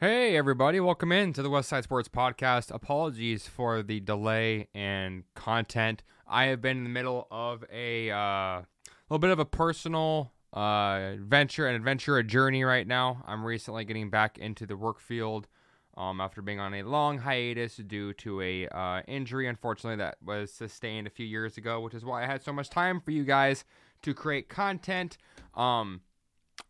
Hey, 0.00 0.36
everybody, 0.36 0.78
welcome 0.78 1.10
in 1.10 1.32
to 1.32 1.42
the 1.42 1.50
West 1.50 1.70
Side 1.70 1.82
Sports 1.82 2.08
Podcast. 2.08 2.72
Apologies 2.72 3.48
for 3.48 3.82
the 3.82 3.98
delay 3.98 4.68
and 4.72 5.24
content. 5.34 6.04
I 6.24 6.44
have 6.44 6.60
been 6.60 6.76
in 6.76 6.84
the 6.84 6.88
middle 6.88 7.26
of 7.32 7.64
a 7.68 8.08
uh, 8.08 8.62
little 9.10 9.18
bit 9.18 9.30
of 9.30 9.40
a 9.40 9.44
personal 9.44 10.30
uh, 10.52 11.14
venture, 11.18 11.66
an 11.66 11.74
adventure, 11.74 12.16
a 12.16 12.22
journey 12.22 12.62
right 12.62 12.86
now. 12.86 13.24
I'm 13.26 13.44
recently 13.44 13.84
getting 13.84 14.08
back 14.08 14.38
into 14.38 14.66
the 14.66 14.76
work 14.76 15.00
field 15.00 15.48
um, 15.96 16.20
after 16.20 16.42
being 16.42 16.60
on 16.60 16.74
a 16.74 16.84
long 16.84 17.18
hiatus 17.18 17.78
due 17.78 18.12
to 18.12 18.40
a 18.40 18.68
uh, 18.68 19.02
injury, 19.08 19.48
unfortunately, 19.48 19.96
that 19.96 20.18
was 20.24 20.52
sustained 20.52 21.08
a 21.08 21.10
few 21.10 21.26
years 21.26 21.58
ago, 21.58 21.80
which 21.80 21.94
is 21.94 22.04
why 22.04 22.22
I 22.22 22.26
had 22.26 22.44
so 22.44 22.52
much 22.52 22.70
time 22.70 23.00
for 23.00 23.10
you 23.10 23.24
guys 23.24 23.64
to 24.02 24.14
create 24.14 24.48
content. 24.48 25.18
Um, 25.56 26.02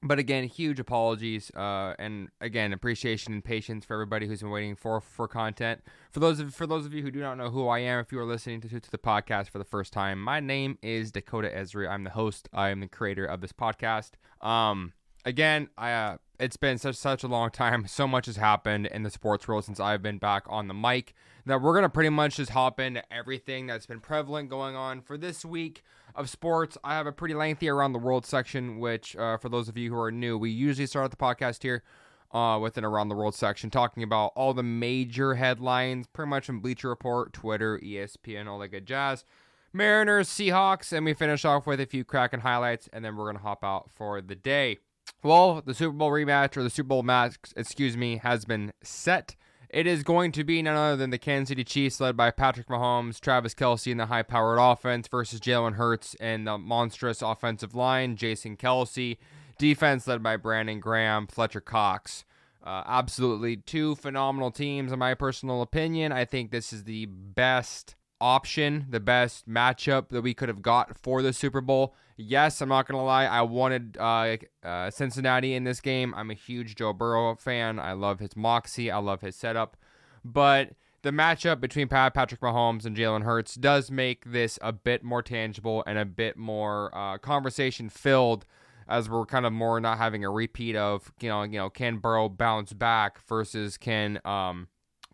but 0.03 0.19
again, 0.19 0.45
huge 0.45 0.79
apologies, 0.79 1.51
uh, 1.57 1.95
and 1.99 2.29
again, 2.41 2.73
appreciation 2.73 3.33
and 3.33 3.45
patience 3.45 3.85
for 3.85 3.95
everybody 3.95 4.27
who's 4.27 4.41
been 4.41 4.51
waiting 4.51 4.77
for 4.77 5.01
for 5.01 5.27
content. 5.27 5.83
For 6.13 6.21
those 6.21 6.41
of 6.41 6.55
for 6.55 6.67
those 6.67 6.87
of 6.87 6.95
you 6.95 7.03
who 7.03 7.11
do 7.11 7.21
not 7.21 7.37
know 7.37 7.51
who 7.51 7.67
I 7.69 7.81
am, 7.81 8.01
if 8.01 8.13
you 8.13 8.19
are 8.21 8.25
listening 8.25 8.61
to, 8.63 8.81
to 8.81 8.91
the 8.91 8.99
podcast 8.99 9.51
for 9.51 9.59
the 9.59 9.65
first 9.65 9.93
time, 9.93 10.23
my 10.23 10.41
name 10.41 10.79
is 10.83 11.11
Dakota 11.11 11.49
Esri. 11.49 11.89
I'm 11.89 12.05
the 12.05 12.11
host. 12.11 12.49
I 12.53 12.69
am 12.71 12.81
the 12.81 12.89
creator 12.89 13.25
of 13.25 13.41
this 13.41 13.53
podcast. 13.53 14.13
Um, 14.41 14.93
again, 15.25 15.69
I 15.77 15.93
uh, 15.93 16.17
it's 16.39 16.57
been 16.57 16.79
such 16.79 16.97
such 16.97 17.23
a 17.23 17.29
long 17.29 17.51
time. 17.51 17.87
So 17.87 18.07
much 18.07 18.27
has 18.27 18.37
happened 18.37 18.87
in 18.87 19.03
the 19.03 19.11
sports 19.11 19.49
world 19.49 19.65
since 19.65 19.81
I've 19.81 20.03
been 20.03 20.19
back 20.19 20.45
on 20.49 20.69
the 20.69 20.75
mic 20.75 21.15
that 21.47 21.61
we're 21.61 21.75
gonna 21.75 21.89
pretty 21.89 22.11
much 22.11 22.37
just 22.37 22.51
hop 22.51 22.79
into 22.79 23.03
everything 23.13 23.67
that's 23.67 23.87
been 23.87 24.01
prevalent 24.01 24.49
going 24.51 24.77
on 24.77 25.01
for 25.01 25.17
this 25.17 25.45
week 25.45 25.83
of 26.15 26.29
sports. 26.29 26.77
I 26.85 26.95
have 26.95 27.07
a 27.07 27.13
pretty 27.13 27.35
lengthy 27.35 27.69
around 27.69 27.93
the 27.93 27.99
world 27.99 28.27
section, 28.27 28.79
which 28.79 29.17
uh, 29.17 29.37
for 29.39 29.49
those 29.49 29.69
of 29.69 29.77
you 29.77 29.91
who 29.91 29.99
are 29.99 30.13
new, 30.13 30.39
we 30.39 30.51
usually 30.51 30.87
start 30.87 31.11
the 31.11 31.17
podcast 31.17 31.63
here. 31.63 31.83
Uh, 32.31 32.59
with 32.59 32.77
an 32.77 32.85
around 32.85 33.09
the 33.09 33.15
world 33.15 33.35
section 33.35 33.71
talking 33.71 34.03
about 34.03 34.33
all 34.37 34.53
the 34.53 34.63
major 34.63 35.37
headlines, 35.37 36.07
pretty 36.07 36.29
much 36.29 36.45
from 36.45 36.61
Bleacher 36.61 36.91
Report, 36.91 37.33
Twitter, 37.33 37.79
ESPN, 37.79 38.47
all 38.47 38.59
that 38.59 38.69
good 38.69 38.85
jazz. 38.85 39.25
Mariners, 39.73 40.29
Seahawks, 40.29 40.93
and 40.93 41.07
we 41.07 41.15
finish 41.15 41.47
off 41.47 41.67
with 41.67 41.81
a 41.81 41.87
few 41.87 42.05
cracking 42.05 42.41
highlights, 42.41 42.87
and 42.93 43.03
then 43.03 43.17
we're 43.17 43.25
gonna 43.25 43.39
hop 43.39 43.65
out 43.65 43.91
for 43.91 44.21
the 44.21 44.35
day. 44.35 44.77
Well, 45.23 45.63
the 45.65 45.75
Super 45.75 45.93
Bowl 45.93 46.11
rematch 46.11 46.57
or 46.57 46.63
the 46.63 46.71
Super 46.71 46.89
Bowl 46.89 47.03
match, 47.03 47.37
excuse 47.57 47.97
me, 47.97 48.19
has 48.19 48.45
been 48.45 48.73
set. 48.83 49.37
It 49.71 49.87
is 49.87 50.03
going 50.03 50.33
to 50.33 50.45
be 50.45 50.63
none 50.63 50.77
other 50.77 50.97
than 50.97 51.11
the 51.11 51.19
Kansas 51.19 51.51
City 51.51 51.65
Chiefs, 51.65 52.01
led 52.01 52.17
by 52.17 52.31
Patrick 52.31 52.69
Mahomes, 52.69 53.21
Travis 53.21 53.55
Kelce, 53.55 53.91
and 53.91 54.01
the 54.01 54.07
high 54.07 54.23
powered 54.23 54.59
offense, 54.59 55.09
versus 55.09 55.41
Jalen 55.41 55.75
Hurts 55.75 56.17
and 56.21 56.47
the 56.47 56.57
monstrous 56.57 57.21
offensive 57.21 57.75
line, 57.75 58.17
Jason 58.17 58.57
Kelce. 58.57 59.19
Defense 59.59 60.07
led 60.07 60.23
by 60.23 60.37
Brandon 60.37 60.81
Graham, 60.81 61.27
Fletcher 61.27 61.61
Cox. 61.61 62.25
Uh, 62.65 62.83
absolutely 62.87 63.57
two 63.57 63.95
phenomenal 63.97 64.51
teams, 64.51 64.91
in 64.91 64.99
my 64.99 65.15
personal 65.15 65.61
opinion. 65.63 66.13
I 66.13 66.25
think 66.25 66.51
this 66.51 66.73
is 66.73 66.85
the 66.85 67.07
best 67.07 67.95
option, 68.21 68.87
the 68.89 69.01
best 69.01 69.49
matchup 69.49 70.09
that 70.09 70.23
we 70.23 70.35
could 70.35 70.49
have 70.49 70.63
got 70.63 70.97
for 70.99 71.23
the 71.23 71.33
Super 71.33 71.61
Bowl. 71.61 71.95
Yes, 72.17 72.61
I'm 72.61 72.69
not 72.69 72.87
gonna 72.87 73.05
lie. 73.05 73.27
I 73.27 73.43
wanted 73.43 73.97
uh, 73.99 74.37
uh, 74.63 74.91
Cincinnati 74.91 75.55
in 75.55 75.65
this 75.65 75.81
game. 75.81 76.15
I'm 76.17 76.31
a 76.31 76.35
huge 76.35 76.75
Joe 76.75 76.93
Burrow 76.93 77.37
fan. 77.37 77.79
I 77.79 77.93
love 77.93 78.19
his 78.19 78.37
moxie. 78.37 78.91
I 78.91 78.99
love 78.99 79.21
his 79.21 79.37
setup. 79.37 79.77
But 80.25 80.73
the 81.03 81.11
matchup 81.11 81.61
between 81.61 81.89
Pat 81.89 82.15
Patrick 82.15 82.41
Mahomes 82.41 82.85
and 82.85 82.97
Jalen 82.97 83.23
Hurts 83.23 83.55
does 83.55 83.91
make 83.91 84.25
this 84.25 84.59
a 84.61 84.73
bit 84.73 85.05
more 85.05 85.23
tangible 85.23 85.85
and 85.87 85.97
a 85.97 86.05
bit 86.05 86.37
more 86.37 86.91
uh, 86.93 87.19
conversation 87.19 87.89
filled, 87.89 88.45
as 88.89 89.09
we're 89.09 89.27
kind 89.27 89.47
of 89.47 89.53
more 89.53 89.79
not 89.81 89.99
having 89.99 90.25
a 90.25 90.31
repeat 90.31 90.75
of 90.75 91.13
you 91.21 91.29
know 91.29 91.45
you 91.45 91.59
know 91.59 91.71
can 91.71 91.99
Burrow 91.99 92.29
bounce 92.29 92.73
back 92.73 93.21
versus 93.29 93.77
can 93.77 94.21
um, 94.25 94.67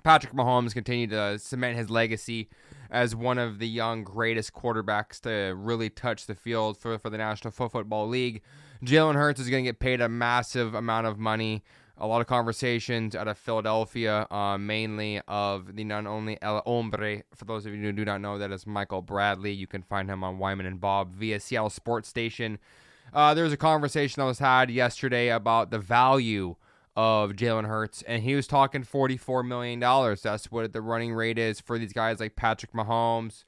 Patrick 0.03 0.33
Mahomes 0.33 0.73
continue 0.73 1.07
to 1.09 1.39
cement 1.39 1.77
his 1.77 1.91
legacy 1.91 2.49
as 2.95 3.17
one 3.17 3.39
of 3.39 3.59
the 3.59 3.67
young 3.67 4.05
greatest 4.05 4.53
quarterbacks 4.53 5.21
to 5.21 5.53
really 5.57 5.91
touch 5.91 6.27
the 6.27 6.35
field 6.35 6.79
for, 6.79 6.97
for 6.97 7.11
the 7.11 7.19
National 7.19 7.51
Football 7.51 8.07
League. 8.07 8.41
Jalen 8.85 9.17
Hurts 9.17 9.41
is 9.41 9.51
going 9.51 9.65
to 9.65 9.69
get 9.69 9.81
paid 9.81 10.01
a 10.01 10.09
massive 10.09 10.75
amount 10.75 11.09
of 11.09 11.19
money. 11.19 11.65
A 11.99 12.07
lot 12.07 12.21
of 12.21 12.29
conversations 12.29 13.17
out 13.17 13.27
of 13.27 13.37
Philadelphia, 13.37 14.29
uh, 14.31 14.57
mainly 14.59 15.21
of 15.27 15.75
the 15.75 15.83
non 15.83 16.07
only 16.07 16.39
El 16.41 16.63
Hombre. 16.65 17.23
For 17.35 17.45
those 17.45 17.67
of 17.67 17.75
you 17.75 17.83
who 17.83 17.93
do 17.93 18.05
not 18.05 18.21
know, 18.21 18.39
that 18.39 18.53
is 18.53 18.65
Michael 18.65 19.03
Bradley. 19.03 19.53
You 19.53 19.67
can 19.67 19.83
find 19.83 20.09
him 20.09 20.23
on 20.23 20.39
Wyman 20.39 20.67
and 20.67 20.81
Bob 20.81 21.15
via 21.15 21.41
Seattle 21.41 21.71
Sports 21.71 22.09
Station. 22.09 22.59
Uh, 23.13 23.35
there 23.35 23.45
was 23.45 23.53
a 23.53 23.57
conversation 23.57 24.21
that 24.21 24.27
was 24.27 24.39
had 24.39 24.71
yesterday 24.71 25.29
about 25.29 25.71
the 25.71 25.79
value 25.79 26.55
of 26.97 27.33
Jalen 27.33 27.67
Hurts, 27.67 28.03
and 28.03 28.23
he 28.23 28.35
was 28.35 28.47
talking 28.47 28.85
$44 28.85 29.47
million. 29.47 29.81
That's 29.81 30.51
what 30.51 30.73
the 30.73 30.81
running 30.81 31.13
rate 31.13 31.39
is 31.39 31.61
for 31.61 31.79
these 31.79 31.93
guys 31.93 32.21
like 32.21 32.37
Patrick 32.37 32.73
Mahomes. 32.73 33.45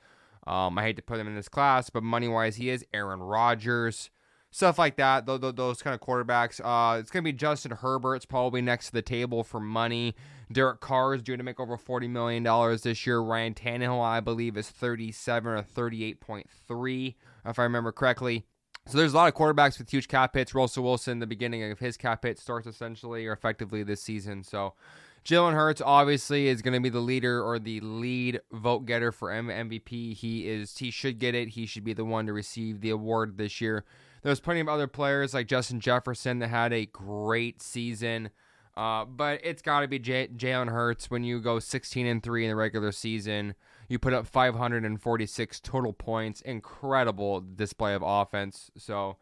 Um, 0.46 0.78
I 0.78 0.82
hate 0.82 0.96
to 0.96 1.02
put 1.02 1.18
him 1.18 1.26
in 1.26 1.34
this 1.34 1.48
class, 1.48 1.90
but 1.90 2.02
money 2.02 2.28
wise, 2.28 2.56
he 2.56 2.70
is 2.70 2.84
Aaron 2.94 3.20
Rodgers, 3.20 4.10
stuff 4.50 4.78
like 4.78 4.96
that. 4.96 5.26
Those, 5.26 5.40
those 5.54 5.82
kind 5.82 5.94
of 5.94 6.00
quarterbacks. 6.00 6.60
Uh, 6.62 6.98
it's 6.98 7.10
to 7.10 7.22
be 7.22 7.32
Justin 7.32 7.72
Herbert's 7.72 8.26
probably 8.26 8.62
next 8.62 8.86
to 8.86 8.92
the 8.92 9.02
table 9.02 9.42
for 9.42 9.60
money. 9.60 10.14
Derek 10.50 10.80
Carr 10.80 11.14
is 11.14 11.22
due 11.22 11.36
to 11.36 11.42
make 11.42 11.58
over 11.58 11.76
$40 11.76 12.08
million 12.08 12.44
this 12.82 13.06
year. 13.06 13.20
Ryan 13.20 13.54
Tannehill, 13.54 14.00
I 14.00 14.20
believe, 14.20 14.56
is 14.56 14.70
37 14.70 15.52
or 15.52 15.62
38.3, 15.62 17.14
if 17.44 17.58
I 17.58 17.62
remember 17.62 17.90
correctly. 17.90 18.44
So 18.86 18.98
there's 18.98 19.14
a 19.14 19.16
lot 19.16 19.28
of 19.28 19.34
quarterbacks 19.34 19.78
with 19.78 19.90
huge 19.90 20.06
cap 20.06 20.34
hits. 20.34 20.54
Russell 20.54 20.84
Wilson, 20.84 21.18
the 21.18 21.26
beginning 21.26 21.68
of 21.70 21.80
his 21.80 21.96
cap 21.96 22.24
hit 22.24 22.38
starts 22.38 22.68
essentially 22.68 23.26
or 23.26 23.32
effectively 23.32 23.82
this 23.82 24.00
season. 24.00 24.44
So 24.44 24.74
Jalen 25.24 25.54
Hurts 25.54 25.82
obviously 25.84 26.46
is 26.46 26.62
going 26.62 26.74
to 26.74 26.80
be 26.80 26.88
the 26.88 27.00
leader 27.00 27.42
or 27.42 27.58
the 27.58 27.80
lead 27.80 28.40
vote 28.52 28.86
getter 28.86 29.10
for 29.10 29.30
MVP. 29.30 30.14
He 30.14 30.48
is 30.48 30.78
he 30.78 30.92
should 30.92 31.18
get 31.18 31.34
it. 31.34 31.50
He 31.50 31.66
should 31.66 31.82
be 31.82 31.94
the 31.94 32.04
one 32.04 32.26
to 32.26 32.32
receive 32.32 32.80
the 32.80 32.90
award 32.90 33.36
this 33.38 33.60
year. 33.60 33.84
There's 34.22 34.38
plenty 34.38 34.60
of 34.60 34.68
other 34.68 34.86
players 34.86 35.34
like 35.34 35.48
Justin 35.48 35.80
Jefferson 35.80 36.38
that 36.38 36.48
had 36.48 36.72
a 36.72 36.86
great 36.86 37.60
season. 37.60 38.30
Uh, 38.76 39.04
but 39.04 39.40
it's 39.42 39.62
got 39.62 39.80
to 39.80 39.88
be 39.88 39.98
J- 39.98 40.28
Jalen 40.28 40.70
Hurts 40.70 41.10
when 41.10 41.24
you 41.24 41.40
go 41.40 41.58
16 41.58 42.06
and 42.06 42.22
3 42.22 42.44
in 42.44 42.50
the 42.50 42.56
regular 42.56 42.92
season. 42.92 43.54
You 43.88 43.98
put 43.98 44.12
up 44.12 44.26
546 44.26 45.60
total 45.60 45.92
points. 45.92 46.40
Incredible 46.40 47.40
display 47.40 47.94
of 47.94 48.02
offense. 48.04 48.70
So 48.76 49.16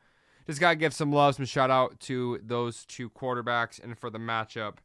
just 0.47 0.61
got 0.61 0.71
to 0.71 0.77
give 0.77 0.95
some 0.95 1.13
love, 1.13 1.37
some 1.37 1.45
shout 1.45 1.71
out 1.71 2.01
to 2.01 2.41
those 2.43 2.85
two 2.85 3.11
quarterbacks 3.11 3.83
and 3.83 3.99
for 3.99 4.11
the 4.11 4.19
matchup. 4.19 4.77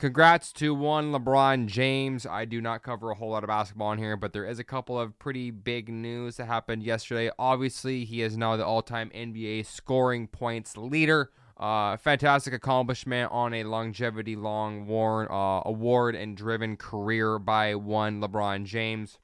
Congrats 0.00 0.50
to 0.54 0.74
one 0.74 1.12
LeBron 1.12 1.66
James. 1.66 2.24
I 2.24 2.46
do 2.46 2.62
not 2.62 2.82
cover 2.82 3.10
a 3.10 3.14
whole 3.14 3.32
lot 3.32 3.44
of 3.44 3.48
basketball 3.48 3.92
in 3.92 3.98
here, 3.98 4.16
but 4.16 4.32
there 4.32 4.46
is 4.46 4.58
a 4.58 4.64
couple 4.64 4.98
of 4.98 5.18
pretty 5.18 5.50
big 5.50 5.90
news 5.90 6.38
that 6.38 6.46
happened 6.46 6.82
yesterday. 6.82 7.30
Obviously, 7.38 8.06
he 8.06 8.22
is 8.22 8.34
now 8.34 8.56
the 8.56 8.64
all 8.64 8.80
time 8.80 9.10
NBA 9.14 9.66
scoring 9.66 10.26
points 10.26 10.74
leader. 10.78 11.30
Uh, 11.60 11.94
fantastic 11.98 12.54
accomplishment 12.54 13.30
on 13.30 13.52
a 13.52 13.64
longevity 13.64 14.34
long 14.34 14.86
worn, 14.86 15.28
uh, 15.30 15.60
award 15.66 16.14
and 16.14 16.34
driven 16.34 16.74
career 16.74 17.38
by 17.38 17.74
one 17.74 18.18
LeBron 18.18 18.64
James. 18.64 19.18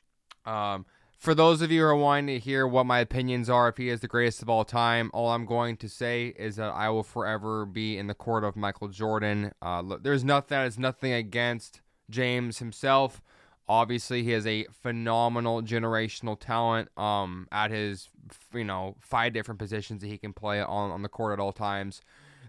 Um, 0.44 0.84
for 1.18 1.34
those 1.34 1.62
of 1.62 1.72
you 1.72 1.80
who 1.80 1.86
are 1.86 1.96
wanting 1.96 2.26
to 2.26 2.38
hear 2.38 2.66
what 2.66 2.84
my 2.84 2.98
opinions 2.98 3.48
are, 3.48 3.70
if 3.70 3.78
he 3.78 3.88
is 3.88 4.00
the 4.00 4.06
greatest 4.06 4.42
of 4.42 4.50
all 4.50 4.66
time, 4.66 5.10
all 5.14 5.30
I'm 5.30 5.46
going 5.46 5.78
to 5.78 5.88
say 5.88 6.34
is 6.38 6.56
that 6.56 6.74
I 6.74 6.90
will 6.90 7.02
forever 7.02 7.64
be 7.64 7.96
in 7.96 8.06
the 8.06 8.14
court 8.14 8.44
of 8.44 8.54
Michael 8.54 8.88
Jordan. 8.88 9.52
Uh, 9.62 9.96
there's 10.02 10.22
nothing 10.22 10.48
that 10.50 10.66
is 10.66 10.78
nothing 10.78 11.14
against 11.14 11.80
James 12.10 12.58
himself. 12.58 13.22
Obviously, 13.68 14.22
he 14.22 14.30
has 14.30 14.46
a 14.46 14.64
phenomenal 14.82 15.62
generational 15.62 16.38
talent 16.38 16.88
um, 16.96 17.48
at 17.50 17.70
his, 17.70 18.08
you 18.54 18.64
know, 18.64 18.94
five 19.00 19.32
different 19.32 19.58
positions 19.58 20.02
that 20.02 20.08
he 20.08 20.18
can 20.18 20.32
play 20.32 20.60
on, 20.60 20.90
on 20.90 21.02
the 21.02 21.08
court 21.08 21.32
at 21.32 21.42
all 21.42 21.52
times 21.52 22.00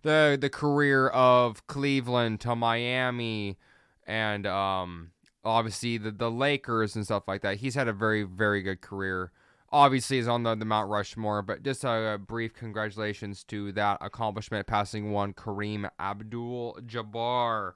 the 0.03 0.38
the 0.39 0.50
career 0.50 1.07
of 1.09 1.66
Cleveland 1.67 2.39
to 2.41 2.56
Miami 2.56 3.57
and 4.06 4.47
um, 4.47 5.12
obviously 5.44 5.97
the 5.97 6.12
the 6.12 6.31
Lakers 6.31 6.95
and 6.95 7.06
stuff 7.06 7.27
like 7.27 7.42
that. 7.42 7.57
He's 7.57 7.75
had 7.75 7.88
a 7.88 7.94
very 7.94 8.24
very 8.24 8.62
good 8.62 8.81
career. 8.81 9.31
Obviously, 9.69 10.15
he's 10.15 10.30
on 10.30 10.44
the, 10.44 10.56
the 10.56 10.63
Mount 10.63 10.89
Rushmore, 10.89 11.42
but 11.42 11.62
just 11.62 11.83
a, 11.83 12.13
a 12.13 12.18
brief 12.18 12.53
congratulations 12.53 13.44
to 13.45 13.74
that 13.74 13.97
accomplishment, 14.00 14.65
passing 14.65 15.12
one 15.12 15.33
Kareem 15.33 15.89
Abdul-Jabbar. 16.00 17.74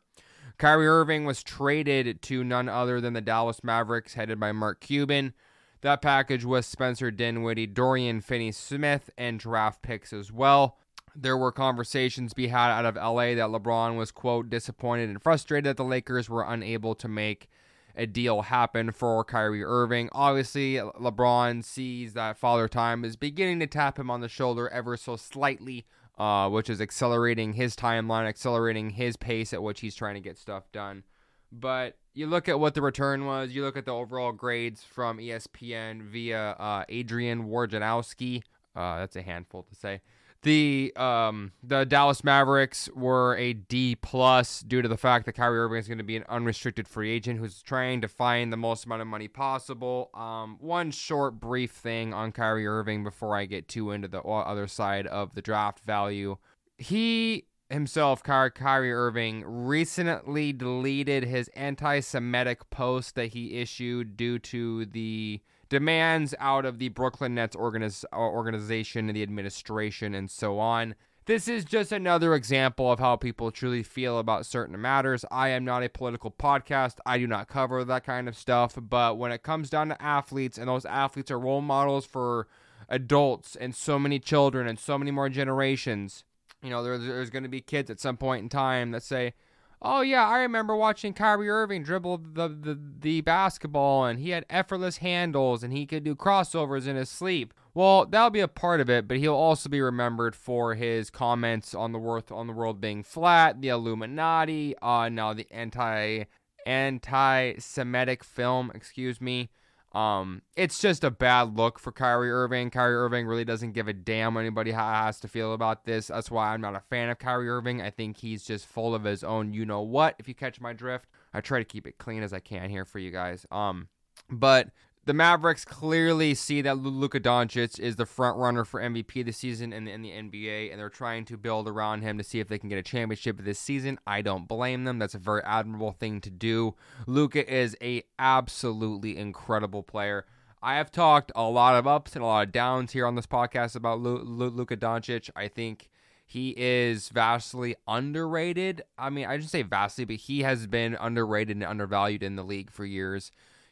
Kyrie 0.58 0.88
Irving 0.88 1.26
was 1.26 1.44
traded 1.44 2.22
to 2.24 2.44
none 2.44 2.70
other 2.70 3.02
than 3.02 3.14
the 3.14 3.22
Dallas 3.22 3.64
Mavericks, 3.64 4.14
headed 4.14 4.40
by 4.40 4.52
Mark 4.52 4.80
Cuban. 4.80 5.34
That 5.82 6.02
package 6.02 6.46
was 6.46 6.66
Spencer 6.66 7.10
Dinwiddie, 7.12 7.68
Dorian 7.68 8.22
Finney-Smith, 8.22 9.10
and 9.18 9.40
draft 9.40 9.82
picks 9.82 10.14
as 10.14 10.32
well 10.32 10.78
there 11.16 11.38
were 11.38 11.52
conversations 11.52 12.34
be 12.34 12.48
had 12.48 12.72
out 12.72 12.86
of 12.86 12.96
LA 12.96 13.36
that 13.36 13.50
LeBron 13.50 13.98
was, 13.98 14.12
quote, 14.12 14.50
disappointed 14.50 15.10
and 15.10 15.22
frustrated 15.22 15.66
that 15.66 15.78
the 15.78 15.84
Lakers 15.84 16.30
were 16.30 16.44
unable 16.44 16.96
to 16.96 17.08
make 17.08 17.50
a 17.96 18.08
deal 18.08 18.44
happen 18.44 18.92
for 18.92 19.24
Kyrie 19.24 19.64
Irving. 19.64 20.10
Obviously, 20.14 20.76
LeBron 20.76 21.64
sees 21.64 22.14
that 22.14 22.38
Father 22.38 22.68
Time 22.70 23.04
is 23.04 23.16
beginning 23.18 23.60
to 23.60 23.68
tap 23.68 24.00
him 24.00 24.10
on 24.10 24.22
the 24.22 24.30
shoulder 24.30 24.70
ever 24.70 24.96
so 24.96 25.18
slightly 25.18 25.86
uh, 26.18 26.50
which 26.50 26.70
is 26.70 26.82
accelerating 26.82 27.54
his 27.54 27.76
timeline, 27.76 28.28
accelerating 28.28 28.92
his 28.92 29.18
pace 29.18 29.54
at 29.54 29.64
which 29.64 29.82
he's 29.82 29.96
trying 29.96 30.16
to 30.16 30.22
get 30.22 30.38
stuff 30.38 30.72
done. 30.72 31.04
But 31.52 31.98
you 32.14 32.28
look 32.28 32.48
at 32.48 32.60
what 32.60 32.76
the 32.76 32.82
return 32.82 33.26
was, 33.26 33.52
you 33.52 33.64
look 33.64 33.78
at 33.78 33.86
the 33.86 33.94
overall 33.94 34.32
grades 34.32 34.84
from 34.84 35.18
ESPN 35.18 36.04
via 36.04 36.52
uh, 36.52 36.86
Adrian 36.90 37.50
Wojnarowski. 37.50 38.44
Uh, 38.76 38.98
that's 39.00 39.16
a 39.16 39.22
handful 39.22 39.64
to 39.64 39.76
say. 39.76 40.02
The 40.44 40.92
um, 40.96 41.52
the 41.62 41.86
Dallas 41.86 42.24
Mavericks 42.24 42.90
were 42.96 43.36
a 43.38 43.54
D 43.54 43.96
plus 43.96 44.62
due 44.62 44.82
to 44.82 44.88
the 44.88 44.98
fact 44.98 45.28
that 45.28 45.34
Kyrie 45.34 45.60
Irving 45.60 45.78
is 45.78 45.88
going 45.88 46.00
to 46.00 46.04
be 46.04 46.18
an 46.18 46.24
unrestricted 46.28 46.88
free 46.88 47.12
agent 47.12 47.40
who's 47.40 47.62
trying 47.62 48.02
to 48.02 48.08
find 48.08 48.52
the 48.52 48.58
most 48.58 48.86
amount 48.86 49.04
of 49.04 49.08
money 49.08 49.28
possible. 49.28 50.10
Um, 50.16 50.58
one 50.60 50.90
short, 50.90 51.40
brief 51.40 51.72
thing 51.72 52.12
on 52.12 52.32
Kyrie 52.32 52.66
Irving 52.66 53.04
before 53.04 53.36
I 53.36 53.46
get 53.46 53.68
too 53.68 53.92
into 53.92 54.08
the 54.08 54.22
other 54.22 54.66
side 54.66 55.06
of 55.06 55.36
the 55.36 55.44
draft 55.44 55.80
value. 55.82 56.38
He 56.78 57.46
himself, 57.70 58.24
Ky- 58.24 58.50
Kyrie 58.56 58.94
Irving, 58.94 59.44
recently 59.46 60.54
deleted 60.54 61.24
his 61.24 61.50
anti 61.50 62.00
Semitic 62.00 62.68
post 62.72 63.14
that 63.14 63.28
he 63.28 63.60
issued 63.60 64.18
due 64.18 64.40
to 64.40 64.88
the 64.88 65.42
demands 65.72 66.36
out 66.38 66.66
of 66.66 66.80
the 66.80 66.90
Brooklyn 66.90 67.34
Nets 67.34 67.56
organiz- 67.56 68.04
uh, 68.12 68.18
organization 68.18 69.08
and 69.08 69.16
the 69.16 69.24
administration 69.24 70.14
and 70.14 70.30
so 70.30 70.60
on. 70.60 70.96
This 71.28 71.48
is 71.48 71.64
just 71.64 71.94
another 71.94 72.36
example 72.36 72.92
of 72.92 73.00
how 73.00 73.16
people 73.16 73.52
truly 73.52 73.82
feel 73.82 74.20
about 74.20 74.46
certain 74.46 74.80
matters. 74.82 75.24
I 75.32 75.48
am 75.48 75.64
not 75.64 75.82
a 75.82 75.88
political 75.88 76.30
podcast. 76.30 76.98
I 77.06 77.18
do 77.18 77.26
not 77.26 77.48
cover 77.48 77.86
that 77.86 78.04
kind 78.04 78.28
of 78.28 78.36
stuff. 78.36 78.78
But 78.82 79.18
when 79.18 79.32
it 79.32 79.44
comes 79.44 79.70
down 79.70 79.88
to 79.88 80.02
athletes, 80.02 80.58
and 80.58 80.68
those 80.68 80.84
athletes 80.84 81.32
are 81.32 81.40
role 81.40 81.62
models 81.62 82.06
for 82.06 82.50
adults 82.90 83.56
and 83.56 83.74
so 83.74 83.98
many 83.98 84.20
children 84.20 84.68
and 84.68 84.78
so 84.78 84.98
many 84.98 85.12
more 85.12 85.30
generations, 85.30 86.26
you 86.62 86.70
know, 86.70 86.84
there, 86.84 86.98
there's 86.98 87.30
going 87.30 87.44
to 87.44 87.50
be 87.50 87.62
kids 87.62 87.90
at 87.90 88.02
some 88.02 88.18
point 88.18 88.44
in 88.44 88.50
time 88.50 88.92
that 88.92 89.04
say, 89.04 89.36
"Oh 89.82 90.02
yeah, 90.02 90.28
I 90.28 90.40
remember 90.40 90.76
watching 90.76 91.14
Kyrie 91.14 91.50
Irving 91.50 91.84
dribble 91.84 92.22
the, 92.34 92.48
the 92.48 92.80
the 93.00 93.22
basketball, 93.22 94.06
and 94.06 94.20
he 94.20 94.30
had 94.30 94.46
effortless 94.50 94.98
handles, 94.98 95.64
and 95.64 95.74
he 95.74 95.86
could 95.86 96.04
do 96.04 96.16
crossovers 96.16 96.88
in 96.88 96.96
his 96.96 97.10
sleep." 97.10 97.54
Well, 97.74 98.06
that'll 98.06 98.30
be 98.32 98.42
a 98.42 98.50
part 98.50 98.82
of 98.82 98.90
it, 98.90 99.08
but 99.08 99.18
he'll 99.18 99.34
also 99.34 99.70
be 99.70 99.80
remembered 99.80 100.36
for 100.36 100.76
his 100.76 101.10
comments 101.10 101.74
on 101.74 101.94
the 101.94 102.00
worth 102.00 102.32
on 102.32 102.48
the 102.48 102.54
world 102.54 102.82
being 102.82 103.02
flat, 103.02 103.62
the 103.62 103.70
Illuminati, 103.70 104.76
uh, 104.82 105.08
now 105.10 105.34
the 105.34 105.48
anti 105.52 106.26
anti-Semitic 106.66 108.24
film, 108.24 108.72
excuse 108.76 109.22
me, 109.22 109.50
um, 109.94 110.42
it's 110.56 110.80
just 110.80 111.04
a 111.04 111.12
bad 111.12 111.58
look 111.58 111.78
for 111.78 111.92
Kyrie 111.92 112.32
Irving. 112.32 112.70
Kyrie 112.70 112.96
Irving 112.96 113.28
really 113.28 113.44
doesn't 113.44 113.74
give 113.74 113.88
a 113.88 113.94
damn 113.94 114.38
anybody 114.38 114.72
has 114.72 115.20
to 115.20 115.28
feel 115.28 115.54
about 115.54 115.86
this. 115.86 116.08
That's 116.08 116.32
why 116.32 116.54
I'm 116.54 116.62
not 116.62 116.76
a 116.76 116.80
fan 116.80 117.10
of 117.10 117.20
Kyrie 117.20 117.50
Irving. 117.50 117.82
I 117.82 117.90
think 117.90 118.18
he's 118.18 118.44
just 118.44 118.66
full 118.66 118.96
of 118.96 119.04
his 119.04 119.24
own 119.24 119.54
you 119.54 119.66
know 119.66 119.82
what, 119.82 120.16
if 120.18 120.28
you 120.28 120.34
catch 120.34 120.62
my 120.62 120.72
drift. 120.72 121.08
I 121.34 121.42
try 121.42 121.60
to 121.60 121.66
keep 121.66 121.88
it 121.88 121.98
clean 121.98 122.24
as 122.24 122.32
I 122.32 122.40
can 122.40 122.70
here 122.70 122.86
for 122.86 123.00
you 123.00 123.12
guys. 123.12 123.46
Um, 123.52 123.88
but 124.30 124.70
the 125.06 125.14
Mavericks 125.14 125.66
clearly 125.66 126.36
see 126.36 126.62
that 126.62 126.78
Luka 126.78 127.20
Doncic 127.20 127.80
is 127.80 127.96
the 127.96 128.06
front 128.06 128.38
runner 128.38 128.64
for 128.64 128.80
MVP 128.80 129.26
this 129.26 129.38
season 129.38 129.74
in 129.74 129.86
the, 129.86 129.92
in 129.92 130.04
the 130.04 130.12
NBA, 130.12 130.72
and 130.72 130.80
they're 130.80 130.90
trying 130.90 131.26
to 131.26 131.38
build 131.38 131.68
around 131.68 132.04
him 132.04 132.20
to 132.20 132.24
see 132.24 132.40
if 132.40 132.48
they 132.48 132.60
can 132.60 132.70
get 132.70 132.78
a 132.78 132.84
championship 132.84 133.40
this 133.40 133.58
season. 133.58 134.00
I 134.06 134.22
don't 134.22 134.48
blame 134.48 134.84
them. 134.84 135.00
That's 135.00 135.16
a 135.16 135.20
very 135.20 135.42
admirable 135.44 135.92
thing 135.92 136.22
to 136.22 136.30
do. 136.30 136.76
Luka 137.08 137.52
is 137.52 137.76
a 137.82 138.04
absolutely 138.20 139.18
incredible 139.18 139.82
player. 139.82 140.26
I 140.62 140.76
have 140.76 140.92
talked 140.92 141.32
a 141.36 141.44
lot 141.44 141.76
of 141.76 141.88
ups 141.88 142.16
and 142.16 142.24
a 142.24 142.28
lot 142.28 142.46
of 142.46 142.52
downs 142.52 142.92
here 142.92 143.08
on 143.08 143.16
this 143.16 143.26
podcast 143.26 143.76
about 143.76 144.02
Luka 144.02 144.78
Doncic. 144.78 145.32
I 145.36 145.48
think 145.48 145.90
he 146.28 146.54
is 146.56 147.10
vastly 147.10 147.76
underrated. 147.88 148.84
I 149.00 149.10
mean, 149.10 149.26
I 149.26 149.38
just 149.38 149.50
say 149.50 149.64
vastly, 149.64 150.06
but 150.06 150.18
he 150.18 150.44
has 150.44 150.68
been 150.68 150.96
underrated 151.02 151.58
and 151.58 151.66
undervalued 151.66 152.22
in 152.22 152.36
the 152.36 152.44
league 152.44 152.70
for 152.70 152.86
years 152.86 153.32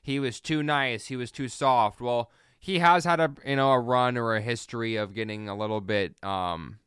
he 0.09 0.19
was 0.19 0.39
too 0.39 0.63
nice, 0.63 1.05
he 1.05 1.15
was 1.15 1.31
too 1.31 1.47
soft. 1.47 2.01
Well, 2.01 2.31
he 2.59 2.79
has 2.79 3.05
had 3.05 3.19
a 3.19 3.31
you 3.45 3.55
know 3.57 3.71
a 3.71 3.79
run 3.79 4.17
or 4.17 4.35
a 4.35 4.41
history 4.41 4.95
of 4.95 5.13
getting 5.13 5.47
a 5.47 5.55
little 5.55 5.81
bit 5.81 6.21
um 6.23 6.79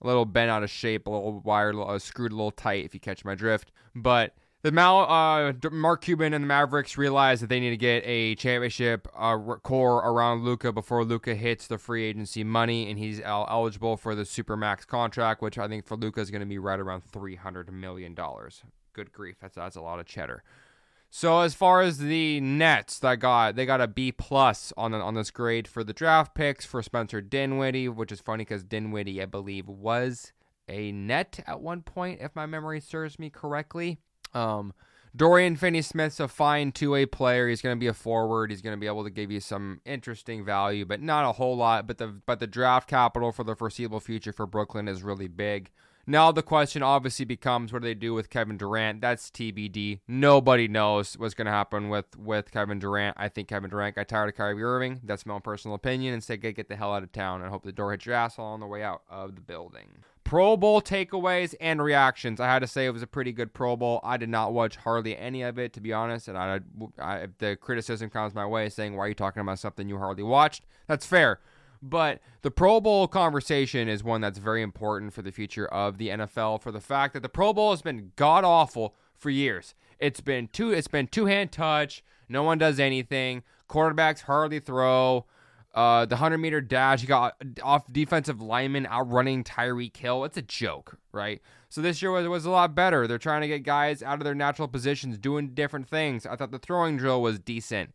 a 0.00 0.06
little 0.06 0.24
bent 0.24 0.48
out 0.48 0.62
of 0.62 0.70
shape, 0.70 1.08
a 1.08 1.10
little 1.10 1.40
wired, 1.40 1.74
a 1.74 1.78
little, 1.78 1.98
screwed 1.98 2.30
a 2.30 2.36
little 2.36 2.52
tight, 2.52 2.84
if 2.84 2.94
you 2.94 3.00
catch 3.00 3.24
my 3.24 3.34
drift. 3.34 3.72
But 3.96 4.32
the 4.62 4.70
Mal, 4.70 5.00
uh, 5.10 5.52
Mark 5.72 6.02
Cuban 6.02 6.32
and 6.32 6.44
the 6.44 6.46
Mavericks 6.46 6.96
realize 6.96 7.40
that 7.40 7.48
they 7.48 7.58
need 7.58 7.70
to 7.70 7.76
get 7.76 8.04
a 8.06 8.36
championship 8.36 9.08
uh, 9.16 9.36
core 9.36 9.96
around 9.98 10.44
Luka 10.44 10.72
before 10.72 11.04
Luka 11.04 11.34
hits 11.34 11.66
the 11.66 11.78
free 11.78 12.04
agency 12.04 12.44
money, 12.44 12.88
and 12.88 12.96
he's 12.96 13.20
eligible 13.24 13.96
for 13.96 14.14
the 14.14 14.22
supermax 14.22 14.86
contract, 14.86 15.42
which 15.42 15.58
I 15.58 15.66
think 15.66 15.84
for 15.84 15.96
Luka 15.96 16.20
is 16.20 16.30
going 16.30 16.40
to 16.42 16.46
be 16.46 16.58
right 16.58 16.78
around 16.78 17.02
three 17.02 17.34
hundred 17.34 17.72
million 17.72 18.14
dollars. 18.14 18.62
Good 18.92 19.12
grief, 19.12 19.36
that's 19.40 19.56
that's 19.56 19.76
a 19.76 19.80
lot 19.80 19.98
of 19.98 20.06
cheddar. 20.06 20.44
So 21.10 21.40
as 21.40 21.54
far 21.54 21.80
as 21.80 21.98
the 21.98 22.40
Nets, 22.40 22.98
that 22.98 23.16
got 23.16 23.56
they 23.56 23.64
got 23.64 23.80
a 23.80 23.88
B 23.88 24.12
plus 24.12 24.72
on 24.76 24.92
on 24.94 25.14
this 25.14 25.30
grade 25.30 25.66
for 25.66 25.82
the 25.82 25.94
draft 25.94 26.34
picks 26.34 26.66
for 26.66 26.82
Spencer 26.82 27.20
Dinwiddie, 27.20 27.88
which 27.88 28.12
is 28.12 28.20
funny 28.20 28.44
because 28.44 28.62
Dinwiddie, 28.62 29.22
I 29.22 29.26
believe, 29.26 29.68
was 29.68 30.32
a 30.68 30.92
net 30.92 31.40
at 31.46 31.60
one 31.60 31.82
point, 31.82 32.20
if 32.20 32.36
my 32.36 32.44
memory 32.44 32.80
serves 32.80 33.18
me 33.18 33.30
correctly. 33.30 33.98
Um, 34.34 34.74
Dorian 35.16 35.56
Finney-Smith's 35.56 36.20
a 36.20 36.28
fine 36.28 36.70
two-way 36.70 37.06
player. 37.06 37.48
He's 37.48 37.62
going 37.62 37.74
to 37.74 37.80
be 37.80 37.86
a 37.86 37.94
forward. 37.94 38.50
He's 38.50 38.60
going 38.60 38.76
to 38.76 38.80
be 38.80 38.86
able 38.86 39.04
to 39.04 39.10
give 39.10 39.30
you 39.30 39.40
some 39.40 39.80
interesting 39.86 40.44
value, 40.44 40.84
but 40.84 41.00
not 41.00 41.24
a 41.24 41.32
whole 41.32 41.56
lot. 41.56 41.86
But 41.86 41.96
the 41.96 42.08
but 42.26 42.38
the 42.38 42.46
draft 42.46 42.88
capital 42.88 43.32
for 43.32 43.44
the 43.44 43.56
foreseeable 43.56 44.00
future 44.00 44.32
for 44.32 44.46
Brooklyn 44.46 44.86
is 44.86 45.02
really 45.02 45.28
big. 45.28 45.70
Now 46.10 46.32
the 46.32 46.42
question 46.42 46.82
obviously 46.82 47.26
becomes 47.26 47.70
what 47.70 47.82
do 47.82 47.88
they 47.88 47.92
do 47.92 48.14
with 48.14 48.30
Kevin 48.30 48.56
Durant? 48.56 49.02
That's 49.02 49.30
TBD. 49.30 50.00
Nobody 50.08 50.66
knows 50.66 51.18
what's 51.18 51.34
going 51.34 51.44
to 51.44 51.52
happen 51.52 51.90
with 51.90 52.16
with 52.16 52.50
Kevin 52.50 52.78
Durant. 52.78 53.18
I 53.18 53.28
think 53.28 53.48
Kevin 53.48 53.68
Durant 53.68 53.94
got 53.94 54.08
tired 54.08 54.30
of 54.30 54.34
Kyrie 54.34 54.62
Irving. 54.62 55.00
That's 55.04 55.26
my 55.26 55.34
own 55.34 55.42
personal 55.42 55.74
opinion 55.74 56.14
and 56.14 56.24
said, 56.24 56.40
get 56.40 56.66
the 56.70 56.76
hell 56.76 56.94
out 56.94 57.02
of 57.02 57.12
town 57.12 57.42
and 57.42 57.50
hope 57.50 57.62
the 57.62 57.72
door 57.72 57.90
hits 57.90 58.06
your 58.06 58.14
asshole 58.14 58.46
on 58.46 58.60
the 58.60 58.66
way 58.66 58.82
out 58.82 59.02
of 59.10 59.34
the 59.34 59.42
building. 59.42 59.98
Pro 60.24 60.56
Bowl 60.56 60.80
takeaways 60.80 61.54
and 61.60 61.82
reactions. 61.82 62.40
I 62.40 62.46
had 62.46 62.60
to 62.60 62.66
say 62.66 62.86
it 62.86 62.90
was 62.90 63.02
a 63.02 63.06
pretty 63.06 63.32
good 63.32 63.52
Pro 63.52 63.76
Bowl. 63.76 64.00
I 64.02 64.16
did 64.16 64.30
not 64.30 64.54
watch 64.54 64.76
hardly 64.76 65.14
any 65.14 65.42
of 65.42 65.58
it, 65.58 65.74
to 65.74 65.80
be 65.82 65.92
honest. 65.92 66.26
And 66.26 66.38
I, 66.38 66.60
I 66.98 67.28
the 67.36 67.56
criticism 67.56 68.08
comes 68.08 68.34
my 68.34 68.46
way 68.46 68.70
saying, 68.70 68.96
why 68.96 69.04
are 69.04 69.08
you 69.08 69.14
talking 69.14 69.42
about 69.42 69.58
something 69.58 69.90
you 69.90 69.98
hardly 69.98 70.22
watched? 70.22 70.64
That's 70.86 71.04
fair. 71.04 71.40
But 71.82 72.20
the 72.42 72.50
Pro 72.50 72.80
Bowl 72.80 73.08
conversation 73.08 73.88
is 73.88 74.02
one 74.02 74.20
that's 74.20 74.38
very 74.38 74.62
important 74.62 75.12
for 75.12 75.22
the 75.22 75.32
future 75.32 75.66
of 75.66 75.98
the 75.98 76.08
NFL 76.08 76.60
for 76.60 76.72
the 76.72 76.80
fact 76.80 77.14
that 77.14 77.22
the 77.22 77.28
Pro 77.28 77.52
Bowl 77.52 77.70
has 77.70 77.82
been 77.82 78.12
god 78.16 78.44
awful 78.44 78.94
for 79.14 79.30
years. 79.30 79.74
It's 79.98 80.20
been 80.20 80.48
two 80.48 80.70
it's 80.70 80.88
been 80.88 81.06
two 81.06 81.26
hand 81.26 81.52
touch, 81.52 82.04
no 82.28 82.42
one 82.42 82.58
does 82.58 82.78
anything, 82.78 83.42
quarterbacks 83.68 84.22
hardly 84.22 84.60
throw. 84.60 85.26
Uh, 85.74 86.06
the 86.06 86.16
100 86.16 86.38
meter 86.38 86.60
dash, 86.60 87.02
you 87.02 87.08
got 87.08 87.36
off 87.62 87.84
defensive 87.92 88.40
lineman 88.40 88.86
outrunning 88.86 89.44
Tyreek 89.44 89.96
Hill. 89.96 90.24
It's 90.24 90.36
a 90.36 90.42
joke, 90.42 90.98
right? 91.12 91.40
So 91.68 91.80
this 91.80 92.00
year 92.02 92.10
was, 92.10 92.26
was 92.26 92.46
a 92.46 92.50
lot 92.50 92.74
better. 92.74 93.06
They're 93.06 93.18
trying 93.18 93.42
to 93.42 93.48
get 93.48 93.62
guys 93.62 94.02
out 94.02 94.18
of 94.18 94.24
their 94.24 94.34
natural 94.34 94.66
positions, 94.66 95.18
doing 95.18 95.50
different 95.50 95.86
things. 95.86 96.26
I 96.26 96.34
thought 96.34 96.50
the 96.50 96.58
throwing 96.58 96.96
drill 96.96 97.22
was 97.22 97.38
decent 97.38 97.92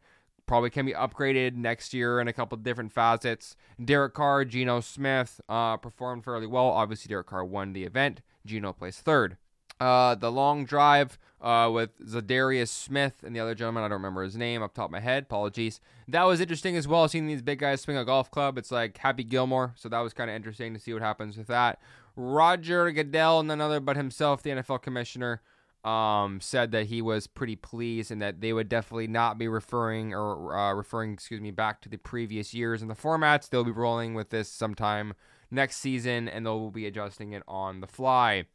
probably 0.54 0.70
can 0.70 0.86
be 0.86 0.94
upgraded 0.94 1.56
next 1.56 1.96
year 1.96 2.20
in 2.20 2.28
a 2.28 2.34
couple 2.34 2.56
different 2.60 2.92
facets. 2.92 3.56
Derek 3.84 4.14
Carr, 4.14 4.46
Geno 4.46 4.82
Smith 4.82 5.42
uh, 5.50 5.78
performed 5.78 6.24
fairly 6.24 6.46
well. 6.46 6.68
Obviously, 6.68 7.10
Derek 7.10 7.26
Carr 7.26 7.44
won 7.44 7.74
the 7.74 7.86
event. 7.86 8.22
Geno 8.46 8.72
placed 8.72 9.00
third. 9.00 9.38
Uh, 9.80 10.14
the 10.14 10.32
long 10.32 10.64
drive 10.64 11.18
uh, 11.42 11.72
with 11.74 11.98
Za'Darius 12.06 12.68
Smith 12.68 13.24
and 13.24 13.36
the 13.36 13.40
other 13.40 13.56
gentleman, 13.56 13.82
I 13.84 13.88
don't 13.88 13.98
remember 13.98 14.22
his 14.22 14.38
name 14.38 14.62
up 14.62 14.76
top 14.76 14.86
of 14.86 14.92
my 14.92 15.00
head. 15.00 15.24
Apologies. 15.24 15.82
That 16.08 16.26
was 16.26 16.40
interesting 16.40 16.78
as 16.78 16.88
well, 16.88 17.08
seeing 17.08 17.26
these 17.26 17.42
big 17.42 17.58
guys 17.58 17.82
swing 17.82 17.98
a 17.98 18.06
golf 18.06 18.30
club. 18.30 18.60
It's 18.60 18.70
like 18.72 19.00
Happy 19.00 19.24
Gilmore, 19.24 19.74
so 19.76 19.90
that 19.90 20.02
was 20.02 20.14
kind 20.14 20.30
of 20.30 20.36
interesting 20.36 20.76
to 20.76 20.80
see 20.80 20.94
what 20.94 21.02
happens 21.02 21.36
with 21.36 21.48
that. 21.48 21.80
Roger 22.16 22.92
Goodell, 22.92 23.42
none 23.42 23.60
other 23.60 23.80
but 23.80 23.98
himself, 23.98 24.44
the 24.44 24.52
NFL 24.52 24.84
commissioner, 24.84 25.42
um, 25.84 26.40
said 26.42 26.72
that 26.72 26.88
he 26.88 27.02
was 27.02 27.28
pretty 27.28 27.56
pleased 27.56 28.12
and 28.12 28.22
that 28.22 28.42
they 28.42 28.54
would 28.54 28.70
definitely 28.70 29.08
not 29.08 29.38
be 29.38 29.48
referring 29.48 30.13
or 30.13 30.56
uh, 30.56 30.74
referring, 30.74 31.13
excuse 31.13 31.42
me, 31.42 31.52
back 31.52 31.82
to 31.82 31.90
the 31.90 31.98
previous 31.98 32.54
years 32.54 32.82
and 32.82 32.90
the 32.90 32.96
formats. 32.96 33.50
They'll 33.50 33.63
be 33.63 33.72
rolling 33.72 34.13
with 34.13 34.30
this 34.30 34.48
sometime 34.48 35.13
next 35.52 35.78
season 35.78 36.28
and 36.28 36.46
they'll 36.46 36.72
be 36.72 36.86
adjusting 36.86 37.34
it 37.34 37.44
on 37.48 37.82
the 37.82 37.88
fly. 37.88 38.46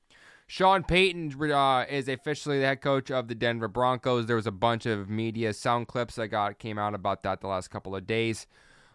Sean 0.46 0.82
Payton 0.82 1.52
uh, 1.52 1.84
is 1.90 2.08
officially 2.08 2.58
the 2.58 2.64
head 2.64 2.80
coach 2.80 3.10
of 3.10 3.28
the 3.28 3.34
Denver 3.34 3.68
Broncos. 3.68 4.24
There 4.24 4.36
was 4.36 4.46
a 4.46 4.50
bunch 4.50 4.86
of 4.86 5.10
media 5.10 5.52
sound 5.52 5.88
clips 5.88 6.14
that 6.14 6.28
got 6.28 6.58
came 6.58 6.78
out 6.78 6.94
about 6.94 7.22
that 7.24 7.42
the 7.42 7.48
last 7.48 7.68
couple 7.68 7.94
of 7.94 8.06
days. 8.06 8.46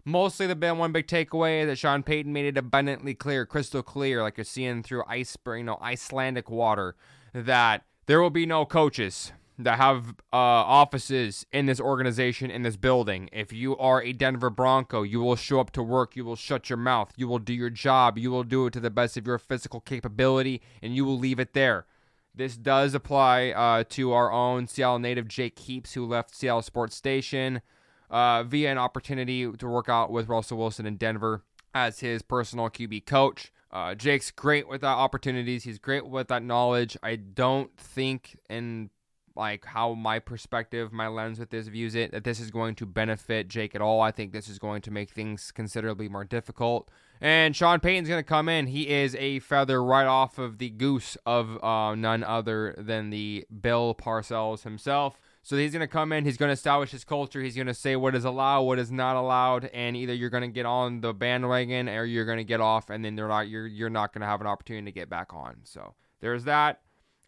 Mostly 0.04 0.48
the 0.48 0.56
been 0.56 0.80
one 0.80 0.92
big 0.92 1.06
takeaway 1.06 1.66
that 1.68 1.78
Sean 1.78 2.02
Payton 2.02 2.34
made 2.34 2.46
it 2.46 2.58
abundantly 2.58 3.14
clear, 3.14 3.46
crystal 3.46 3.84
clear, 3.84 4.24
like 4.24 4.38
you're 4.38 4.44
seeing 4.44 4.82
through 4.82 5.04
ice, 5.08 5.38
you 5.46 5.64
know, 5.64 5.78
Icelandic 5.80 6.50
water, 6.50 6.96
that 7.34 7.84
there 8.06 8.22
will 8.22 8.30
be 8.30 8.46
no 8.46 8.66
coaches. 8.66 9.32
that 9.60 9.78
have 9.78 10.16
uh, 10.34 10.36
offices 10.36 11.46
in 11.54 11.68
this 11.68 11.80
organization, 11.80 12.50
in 12.50 12.64
this 12.64 12.76
building. 12.76 13.30
If 13.32 13.54
you 13.54 13.78
are 13.78 14.02
a 14.02 14.12
Denver 14.12 14.50
Bronco, 14.50 15.04
you 15.04 15.20
will 15.22 15.36
show 15.36 15.60
up 15.60 15.70
to 15.74 15.84
work, 15.84 16.16
you 16.16 16.26
will 16.26 16.36
shut 16.36 16.72
your 16.72 16.78
mouth, 16.78 17.14
you 17.16 17.28
will 17.28 17.38
do 17.38 17.54
your 17.54 17.70
job, 17.70 18.18
you 18.18 18.32
will 18.32 18.44
do 18.44 18.66
it 18.66 18.74
to 18.74 18.80
the 18.80 18.90
best 18.90 19.16
of 19.16 19.28
your 19.28 19.38
physical 19.38 19.80
capability, 19.80 20.60
and 20.82 20.96
you 20.96 21.06
will 21.06 21.20
leave 21.20 21.40
it 21.40 21.54
there. 21.54 21.86
This 22.34 22.58
does 22.58 22.96
apply 22.96 23.52
uh, 23.52 23.84
to 23.90 24.12
our 24.12 24.32
own 24.32 24.68
Seattle 24.68 24.98
native 24.98 25.28
Jake 25.28 25.60
Heaps, 25.60 25.94
who 25.94 26.08
left 26.08 26.36
Seattle 26.36 26.64
Sports 26.64 26.96
Station 26.96 27.62
uh, 28.10 28.44
via 28.44 28.72
an 28.72 28.80
opportunity 28.80 29.52
to 29.52 29.68
work 29.68 29.88
out 29.88 30.12
with 30.12 30.30
Russell 30.30 30.58
Wilson 30.58 30.88
in 30.88 30.98
Denver 30.98 31.44
as 31.76 32.00
his 32.00 32.24
personal 32.24 32.70
QB 32.70 33.06
coach. 33.06 33.52
Uh, 33.74 33.96
Jake's 33.96 34.30
great 34.30 34.68
with 34.68 34.82
that 34.82 34.88
opportunities. 34.88 35.64
He's 35.64 35.80
great 35.80 36.06
with 36.06 36.28
that 36.28 36.44
knowledge. 36.44 36.96
I 37.02 37.16
don't 37.16 37.76
think, 37.76 38.38
in 38.48 38.92
like 39.36 39.66
how 39.66 39.96
my 39.96 40.20
perspective, 40.20 40.94
my 40.94 41.08
lens 41.08 41.40
with 41.40 41.50
this 41.50 41.68
views 41.68 41.96
it, 41.96 42.12
that 42.12 42.24
this 42.24 42.40
is 42.40 42.52
going 42.52 42.76
to 42.76 42.86
benefit 42.86 43.48
Jake 43.48 43.74
at 43.74 43.82
all. 43.82 44.00
I 44.00 44.12
think 44.12 44.32
this 44.32 44.48
is 44.48 44.60
going 44.60 44.84
to 44.84 44.92
make 44.92 45.10
things 45.10 45.52
considerably 45.52 46.08
more 46.08 46.24
difficult. 46.24 46.92
And 47.20 47.56
Sean 47.56 47.80
Payton's 47.80 48.08
going 48.08 48.20
to 48.20 48.28
come 48.28 48.48
in. 48.48 48.68
He 48.68 48.90
is 48.90 49.16
a 49.16 49.40
feather 49.40 49.84
right 49.84 50.06
off 50.06 50.38
of 50.38 50.60
the 50.60 50.70
goose 50.70 51.18
of 51.26 51.64
uh, 51.64 51.96
none 51.96 52.24
other 52.24 52.76
than 52.78 53.10
the 53.10 53.46
Bill 53.62 53.96
Parcells 53.96 54.64
himself. 54.64 55.20
So 55.46 55.58
he's 55.58 55.74
going 55.74 55.82
to 55.82 55.88
come 55.88 56.14
in, 56.14 56.24
he's 56.24 56.38
going 56.38 56.48
to 56.48 56.54
establish 56.54 56.92
his 56.92 57.04
culture, 57.04 57.42
he's 57.42 57.56
going 57.56 57.68
to 57.68 57.74
say 57.74 57.98
what 57.98 58.16
is 58.16 58.24
allowed, 58.24 58.62
what 58.62 58.80
is 58.80 58.92
not 58.92 59.18
allowed, 59.18 59.66
and 59.74 59.96
either 59.96 60.14
you're 60.14 60.30
going 60.30 60.42
to 60.42 60.48
get 60.48 60.66
on 60.66 61.02
the 61.02 61.14
bandwagon 61.14 61.90
or 61.90 62.06
you're 62.06 62.24
going 62.24 62.38
to 62.38 62.46
get 62.46 62.62
off 62.62 62.90
and 62.90 63.04
then 63.04 63.18
they're 63.18 63.28
not 63.28 63.50
you're 63.50 63.68
you're 63.68 63.90
not 63.90 64.14
going 64.14 64.22
to 64.22 64.28
have 64.28 64.40
an 64.40 64.48
opportunity 64.48 64.86
to 64.86 64.92
get 64.92 65.10
back 65.10 65.34
on. 65.34 65.58
So 65.64 65.96
there's 66.22 66.46
that. 66.46 66.80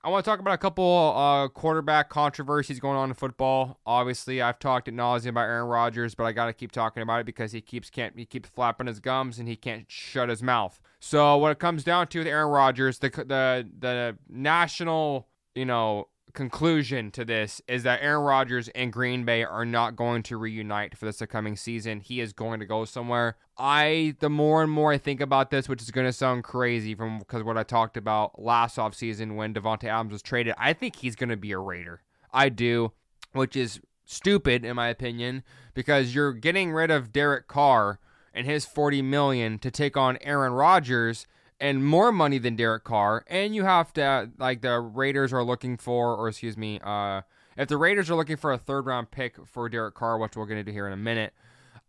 I 0.06 0.10
want 0.10 0.24
to 0.24 0.30
talk 0.30 0.40
about 0.40 0.54
a 0.54 0.60
couple 0.60 1.14
uh, 1.18 1.48
quarterback 1.48 2.10
controversies 2.10 2.80
going 2.80 2.96
on 2.96 3.10
in 3.10 3.16
football. 3.16 3.80
Obviously, 3.88 4.40
I've 4.40 4.60
talked 4.60 4.88
at 4.88 4.94
nauseum 4.94 5.30
about 5.30 5.46
Aaron 5.46 5.68
Rodgers, 5.68 6.14
but 6.14 6.26
I 6.26 6.32
got 6.32 6.46
to 6.46 6.54
keep 6.54 6.72
talking 6.72 7.02
about 7.02 7.22
it 7.22 7.26
because 7.26 7.54
he 7.54 7.60
keeps 7.60 7.90
can't 7.90 8.18
he 8.18 8.24
keeps 8.24 8.48
flapping 8.48 8.86
his 8.88 9.00
gums 9.00 9.40
and 9.40 9.50
he 9.50 9.56
can't 9.56 9.86
shut 9.90 10.30
his 10.30 10.42
mouth. 10.44 10.80
So 11.00 11.38
what 11.38 11.52
it 11.52 11.60
comes 11.60 11.84
down 11.84 12.08
to 12.10 12.20
with 12.20 12.28
Aaron 12.28 12.52
Rodgers, 12.52 13.00
the 13.00 13.10
the 13.10 13.68
the 13.80 14.18
national 14.30 15.28
you 15.56 15.66
know 15.66 16.08
conclusion 16.36 17.10
to 17.12 17.26
this 17.26 17.62
is 17.68 17.84
that 17.84 18.02
Aaron 18.02 18.24
Rodgers 18.24 18.68
and 18.70 18.94
Green 18.94 19.26
Bay 19.26 19.44
are 19.44 19.66
not 19.66 19.96
going 19.96 20.22
to 20.24 20.38
reunite 20.38 20.98
for 20.98 21.06
this 21.06 21.22
upcoming 21.22 21.56
season. 21.56 22.02
He 22.02 22.20
is 22.20 22.34
going 22.34 22.60
to 22.60 22.66
go 22.66 22.86
somewhere. 22.86 23.38
I 23.58 24.16
the 24.20 24.30
more 24.30 24.62
and 24.62 24.72
more 24.72 24.92
I 24.92 24.98
think 24.98 25.22
about 25.22 25.50
this, 25.50 25.68
which 25.68 25.82
is 25.82 25.90
going 25.90 26.06
to 26.06 26.14
sound 26.14 26.44
crazy 26.44 26.94
from 26.94 27.20
because 27.20 27.44
what 27.44 27.58
I 27.58 27.64
talked 27.64 27.98
about 27.98 28.40
last 28.40 28.78
offseason 28.78 29.36
when 29.36 29.54
Davante 29.54 29.86
Adams 29.86 30.12
was 30.12 30.22
traded, 30.22 30.54
I 30.58 30.74
think 30.74 30.98
he's 30.98 31.16
going 31.16 31.30
to 31.30 31.38
be 31.38 31.54
a 31.54 31.58
Raider. 31.58 32.02
I 32.32 32.50
do, 32.50 32.92
which 33.32 33.56
is 33.56 33.80
stupid 34.04 34.64
in 34.64 34.76
my 34.76 34.90
opinion 34.90 35.44
because 35.74 36.14
you're 36.14 36.34
getting 36.34 36.72
rid 36.72 36.92
of 36.92 37.12
Derek 37.12 37.48
Carr 37.48 38.00
and 38.34 38.46
his 38.46 38.66
40 38.66 39.02
million 39.02 39.58
to 39.60 39.72
take 39.72 39.98
on 39.98 40.18
Aaron 40.22 40.54
Rodgers 40.54 41.26
and 41.60 41.86
more 41.86 42.12
money 42.12 42.38
than 42.38 42.56
Derek 42.56 42.84
Carr, 42.84 43.24
and 43.28 43.56
you 43.56 43.64
have 43.64 43.94
to 43.94 44.32
like 44.38 44.62
the 44.62 44.80
Raiders 44.80 45.34
are 45.34 45.44
looking 45.44 45.78
for, 45.78 46.16
or 46.16 46.28
excuse 46.30 46.58
me, 46.58 46.80
uh, 46.84 47.22
if 47.58 47.68
the 47.68 47.78
Raiders 47.78 48.10
are 48.10 48.16
looking 48.16 48.38
for 48.38 48.52
a 48.52 48.58
third 48.58 48.86
round 48.86 49.12
pick 49.12 49.36
for 49.46 49.70
Derek 49.70 49.96
Carr, 49.96 50.18
which 50.18 50.36
we're 50.36 50.46
gonna 50.46 50.64
do 50.64 50.72
here 50.72 50.88
in 50.88 50.94
a 50.94 50.98
minute, 50.98 51.34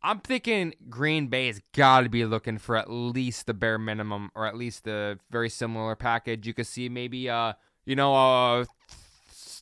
I'm 0.02 0.20
thinking 0.20 0.74
Green 0.88 1.26
Bay 1.28 1.48
has 1.48 1.60
got 1.74 2.02
to 2.02 2.08
be 2.08 2.24
looking 2.24 2.58
for 2.58 2.76
at 2.76 2.90
least 2.90 3.46
the 3.46 3.54
bare 3.54 3.78
minimum, 3.78 4.30
or 4.34 4.46
at 4.46 4.56
least 4.56 4.84
the 4.84 5.18
very 5.30 5.48
similar 5.50 5.96
package. 5.96 6.46
You 6.46 6.54
could 6.54 6.66
see 6.66 6.88
maybe 6.88 7.28
uh, 7.28 7.54
you 7.86 7.96
know, 7.96 8.14
a 8.14 8.66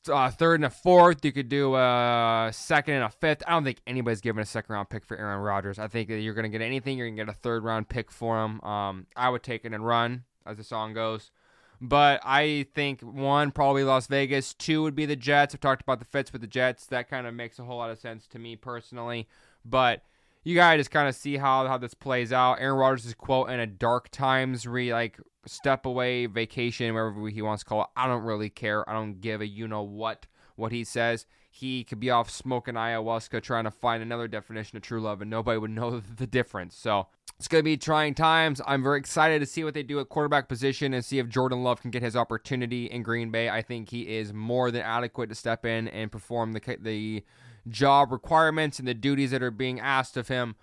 uh, 0.09 0.31
third 0.31 0.57
and 0.57 0.65
a 0.65 0.71
fourth. 0.71 1.25
You 1.25 1.33
could 1.33 1.49
do 1.49 1.75
a 1.75 2.51
second 2.53 2.95
and 2.95 3.05
a 3.05 3.11
fifth. 3.11 3.43
I 3.47 3.51
don't 3.51 3.65
think 3.65 3.81
anybody's 3.87 4.21
giving 4.21 4.43
a 4.43 4.47
second 4.47 4.73
round 4.73 4.89
pick 4.91 5.05
for 5.05 5.17
Aaron 5.17 5.41
Rodgers. 5.41 5.79
I 5.79 5.89
think 5.89 6.09
that 6.09 6.21
you're 6.21 6.35
going 6.35 6.51
to 6.51 6.51
get 6.51 6.65
anything. 6.65 6.99
You're 6.99 7.07
going 7.07 7.17
to 7.17 7.25
get 7.25 7.35
a 7.35 7.39
third 7.39 7.65
round 7.65 7.89
pick 7.89 8.11
for 8.11 8.45
him. 8.45 8.61
Um, 8.63 9.07
I 9.17 9.29
would 9.29 9.43
take 9.43 9.65
it 9.65 9.73
and 9.73 9.87
run, 9.87 10.25
as 10.47 10.57
the 10.57 10.65
song 10.65 10.95
goes. 10.95 11.31
But 11.81 12.21
I 12.25 12.67
think 12.75 13.01
one, 13.03 13.51
probably 13.51 13.85
Las 13.85 14.07
Vegas. 14.07 14.55
Two 14.55 14.83
would 14.83 14.95
be 14.95 15.07
the 15.07 15.17
Jets. 15.17 15.55
I've 15.55 15.61
talked 15.61 15.83
about 15.83 15.99
the 15.99 16.05
fits 16.05 16.33
with 16.33 16.41
the 16.41 16.47
Jets. 16.47 16.87
That 16.87 17.11
kind 17.11 17.27
of 17.27 17.35
makes 17.35 17.59
a 17.59 17.65
whole 17.65 17.79
lot 17.79 17.91
of 17.91 17.99
sense 17.99 18.27
to 18.29 18.39
me 18.39 18.57
personally. 18.57 19.29
But 19.65 20.03
you 20.45 20.55
gotta 20.55 20.79
just 20.79 20.91
kind 20.91 21.09
of 21.09 21.15
see 21.15 21.37
how 21.37 21.67
how 21.67 21.79
this 21.79 21.95
plays 21.95 22.33
out. 22.33 22.61
Aaron 22.61 22.79
Rodgers' 22.79 23.15
quote 23.15 23.51
in 23.51 23.61
a 23.61 23.67
dark 23.67 24.11
times 24.11 24.67
re 24.67 24.93
like 24.93 25.19
step 25.47 25.87
away 25.87 26.27
vacation, 26.27 26.95
wherever 26.95 27.29
he 27.29 27.43
wants 27.43 27.63
to 27.63 27.69
call 27.69 27.83
it. 27.83 27.89
I 27.97 28.07
don't 28.07 28.25
really 28.25 28.51
care. 28.51 28.89
I 28.89 28.93
don't 28.93 29.21
give 29.21 29.41
a 29.41 29.47
you 29.47 29.69
know 29.69 29.83
what 29.83 30.27
what 30.57 30.73
he 30.73 30.85
says. 30.85 31.27
He 31.51 31.85
could 31.85 32.01
be 32.01 32.11
off 32.11 32.31
smoking 32.31 32.75
ayahuasca 32.75 33.43
trying 33.43 33.65
to 33.65 33.71
find 33.71 34.03
another 34.03 34.27
definition 34.27 34.77
of 34.77 34.83
true 34.83 35.01
love, 35.01 35.21
and 35.21 35.31
nobody 35.31 35.59
would 35.59 35.71
know 35.73 36.01
the 36.01 36.27
difference. 36.27 36.77
So 36.77 37.07
it's 37.39 37.49
going 37.49 37.61
to 37.61 37.65
be 37.65 37.77
trying 37.77 38.15
times. 38.15 38.61
I'm 38.67 38.83
very 38.83 38.99
excited 38.99 39.41
to 39.41 39.47
see 39.47 39.65
what 39.65 39.75
they 39.75 39.83
do 39.83 40.01
at 40.01 40.09
quarterback 40.09 40.49
position 40.49 40.95
and 40.95 41.05
see 41.05 41.19
if 41.19 41.29
Jordan 41.29 41.63
Love 41.63 41.81
can 41.81 41.91
get 41.91 42.03
his 42.03 42.17
opportunity 42.17 42.87
in 42.87 43.03
Green 43.03 43.31
Bay. 43.31 43.49
I 43.49 43.63
think 43.63 43.91
he 43.91 44.17
is 44.17 44.33
more 44.33 44.71
than 44.71 44.83
adequate 44.83 45.29
to 45.29 45.35
step 45.35 45.65
in 45.65 45.89
and 45.89 46.13
perform 46.13 46.53
the 46.53 46.79
the 46.81 47.25
job 47.69 48.13
requirements 48.13 48.79
and 48.79 48.87
the 48.87 48.95
duties 48.95 49.31
that 49.31 49.43
are 49.43 49.51
being 49.51 49.81
asked 49.81 50.17
of 50.17 50.29
him 50.29 50.55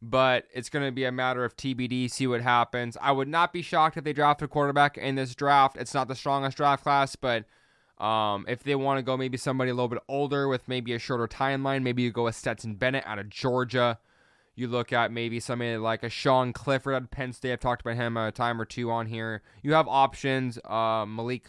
but 0.00 0.44
it's 0.52 0.68
going 0.68 0.84
to 0.84 0.92
be 0.92 1.04
a 1.04 1.12
matter 1.12 1.44
of 1.44 1.56
TBD, 1.56 2.10
see 2.10 2.26
what 2.26 2.40
happens. 2.40 2.96
I 3.00 3.12
would 3.12 3.28
not 3.28 3.52
be 3.52 3.62
shocked 3.62 3.96
if 3.96 4.04
they 4.04 4.12
draft 4.12 4.42
a 4.42 4.48
quarterback 4.48 4.96
in 4.96 5.16
this 5.16 5.34
draft. 5.34 5.76
It's 5.76 5.94
not 5.94 6.08
the 6.08 6.14
strongest 6.14 6.56
draft 6.56 6.84
class, 6.84 7.16
but 7.16 7.44
um, 8.02 8.44
if 8.48 8.62
they 8.62 8.76
want 8.76 8.98
to 8.98 9.02
go 9.02 9.16
maybe 9.16 9.36
somebody 9.36 9.70
a 9.70 9.74
little 9.74 9.88
bit 9.88 10.02
older 10.08 10.46
with 10.46 10.68
maybe 10.68 10.92
a 10.92 10.98
shorter 10.98 11.26
timeline, 11.26 11.82
maybe 11.82 12.02
you 12.02 12.12
go 12.12 12.24
with 12.24 12.36
Stetson 12.36 12.76
Bennett 12.76 13.04
out 13.06 13.18
of 13.18 13.28
Georgia. 13.28 13.98
You 14.54 14.68
look 14.68 14.92
at 14.92 15.12
maybe 15.12 15.40
somebody 15.40 15.76
like 15.76 16.02
a 16.02 16.08
Sean 16.08 16.52
Clifford 16.52 16.94
out 16.94 17.02
of 17.02 17.10
Penn 17.10 17.32
State. 17.32 17.52
I've 17.52 17.60
talked 17.60 17.80
about 17.80 17.96
him 17.96 18.16
a 18.16 18.32
time 18.32 18.60
or 18.60 18.64
two 18.64 18.90
on 18.90 19.06
here. 19.06 19.42
You 19.62 19.72
have 19.74 19.86
options. 19.88 20.58
Uh, 20.64 21.06
Malik 21.06 21.48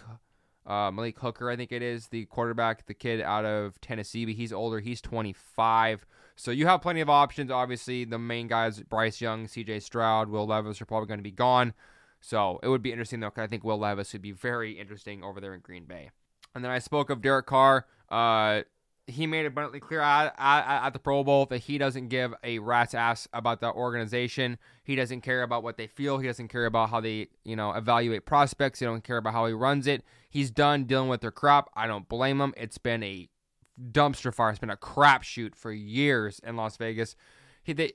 uh, 0.70 0.92
Malik 0.92 1.18
Hooker, 1.18 1.50
I 1.50 1.56
think 1.56 1.72
it 1.72 1.82
is 1.82 2.08
the 2.08 2.26
quarterback, 2.26 2.86
the 2.86 2.94
kid 2.94 3.22
out 3.22 3.44
of 3.44 3.82
Tennessee, 3.82 4.26
but 4.26 4.36
he's 4.36 4.54
older. 4.54 4.80
He's 4.80 5.02
25. 5.02 6.06
So 6.40 6.52
you 6.52 6.68
have 6.68 6.82
plenty 6.82 7.02
of 7.02 7.10
options. 7.10 7.52
Obviously, 7.52 8.06
the 8.06 8.18
main 8.18 8.48
guys, 8.48 8.82
Bryce 8.82 9.20
Young, 9.20 9.46
CJ 9.46 9.82
Stroud, 9.82 10.30
Will 10.30 10.48
Levis, 10.48 10.82
are 10.82 10.86
probably 10.86 11.08
going 11.08 11.20
to 11.20 11.24
be 11.24 11.32
gone. 11.32 11.74
So 12.22 12.62
it 12.64 12.70
would 12.70 12.82
be 12.82 12.94
interesting, 12.94 13.20
though, 13.20 13.28
because 13.28 13.44
I 13.44 13.48
think 13.48 13.66
Will 13.66 13.78
Levis 13.78 14.14
would 14.14 14.22
be 14.22 14.32
very 14.32 14.80
interesting 14.80 15.22
over 15.22 15.42
there 15.42 15.54
in 15.54 15.60
Green 15.60 15.84
Bay. 15.84 16.12
And 16.56 16.64
then 16.64 16.72
I 16.72 16.80
spoke 16.80 17.10
of 17.10 17.22
Derek 17.22 17.46
Carr. 17.46 17.88
Uh, 18.08 18.62
he 19.06 19.28
made 19.28 19.48
abundantly 19.48 19.82
clear 19.82 20.00
at, 20.00 20.34
at, 20.38 20.86
at, 20.86 20.94
the 20.94 21.00
Pro 21.00 21.26
Bowl 21.26 21.46
that 21.48 21.58
he 21.58 21.78
doesn't 21.78 22.08
give 22.08 22.34
a 22.42 22.60
rat's 22.60 22.94
ass 22.94 23.28
about 23.34 23.60
the 23.60 23.74
organization. 23.74 24.58
He 24.86 24.96
doesn't 24.96 25.22
care 25.22 25.44
about 25.44 25.62
what 25.62 25.76
they 25.76 25.88
feel. 25.88 26.20
He 26.20 26.28
doesn't 26.28 26.48
care 26.48 26.68
about 26.68 26.90
how 26.90 27.02
they, 27.02 27.28
you 27.44 27.58
know, 27.58 27.74
evaluate 27.74 28.26
prospects. 28.26 28.80
He 28.80 28.86
don't 28.86 29.04
care 29.04 29.18
about 29.18 29.34
how 29.34 29.46
he 29.46 29.54
runs 29.54 29.88
it. 29.88 30.06
He's 30.30 30.52
done 30.52 30.86
dealing 30.86 31.10
with 31.10 31.20
their 31.20 31.32
crap. 31.32 31.70
I 31.74 31.86
don't 31.86 32.08
blame 32.08 32.40
him. 32.40 32.54
It's 32.56 32.78
been 32.78 33.04
a 33.04 33.28
dumpster 33.92 34.34
fire. 34.34 34.50
It's 34.50 34.60
been 34.60 34.70
a 34.70 34.78
crapshoot 34.78 35.56
for 35.56 35.72
years 35.72 36.40
in 36.44 36.56
Las 36.56 36.78
Vegas. 36.78 37.16
He 37.64 37.74
they 37.74 37.94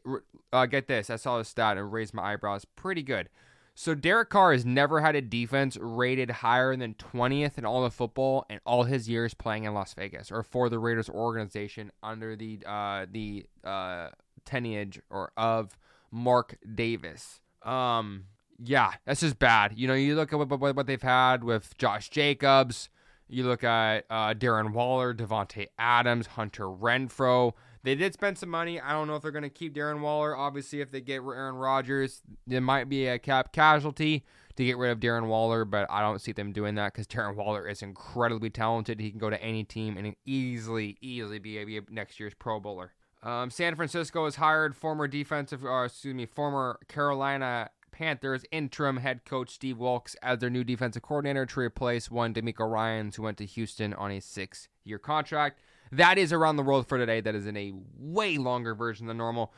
uh, 0.53 0.67
get 0.67 0.89
this. 0.89 1.11
I 1.11 1.17
saw 1.17 1.39
this 1.39 1.49
stat 1.49 1.77
and 1.77 1.93
raised 1.93 2.15
my 2.15 2.33
eyebrows. 2.33 2.65
Pretty 2.65 3.03
good. 3.03 3.29
So 3.77 3.95
Derek 3.95 4.31
Carr 4.31 4.53
has 4.53 4.65
never 4.65 5.01
had 5.01 5.17
a 5.17 5.21
defense 5.21 5.77
rated 5.77 6.31
higher 6.31 6.77
than 6.77 6.95
20th 6.95 7.59
in 7.59 7.65
all 7.65 7.85
of 7.85 7.93
football 7.93 8.47
in 8.49 8.61
all 8.65 8.85
his 8.85 9.09
years 9.09 9.35
playing 9.35 9.65
in 9.65 9.75
Las 9.75 9.95
Vegas 9.95 10.31
or 10.31 10.45
for 10.45 10.69
the 10.69 10.79
Raiders 10.79 11.11
organization 11.11 11.91
under 12.01 12.37
the 12.37 12.61
uh, 12.65 13.07
the 13.11 13.47
uh, 13.65 14.11
tenage 14.45 15.01
or 15.11 15.33
of 15.37 15.77
Mark 16.13 16.57
Davis. 16.73 17.41
Um, 17.63 18.27
yeah, 18.63 18.93
that's 19.05 19.21
just 19.21 19.41
bad. 19.41 19.73
You 19.77 19.89
know, 19.89 19.95
you 19.95 20.15
look 20.15 20.33
at 20.33 20.39
what, 20.39 20.49
what, 20.49 20.77
what 20.77 20.87
they've 20.87 21.03
had 21.03 21.43
with 21.43 21.77
Josh 21.77 22.11
Jacobs, 22.11 22.89
you 23.35 23.45
look 23.45 23.65
at 23.65 24.05
uh, 24.09 24.35
Darren 24.35 24.73
Waller, 24.73 25.13
Davante 25.13 25.67
Adams, 25.79 26.29
Hunter 26.29 26.65
Renfrow. 26.65 27.53
They 27.83 27.95
did 27.95 28.15
spend 28.15 28.39
some 28.39 28.49
money. 28.49 28.81
I 28.81 28.93
don't 28.93 29.09
know 29.09 29.17
if 29.17 29.23
they're 29.23 29.31
going 29.31 29.43
to 29.43 29.51
keep 29.51 29.75
Darren 29.75 30.01
Waller. 30.01 30.35
Obviously, 30.35 30.81
if 30.81 30.91
they 30.91 31.01
get 31.01 31.17
Aaron 31.17 31.57
Rodgers, 31.57 32.23
there 32.47 32.61
might 32.61 32.89
be 32.89 33.07
a 33.07 33.19
cap 33.19 33.53
casualty 33.53 34.25
to 34.57 34.65
get 34.65 34.79
rid 34.79 34.91
of 34.91 35.01
Darren 35.01 35.27
Waller, 35.27 35.65
but 35.65 35.91
I 35.91 36.01
don't 36.01 36.21
see 36.21 36.33
them 36.33 36.53
doing 36.53 36.77
that 36.77 36.93
because 36.93 37.07
Darren 37.07 37.35
Waller 37.35 37.69
is 37.69 37.83
incredibly 37.83 38.51
talented. 38.51 39.01
He 39.01 39.11
can 39.11 39.19
go 39.19 39.29
to 39.29 39.43
any 39.43 39.65
team 39.65 39.97
and 39.99 40.15
easily, 40.25 40.97
easily 41.01 41.39
be 41.39 41.59
a, 41.59 41.65
be 41.65 41.79
a 41.79 41.83
next 41.91 42.19
year's 42.21 42.35
Pro 42.35 42.61
Bowler. 42.61 42.93
Um, 43.23 43.51
San 43.51 43.75
Francisco 43.75 44.27
has 44.27 44.37
hired 44.37 44.77
former 44.77 45.09
defensive, 45.09 45.65
or 45.65 45.87
excuse 45.87 46.15
me, 46.15 46.27
former 46.27 46.79
Carolina 46.89 47.71
Panthers 47.95 48.45
interim 48.51 48.97
head 48.97 49.25
coach 49.25 49.51
Steve 49.51 49.79
Wilks 49.79 50.17
as 50.21 50.41
their 50.41 50.51
new 50.51 50.65
defensive 50.65 51.03
coordinator 51.03 51.47
to 51.47 51.61
replace 51.61 52.11
one 52.11 52.35
DeMeco 52.35 52.69
Ryans 52.69 53.15
who 53.15 53.23
went 53.23 53.39
to 53.39 53.47
Houston 53.47 53.95
on 53.95 54.11
a 54.11 54.21
six-year 54.21 54.99
contract. 54.99 55.61
That 55.93 56.19
is 56.19 56.33
around 56.33 56.57
the 56.57 56.65
world 56.65 56.89
for 56.89 56.99
today. 56.99 57.21
That 57.21 57.37
is 57.37 57.47
in 57.47 57.57
a 57.57 57.73
way 57.97 58.37
longer 58.37 58.75
version 58.75 59.07
than 59.07 59.17
normal. 59.17 59.53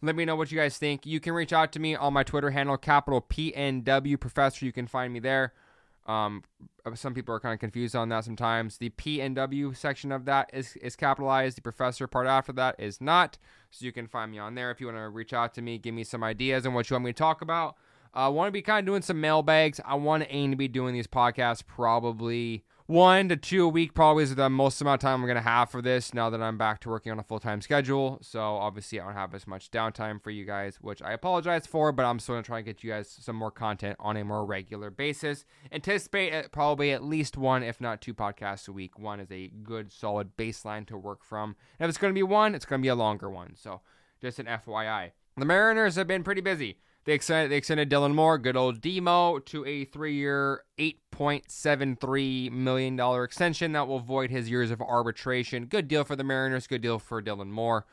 Let 0.00 0.16
me 0.16 0.24
know 0.24 0.36
what 0.36 0.50
you 0.50 0.58
guys 0.58 0.78
think. 0.78 1.04
You 1.04 1.20
can 1.20 1.34
reach 1.34 1.52
out 1.52 1.70
to 1.72 1.80
me 1.80 1.94
on 1.94 2.14
my 2.14 2.22
Twitter 2.22 2.50
handle, 2.50 2.78
capital 2.78 3.20
PNW 3.20 4.18
Professor. 4.18 4.64
You 4.64 4.72
can 4.72 4.86
find 4.86 5.12
me 5.12 5.20
there. 5.20 5.52
Um, 6.06 6.42
some 6.94 7.14
people 7.14 7.34
are 7.34 7.40
kind 7.40 7.54
of 7.54 7.60
confused 7.60 7.94
on 7.94 8.08
that 8.08 8.24
sometimes. 8.24 8.78
The 8.78 8.88
P 8.90 9.20
and 9.20 9.36
W 9.36 9.72
section 9.72 10.10
of 10.10 10.24
that 10.24 10.50
is, 10.52 10.76
is 10.76 10.96
capitalized. 10.96 11.56
The 11.56 11.62
professor 11.62 12.06
part 12.06 12.26
after 12.26 12.52
that 12.54 12.76
is 12.78 13.00
not. 13.00 13.38
So 13.70 13.84
you 13.84 13.92
can 13.92 14.08
find 14.08 14.30
me 14.30 14.38
on 14.38 14.54
there 14.54 14.70
if 14.70 14.80
you 14.80 14.86
want 14.86 14.98
to 14.98 15.08
reach 15.08 15.32
out 15.32 15.54
to 15.54 15.62
me, 15.62 15.78
give 15.78 15.94
me 15.94 16.04
some 16.04 16.24
ideas 16.24 16.66
on 16.66 16.74
what 16.74 16.90
you 16.90 16.94
want 16.94 17.04
me 17.04 17.12
to 17.12 17.18
talk 17.18 17.40
about. 17.40 17.76
I 18.14 18.26
uh, 18.26 18.30
want 18.30 18.48
to 18.48 18.52
be 18.52 18.60
kind 18.60 18.80
of 18.80 18.90
doing 18.90 19.00
some 19.00 19.20
mailbags. 19.20 19.80
I 19.84 19.94
want 19.94 20.22
to 20.22 20.30
aim 20.30 20.50
to 20.50 20.56
be 20.56 20.68
doing 20.68 20.92
these 20.92 21.06
podcasts 21.06 21.64
probably 21.64 22.64
one 22.86 23.28
to 23.28 23.36
two 23.36 23.64
a 23.64 23.68
week 23.68 23.94
probably 23.94 24.24
is 24.24 24.34
the 24.34 24.50
most 24.50 24.80
amount 24.80 25.02
of 25.02 25.08
time 25.08 25.20
I'm 25.20 25.26
going 25.26 25.36
to 25.36 25.42
have 25.42 25.70
for 25.70 25.82
this 25.82 26.12
now 26.12 26.30
that 26.30 26.42
I'm 26.42 26.58
back 26.58 26.80
to 26.80 26.88
working 26.88 27.12
on 27.12 27.18
a 27.18 27.22
full 27.22 27.38
time 27.38 27.60
schedule. 27.60 28.18
So 28.22 28.40
obviously, 28.40 29.00
I 29.00 29.04
don't 29.04 29.14
have 29.14 29.34
as 29.34 29.46
much 29.46 29.70
downtime 29.70 30.22
for 30.22 30.30
you 30.30 30.44
guys, 30.44 30.78
which 30.80 31.02
I 31.02 31.12
apologize 31.12 31.66
for, 31.66 31.92
but 31.92 32.04
I'm 32.04 32.18
still 32.18 32.34
going 32.34 32.42
to 32.42 32.46
try 32.46 32.58
and 32.58 32.66
get 32.66 32.82
you 32.82 32.90
guys 32.90 33.08
some 33.08 33.36
more 33.36 33.50
content 33.50 33.96
on 34.00 34.16
a 34.16 34.24
more 34.24 34.44
regular 34.44 34.90
basis. 34.90 35.44
Anticipate 35.70 36.52
probably 36.52 36.92
at 36.92 37.04
least 37.04 37.36
one, 37.36 37.62
if 37.62 37.80
not 37.80 38.00
two 38.00 38.14
podcasts 38.14 38.68
a 38.68 38.72
week. 38.72 38.98
One 38.98 39.20
is 39.20 39.30
a 39.30 39.48
good, 39.48 39.92
solid 39.92 40.36
baseline 40.36 40.86
to 40.86 40.96
work 40.96 41.24
from. 41.24 41.56
And 41.78 41.86
if 41.86 41.88
it's 41.88 41.98
going 41.98 42.12
to 42.12 42.18
be 42.18 42.22
one, 42.22 42.54
it's 42.54 42.64
going 42.64 42.80
to 42.80 42.84
be 42.84 42.88
a 42.88 42.94
longer 42.94 43.30
one. 43.30 43.54
So 43.56 43.80
just 44.20 44.38
an 44.38 44.46
FYI. 44.46 45.12
The 45.36 45.44
Mariners 45.46 45.96
have 45.96 46.06
been 46.06 46.22
pretty 46.24 46.42
busy. 46.42 46.78
They 47.04 47.14
extended, 47.14 47.50
they 47.50 47.56
extended 47.56 47.90
Dylan 47.90 48.14
Moore, 48.14 48.38
good 48.38 48.56
old 48.56 48.80
Demo, 48.80 49.40
to 49.40 49.66
a 49.66 49.84
three 49.84 50.14
year, 50.14 50.62
$8.73 50.78 52.52
million 52.52 53.00
extension 53.24 53.72
that 53.72 53.88
will 53.88 53.98
void 53.98 54.30
his 54.30 54.48
years 54.48 54.70
of 54.70 54.80
arbitration. 54.80 55.66
Good 55.66 55.88
deal 55.88 56.04
for 56.04 56.14
the 56.14 56.22
Mariners, 56.22 56.68
good 56.68 56.82
deal 56.82 57.00
for 57.00 57.20
Dylan 57.20 57.48
Moore. 57.48 57.86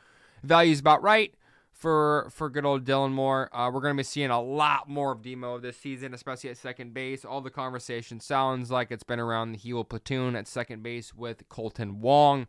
Value's 0.44 0.78
about 0.78 1.02
right 1.02 1.34
for 1.72 2.28
for 2.30 2.48
good 2.48 2.64
old 2.64 2.84
Dylan 2.84 3.10
Moore. 3.10 3.50
Uh, 3.52 3.68
we're 3.72 3.80
going 3.80 3.96
to 3.96 4.00
be 4.00 4.04
seeing 4.04 4.30
a 4.30 4.40
lot 4.40 4.88
more 4.88 5.12
of 5.12 5.22
Demo 5.22 5.58
this 5.58 5.76
season, 5.76 6.14
especially 6.14 6.50
at 6.50 6.56
second 6.56 6.94
base. 6.94 7.24
All 7.24 7.40
the 7.40 7.50
conversation 7.50 8.20
sounds 8.20 8.70
like 8.70 8.92
it's 8.92 9.02
been 9.02 9.18
around 9.18 9.52
the 9.52 9.58
heel 9.58 9.82
platoon 9.82 10.36
at 10.36 10.46
second 10.46 10.84
base 10.84 11.12
with 11.14 11.48
Kolten 11.48 11.94
Wong. 11.96 12.46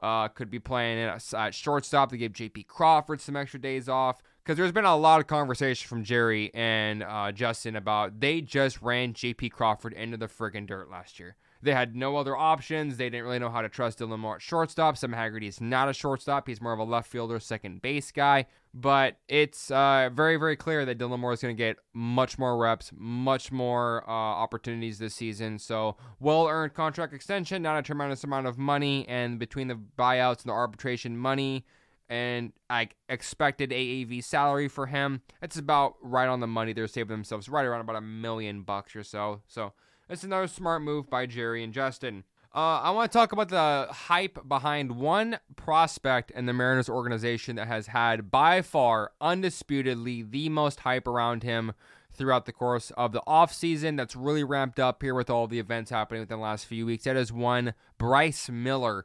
Uh, 0.00 0.28
could 0.28 0.50
be 0.50 0.58
playing 0.58 1.00
at, 1.00 1.34
at 1.34 1.54
shortstop. 1.54 2.10
They 2.10 2.18
gave 2.18 2.34
J.P. 2.34 2.64
Crawford 2.64 3.20
some 3.20 3.34
extra 3.34 3.58
days 3.58 3.88
off 3.88 4.22
because 4.46 4.56
there's 4.56 4.70
been 4.70 4.84
a 4.84 4.96
lot 4.96 5.18
of 5.18 5.26
conversation 5.26 5.88
from 5.88 6.04
Jerry 6.04 6.52
and 6.54 7.02
uh, 7.02 7.32
Justin 7.32 7.74
about 7.74 8.20
they 8.20 8.40
just 8.40 8.80
ran 8.80 9.12
J.P. 9.12 9.48
Crawford 9.48 9.92
into 9.92 10.16
the 10.16 10.28
friggin' 10.28 10.68
dirt 10.68 10.88
last 10.88 11.18
year. 11.18 11.34
They 11.62 11.72
had 11.72 11.96
no 11.96 12.16
other 12.16 12.36
options. 12.36 12.96
They 12.96 13.10
didn't 13.10 13.24
really 13.24 13.40
know 13.40 13.50
how 13.50 13.62
to 13.62 13.68
trust 13.68 13.98
Dylan 13.98 14.20
Moore 14.20 14.36
at 14.36 14.42
shortstop. 14.42 14.96
Sam 14.96 15.12
Haggerty 15.12 15.48
is 15.48 15.60
not 15.60 15.88
a 15.88 15.92
shortstop. 15.92 16.46
He's 16.46 16.60
more 16.60 16.72
of 16.72 16.78
a 16.78 16.84
left 16.84 17.10
fielder, 17.10 17.40
second 17.40 17.82
base 17.82 18.12
guy. 18.12 18.46
But 18.72 19.16
it's 19.26 19.70
uh, 19.72 20.10
very, 20.12 20.36
very 20.36 20.54
clear 20.54 20.84
that 20.84 20.96
Dylan 20.96 21.18
Moore 21.18 21.32
is 21.32 21.40
going 21.40 21.56
to 21.56 21.60
get 21.60 21.78
much 21.92 22.38
more 22.38 22.56
reps, 22.56 22.92
much 22.94 23.50
more 23.50 24.04
uh, 24.08 24.12
opportunities 24.12 24.98
this 24.98 25.14
season. 25.14 25.58
So, 25.58 25.96
well 26.20 26.46
earned 26.46 26.74
contract 26.74 27.12
extension, 27.14 27.62
not 27.62 27.78
a 27.78 27.82
tremendous 27.82 28.22
amount 28.22 28.46
of 28.46 28.58
money. 28.58 29.08
And 29.08 29.40
between 29.40 29.66
the 29.66 29.80
buyouts 29.98 30.42
and 30.42 30.50
the 30.50 30.54
arbitration 30.54 31.16
money, 31.16 31.64
and 32.08 32.52
I 32.70 32.88
expected 33.08 33.70
AAV 33.70 34.22
salary 34.22 34.68
for 34.68 34.86
him. 34.86 35.22
It's 35.42 35.58
about 35.58 35.96
right 36.02 36.28
on 36.28 36.40
the 36.40 36.46
money. 36.46 36.72
They're 36.72 36.86
saving 36.86 37.16
themselves 37.16 37.48
right 37.48 37.64
around 37.64 37.80
about 37.80 37.96
a 37.96 38.00
million 38.00 38.62
bucks 38.62 38.94
or 38.94 39.02
so. 39.02 39.42
So 39.48 39.72
it's 40.08 40.24
another 40.24 40.46
smart 40.46 40.82
move 40.82 41.10
by 41.10 41.26
Jerry 41.26 41.64
and 41.64 41.72
Justin. 41.72 42.24
Uh, 42.54 42.80
I 42.80 42.90
want 42.90 43.12
to 43.12 43.18
talk 43.18 43.32
about 43.32 43.50
the 43.50 43.88
hype 43.92 44.48
behind 44.48 44.92
one 44.92 45.38
prospect 45.56 46.30
in 46.30 46.46
the 46.46 46.54
Mariners 46.54 46.88
organization 46.88 47.56
that 47.56 47.66
has 47.68 47.88
had 47.88 48.30
by 48.30 48.62
far, 48.62 49.12
undisputedly, 49.20 50.22
the 50.22 50.48
most 50.48 50.80
hype 50.80 51.06
around 51.06 51.42
him 51.42 51.74
throughout 52.14 52.46
the 52.46 52.52
course 52.52 52.90
of 52.96 53.12
the 53.12 53.20
offseason. 53.28 53.98
That's 53.98 54.16
really 54.16 54.42
ramped 54.42 54.80
up 54.80 55.02
here 55.02 55.14
with 55.14 55.28
all 55.28 55.46
the 55.46 55.58
events 55.58 55.90
happening 55.90 56.22
within 56.22 56.38
the 56.38 56.42
last 56.42 56.64
few 56.64 56.86
weeks. 56.86 57.04
That 57.04 57.16
is 57.16 57.30
one 57.30 57.74
Bryce 57.98 58.48
Miller 58.48 59.04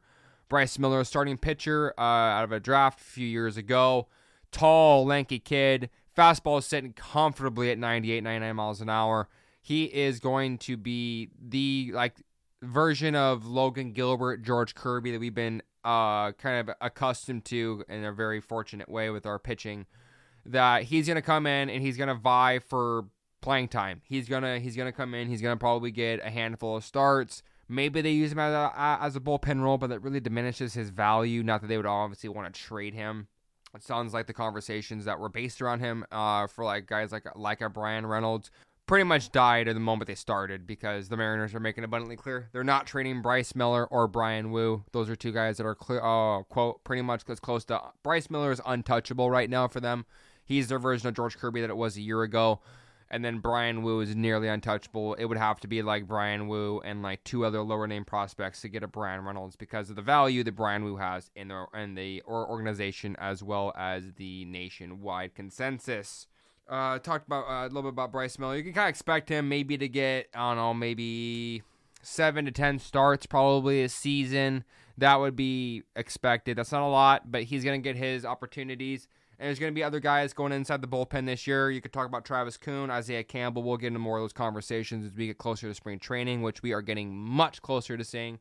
Bryce 0.52 0.78
Miller, 0.78 1.06
starting 1.06 1.38
pitcher 1.38 1.94
uh, 1.98 2.02
out 2.02 2.44
of 2.44 2.52
a 2.52 2.60
draft 2.60 3.00
a 3.00 3.04
few 3.06 3.26
years 3.26 3.56
ago. 3.56 4.10
Tall, 4.52 5.06
lanky 5.06 5.40
kid. 5.40 5.90
Fastball 6.16 6.60
is 6.60 6.66
sitting 6.66 6.92
comfortably 6.92 7.72
at 7.72 7.78
98, 7.78 8.22
99 8.22 8.56
miles 8.58 8.82
an 8.82 8.90
hour. 8.90 9.30
He 9.62 9.86
is 9.86 10.20
going 10.20 10.58
to 10.60 10.76
be 10.76 11.30
the 11.42 11.92
like 11.94 12.18
version 12.62 13.16
of 13.16 13.46
Logan 13.46 13.94
Gilbert, 13.94 14.44
George 14.44 14.76
Kirby 14.76 15.12
that 15.12 15.22
we've 15.22 15.34
been 15.34 15.64
uh, 15.86 16.34
kind 16.34 16.70
of 16.70 16.76
accustomed 16.82 17.46
to 17.46 17.86
in 17.88 18.04
a 18.04 18.12
very 18.12 18.42
fortunate 18.42 18.90
way 18.90 19.10
with 19.10 19.26
our 19.26 19.40
pitching. 19.40 19.86
That 20.46 20.84
he's 20.84 21.08
going 21.08 21.16
to 21.16 21.22
come 21.22 21.48
in 21.48 21.70
and 21.70 21.82
he's 21.82 21.96
going 21.96 22.10
to 22.10 22.16
vie 22.16 22.60
for 22.60 23.06
playing 23.40 23.70
time. 23.70 24.02
He's 24.04 24.28
gonna 24.28 24.60
he's 24.60 24.76
gonna 24.76 24.92
come 24.92 25.14
in. 25.14 25.28
He's 25.28 25.42
gonna 25.42 25.58
probably 25.58 25.92
get 25.92 26.20
a 26.24 26.30
handful 26.30 26.78
of 26.78 26.84
starts. 26.86 27.42
Maybe 27.72 28.02
they 28.02 28.12
use 28.12 28.32
him 28.32 28.40
as 28.40 28.54
a, 28.54 28.98
as 29.02 29.16
a 29.16 29.20
bullpen 29.20 29.62
role, 29.62 29.78
but 29.78 29.90
that 29.90 30.02
really 30.02 30.20
diminishes 30.20 30.74
his 30.74 30.90
value. 30.90 31.42
Not 31.42 31.62
that 31.62 31.68
they 31.68 31.78
would 31.78 31.86
obviously 31.86 32.30
want 32.30 32.54
to 32.54 32.62
trade 32.62 32.94
him. 32.94 33.28
It 33.74 33.82
sounds 33.82 34.14
like 34.14 34.28
the 34.28 34.34
conversations 34.34 35.06
that 35.06 35.20
were 35.20 35.30
based 35.30 35.62
around 35.62 35.80
him 35.80 36.06
uh, 36.12 36.48
for 36.48 36.66
like 36.66 36.86
guys 36.86 37.14
like 37.14 37.26
like 37.36 37.62
a 37.62 37.70
Bryan 37.70 38.06
Reynolds 38.06 38.52
pretty 38.86 39.06
much 39.06 39.32
died 39.32 39.70
at 39.70 39.74
the 39.74 39.80
moment 39.80 40.08
they 40.08 40.16
started 40.16 40.68
because 40.68 41.08
the 41.08 41.16
Mariners 41.16 41.56
are 41.56 41.62
making 41.62 41.86
abundantly 41.86 42.18
clear 42.18 42.50
they're 42.52 42.62
not 42.62 42.86
trading 42.86 43.22
Bryce 43.22 43.56
Miller 43.56 43.86
or 43.86 44.06
Brian 44.10 44.52
Woo. 44.52 44.84
Those 44.92 45.10
are 45.10 45.16
two 45.16 45.32
guys 45.32 45.56
that 45.56 45.66
are 45.66 45.76
clear, 45.76 46.02
uh, 46.04 46.44
quote, 46.44 46.84
pretty 46.84 47.02
much 47.02 47.22
as 47.30 47.40
close 47.40 47.64
to 47.66 47.80
Bryce 48.04 48.30
Miller 48.30 48.52
is 48.52 48.60
untouchable 48.66 49.32
right 49.32 49.50
now 49.50 49.70
for 49.70 49.80
them. 49.80 50.06
He's 50.44 50.68
their 50.68 50.80
version 50.80 51.08
of 51.08 51.16
George 51.16 51.38
Kirby 51.38 51.62
that 51.62 51.70
it 51.70 51.78
was 51.78 51.96
a 51.96 52.02
year 52.02 52.24
ago 52.24 52.60
and 53.12 53.26
then 53.26 53.40
Brian 53.40 53.84
Woo 53.84 54.00
is 54.00 54.16
nearly 54.16 54.48
untouchable. 54.48 55.16
It 55.16 55.26
would 55.26 55.38
have 55.38 55.60
to 55.60 55.68
be 55.68 55.82
like 55.82 56.08
Brian 56.08 56.48
Woo 56.48 56.80
and 56.80 57.04
like 57.04 57.22
two 57.26 57.46
other 57.46 57.62
lower 57.62 57.86
name 57.86 58.06
prospects 58.06 58.62
to 58.62 58.70
get 58.70 58.84
a 58.84 58.88
Bryan 58.88 59.26
Reynolds 59.26 59.58
because 59.58 59.90
of 59.90 59.98
the 59.98 60.02
value 60.02 60.46
that 60.46 60.54
Brian 60.54 60.86
Woo 60.86 60.96
has 60.96 61.30
in 61.36 61.50
the 61.50 61.66
in 61.76 61.94
the 61.96 62.24
organization 62.26 63.18
as 63.20 63.44
well 63.44 63.74
as 63.76 64.14
the 64.14 64.46
nationwide 64.46 65.36
consensus. 65.36 66.26
Uh, 66.70 67.00
talked 67.00 67.28
about 67.28 67.46
uh, 67.50 67.66
a 67.66 67.68
little 67.68 67.84
bit 67.84 67.90
about 67.90 68.14
Bryce 68.14 68.40
Miller. 68.40 68.56
You 68.56 68.64
can 68.64 68.72
kind 68.72 68.86
of 68.86 68.92
expect 68.92 69.28
him 69.28 69.50
maybe 69.50 69.78
to 69.78 69.90
get 69.90 70.30
I 70.34 70.50
don't 70.50 70.56
know 70.56 70.74
maybe 70.74 71.64
seven 72.02 72.46
to 72.46 72.52
ten 72.52 72.80
starts 72.80 73.26
probably 73.26 73.84
a 73.84 73.90
season. 73.90 74.64
That 74.98 75.20
would 75.20 75.36
be 75.36 75.84
expected. 75.98 76.58
That's 76.58 76.72
not 76.72 76.82
a 76.82 76.88
lot, 76.88 77.30
but 77.30 77.44
he's 77.44 77.66
gonna 77.66 77.80
get 77.80 77.98
his 77.98 78.24
opportunities. 78.24 79.10
And 79.42 79.48
there's 79.48 79.58
going 79.58 79.74
to 79.74 79.76
be 79.76 79.84
other 79.84 80.00
guys 80.00 80.34
going 80.34 80.52
inside 80.52 80.84
the 80.84 80.88
bullpen 80.88 81.26
this 81.26 81.48
year. 81.48 81.72
You 81.72 81.82
could 81.82 81.92
talk 81.92 82.06
about 82.06 82.26
Travis 82.26 82.58
Kuhn, 82.58 82.92
Isaiah 82.92 83.24
Campbell. 83.24 83.64
We'll 83.64 83.78
get 83.78 83.88
into 83.88 83.98
more 83.98 84.18
of 84.18 84.24
those 84.24 84.34
conversations 84.34 85.04
as 85.04 85.14
we 85.14 85.26
get 85.26 85.40
closer 85.40 85.68
to 85.68 85.74
spring 85.74 85.98
training, 85.98 86.44
which 86.44 86.62
we 86.62 86.74
are 86.74 86.82
getting 86.84 87.18
much 87.18 87.60
closer 87.64 87.98
to 87.98 88.04
seeing. 88.04 88.38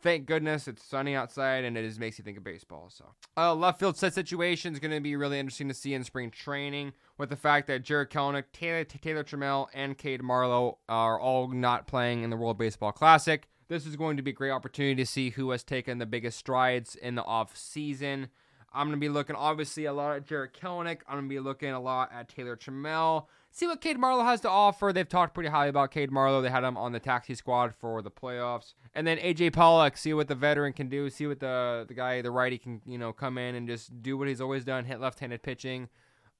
Thank 0.00 0.26
goodness 0.26 0.68
it's 0.68 0.84
sunny 0.84 1.14
outside 1.14 1.64
and 1.64 1.78
it 1.78 1.86
just 1.88 1.98
makes 1.98 2.18
you 2.18 2.24
think 2.24 2.36
of 2.36 2.44
baseball. 2.44 2.90
So, 2.90 3.14
uh, 3.34 3.54
left 3.54 3.80
field 3.80 3.96
set 3.96 4.12
situation 4.12 4.74
is 4.74 4.78
going 4.78 4.90
to 4.90 5.00
be 5.00 5.16
really 5.16 5.38
interesting 5.38 5.68
to 5.68 5.74
see 5.74 5.94
in 5.94 6.04
spring 6.04 6.30
training 6.30 6.92
with 7.16 7.30
the 7.30 7.36
fact 7.36 7.66
that 7.68 7.82
Jarred 7.82 8.10
Kelenic, 8.10 8.44
Taylor, 8.52 8.84
Taylor 8.84 9.24
Trammell, 9.24 9.68
and 9.72 9.96
Cade 9.96 10.22
Marlowe 10.22 10.76
are 10.86 11.18
all 11.18 11.48
not 11.48 11.86
playing 11.86 12.24
in 12.24 12.28
the 12.28 12.36
World 12.36 12.58
Baseball 12.58 12.92
Classic. 12.92 13.48
This 13.68 13.86
is 13.86 13.96
going 13.96 14.18
to 14.18 14.22
be 14.22 14.32
a 14.32 14.34
great 14.34 14.50
opportunity 14.50 14.96
to 14.96 15.06
see 15.06 15.30
who 15.30 15.48
has 15.52 15.64
taken 15.64 15.96
the 15.96 16.04
biggest 16.04 16.36
strides 16.36 16.94
in 16.94 17.14
the 17.14 17.24
off 17.24 17.56
season. 17.56 18.28
I'm 18.74 18.86
going 18.86 18.98
to 18.98 19.00
be 19.00 19.08
looking 19.08 19.36
obviously 19.36 19.84
a 19.84 19.92
lot 19.92 20.16
at 20.16 20.26
Jarred 20.26 20.54
Kelenic. 20.54 21.00
I'm 21.06 21.16
going 21.16 21.24
to 21.24 21.28
be 21.28 21.40
looking 21.40 21.70
a 21.70 21.80
lot 21.80 22.10
at 22.12 22.28
Taylor 22.28 22.56
Trammell. 22.56 23.26
See 23.54 23.66
what 23.66 23.82
Cade 23.82 23.98
Marlowe 23.98 24.24
has 24.24 24.40
to 24.40 24.48
offer. 24.48 24.92
They've 24.94 25.08
talked 25.08 25.34
pretty 25.34 25.50
highly 25.50 25.68
about 25.68 25.90
Cade 25.90 26.10
Marlowe. 26.10 26.40
They 26.40 26.48
had 26.48 26.64
him 26.64 26.78
on 26.78 26.92
the 26.92 27.00
taxi 27.00 27.34
squad 27.34 27.74
for 27.74 28.00
the 28.00 28.10
playoffs. 28.10 28.72
And 28.94 29.06
then 29.06 29.18
AJ 29.18 29.52
Pollock, 29.52 29.98
see 29.98 30.14
what 30.14 30.28
the 30.28 30.34
veteran 30.34 30.72
can 30.72 30.88
do. 30.88 31.10
See 31.10 31.26
what 31.26 31.38
the 31.38 31.84
the 31.86 31.92
guy, 31.92 32.22
the 32.22 32.30
righty, 32.30 32.56
can 32.56 32.80
you 32.86 32.96
know 32.96 33.12
come 33.12 33.36
in 33.36 33.54
and 33.54 33.68
just 33.68 34.02
do 34.02 34.16
what 34.16 34.26
he's 34.26 34.40
always 34.40 34.64
done: 34.64 34.86
hit 34.86 35.00
left-handed 35.00 35.42
pitching, 35.42 35.90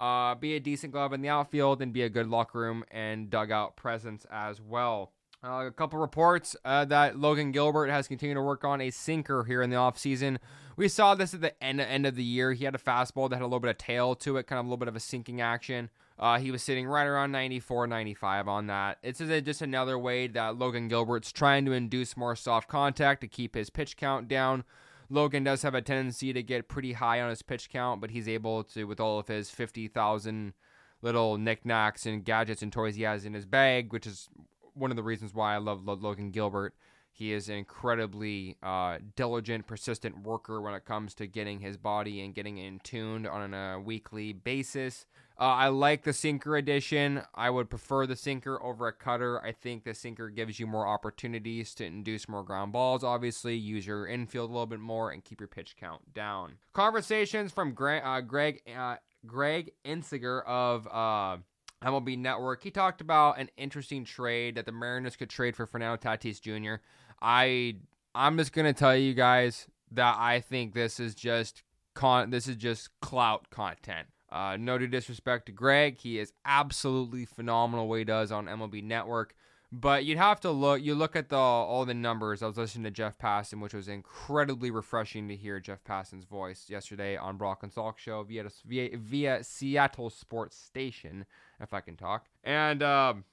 uh, 0.01 0.35
be 0.35 0.57
a 0.57 0.61
decent 0.61 0.93
glove 0.93 1.13
in 1.13 1.21
the 1.21 1.29
outfield, 1.29 1.83
and 1.83 1.93
be 1.93 2.03
a 2.03 2.09
good 2.09 2.29
locker 2.29 2.61
room 2.61 2.83
and 2.91 3.29
dugout 3.29 3.77
presence 3.77 4.27
as 4.31 4.59
well. 4.59 5.13
Uh, 5.45 5.67
a 5.67 5.71
couple 5.73 5.99
reports 5.99 6.57
uh, 6.65 6.85
that 6.87 7.19
Logan 7.19 7.53
Gilbert 7.53 7.91
has 7.91 8.09
continued 8.09 8.37
to 8.37 8.43
work 8.43 8.65
on 8.65 8.81
a 8.81 8.91
sinker 8.91 9.45
here 9.45 9.61
in 9.61 9.71
the 9.71 9.77
offseason. 9.77 10.39
We 10.77 10.89
saw 10.89 11.15
this 11.15 11.35
at 11.35 11.41
the 11.41 11.63
end, 11.63 11.81
end 11.81 12.07
of 12.07 12.17
the 12.17 12.25
year. 12.25 12.53
He 12.53 12.65
had 12.65 12.75
a 12.75 12.79
fastball 12.79 13.29
that 13.31 13.37
had 13.37 13.43
a 13.43 13.47
little 13.47 13.61
bit 13.61 13.71
of 13.71 13.79
tail 13.79 14.15
to 14.17 14.37
it, 14.37 14.47
kind 14.47 14.59
of 14.59 14.67
a 14.67 14.69
little 14.69 14.79
bit 14.79 14.89
of 14.89 14.97
a 14.97 15.01
sinking 15.01 15.41
action. 15.41 15.91
Uh, 16.19 16.39
he 16.39 16.51
was 16.51 16.63
sitting 16.63 16.87
right 16.87 17.07
around 17.07 17.33
94, 17.33 17.87
95 17.87 18.49
on 18.49 18.67
that. 18.69 18.99
It's 19.03 19.19
just 19.19 19.63
another 19.63 19.99
way 19.99 20.27
that 20.29 20.59
Logan 20.59 20.89
Gilbert's 20.89 21.33
trying 21.33 21.65
to 21.65 21.73
induce 21.73 22.17
more 22.17 22.37
soft 22.37 22.69
contact 22.69 23.23
to 23.23 23.29
keep 23.29 23.55
his 23.55 23.71
pitch 23.71 23.97
count 23.97 24.29
down. 24.29 24.65
Logan 25.11 25.45
does 25.45 25.63
have 25.63 25.75
a 25.75 25.83
tendency 25.83 26.33
to 26.33 26.43
get 26.43 26.69
pretty 26.69 26.95
high 26.95 27.21
on 27.21 27.29
his 27.29 27.43
pitch 27.43 27.69
count, 27.71 28.01
but 28.01 28.11
he's 28.11 28.29
able 28.29 28.65
to, 28.65 28.85
with 28.85 29.01
all 29.01 29.19
of 29.19 29.29
his 29.29 29.51
50,000 29.51 30.55
little 31.03 31.37
knickknacks 31.37 32.07
and 32.07 32.25
gadgets 32.25 32.63
and 32.63 32.73
toys 32.73 32.95
he 32.95 33.03
has 33.03 33.25
in 33.25 33.35
his 33.35 33.45
bag, 33.45 33.93
which 33.93 34.07
is 34.07 34.31
one 34.75 34.91
of 34.91 34.97
the 34.97 35.03
reasons 35.03 35.35
why 35.35 35.55
I 35.55 35.59
love 35.59 35.85
Logan 35.85 36.31
Gilbert. 36.31 36.75
He 37.15 37.33
is 37.33 37.49
an 37.49 37.57
incredibly 37.57 38.57
uh, 38.63 38.99
diligent, 39.17 39.67
persistent 39.67 40.23
worker 40.23 40.63
when 40.63 40.75
it 40.75 40.87
comes 40.87 41.15
to 41.17 41.27
getting 41.27 41.61
his 41.61 41.77
body 41.77 42.23
and 42.23 42.35
getting 42.35 42.57
in 42.57 42.81
tuned 42.81 43.27
on 43.27 43.53
a 43.53 43.79
weekly 43.79 44.33
basis. 44.33 45.05
Uh, 45.39 45.45
I 45.45 45.69
like 45.69 46.05
the 46.05 46.13
sinker 46.13 46.57
edition. 46.57 47.23
I 47.35 47.51
would 47.51 47.69
prefer 47.69 48.07
the 48.07 48.17
sinker 48.17 48.63
over 48.63 48.87
a 48.87 48.93
cutter. 48.93 49.43
I 49.43 49.53
think 49.53 49.85
the 49.85 49.95
sinker 49.95 50.31
gives 50.31 50.59
you 50.59 50.67
more 50.67 50.87
opportunities 50.87 51.75
to 51.77 51.85
induce 51.85 52.29
more 52.29 52.45
ground 52.45 52.73
balls, 52.73 53.05
obviously, 53.05 53.57
use 53.57 53.87
your 53.87 54.07
infield 54.07 54.51
a 54.51 54.53
little 54.53 54.67
bit 54.67 54.81
more, 54.81 55.11
and 55.11 55.25
keep 55.25 55.41
your 55.41 55.49
pitch 55.49 55.77
count 55.77 56.15
down. 56.15 56.55
Conversations 56.73 57.53
from 57.53 57.73
Greg, 57.73 58.03
uh, 58.05 58.21
Greg, 58.21 58.63
uh, 58.75 58.97
Greg 59.27 59.73
Amsinger 59.85 60.45
of 60.45 60.87
uh, 60.87 61.39
MLB 61.85 62.19
Network. 62.19 62.63
He 62.63 62.71
talked 62.71 63.01
about 63.01 63.39
an 63.39 63.51
interesting 63.57 64.05
trade 64.05 64.55
that 64.55 64.67
the 64.67 64.73
Mariners 64.73 65.17
could 65.17 65.31
trade 65.31 65.57
for 65.57 65.67
Fernando 65.67 65.97
Tatis 65.97 66.41
Jr. 66.41 66.83
I 67.21 67.77
I'm 68.15 68.37
just 68.37 68.53
gonna 68.53 68.73
tell 68.73 68.97
you 68.97 69.15
guys 69.15 69.67
that 69.93 70.17
I 70.19 70.41
think 70.41 70.75
this 70.75 71.01
is 71.01 71.15
just 71.15 71.63
con 71.95 72.31
this 72.31 72.47
is 72.49 72.57
just 72.57 72.89
clout 73.01 73.51
content. 73.51 74.09
Uh, 74.31 74.57
no 74.59 74.79
disrespect 74.79 75.47
to 75.47 75.53
Greg, 75.53 75.99
he 75.99 76.19
is 76.19 76.33
absolutely 76.47 77.27
phenomenal 77.27 77.87
what 77.87 77.99
he 77.99 78.05
does 78.05 78.33
on 78.33 78.47
MLB 78.47 78.83
Network. 78.83 79.35
But 79.75 80.05
you'd 80.05 80.19
have 80.19 80.39
to 80.41 80.51
look. 80.51 80.83
You 80.83 80.95
look 80.95 81.17
at 81.17 81.31
the 81.31 81.37
all 81.37 81.87
the 81.87 81.95
numbers. 81.95 82.43
I 82.43 82.47
was 82.47 82.59
listening 82.59 82.85
to 82.85 82.91
Jeff 82.91 83.19
Passan, 83.19 83.61
which 83.61 83.73
was 83.73 83.89
incredibly 83.89 84.71
refreshing 84.71 85.29
to 85.29 85.37
hear 85.37 85.61
Jeff 85.61 85.83
Passan's 85.83 86.27
voice 86.27 86.67
yesterday 86.69 87.17
on 87.17 87.39
Brock 87.39 87.63
and 87.63 87.73
Salk 87.73 87.97
show 87.97 88.23
via 88.23 88.51
via, 88.67 88.91
via 88.99 89.43
Seattle 89.43 90.11
Sports 90.11 90.59
Station, 90.59 91.25
if 91.63 91.73
I 91.73 91.81
can 91.81 91.97
talk. 91.97 92.27
And 92.45 92.83
um, 92.83 93.25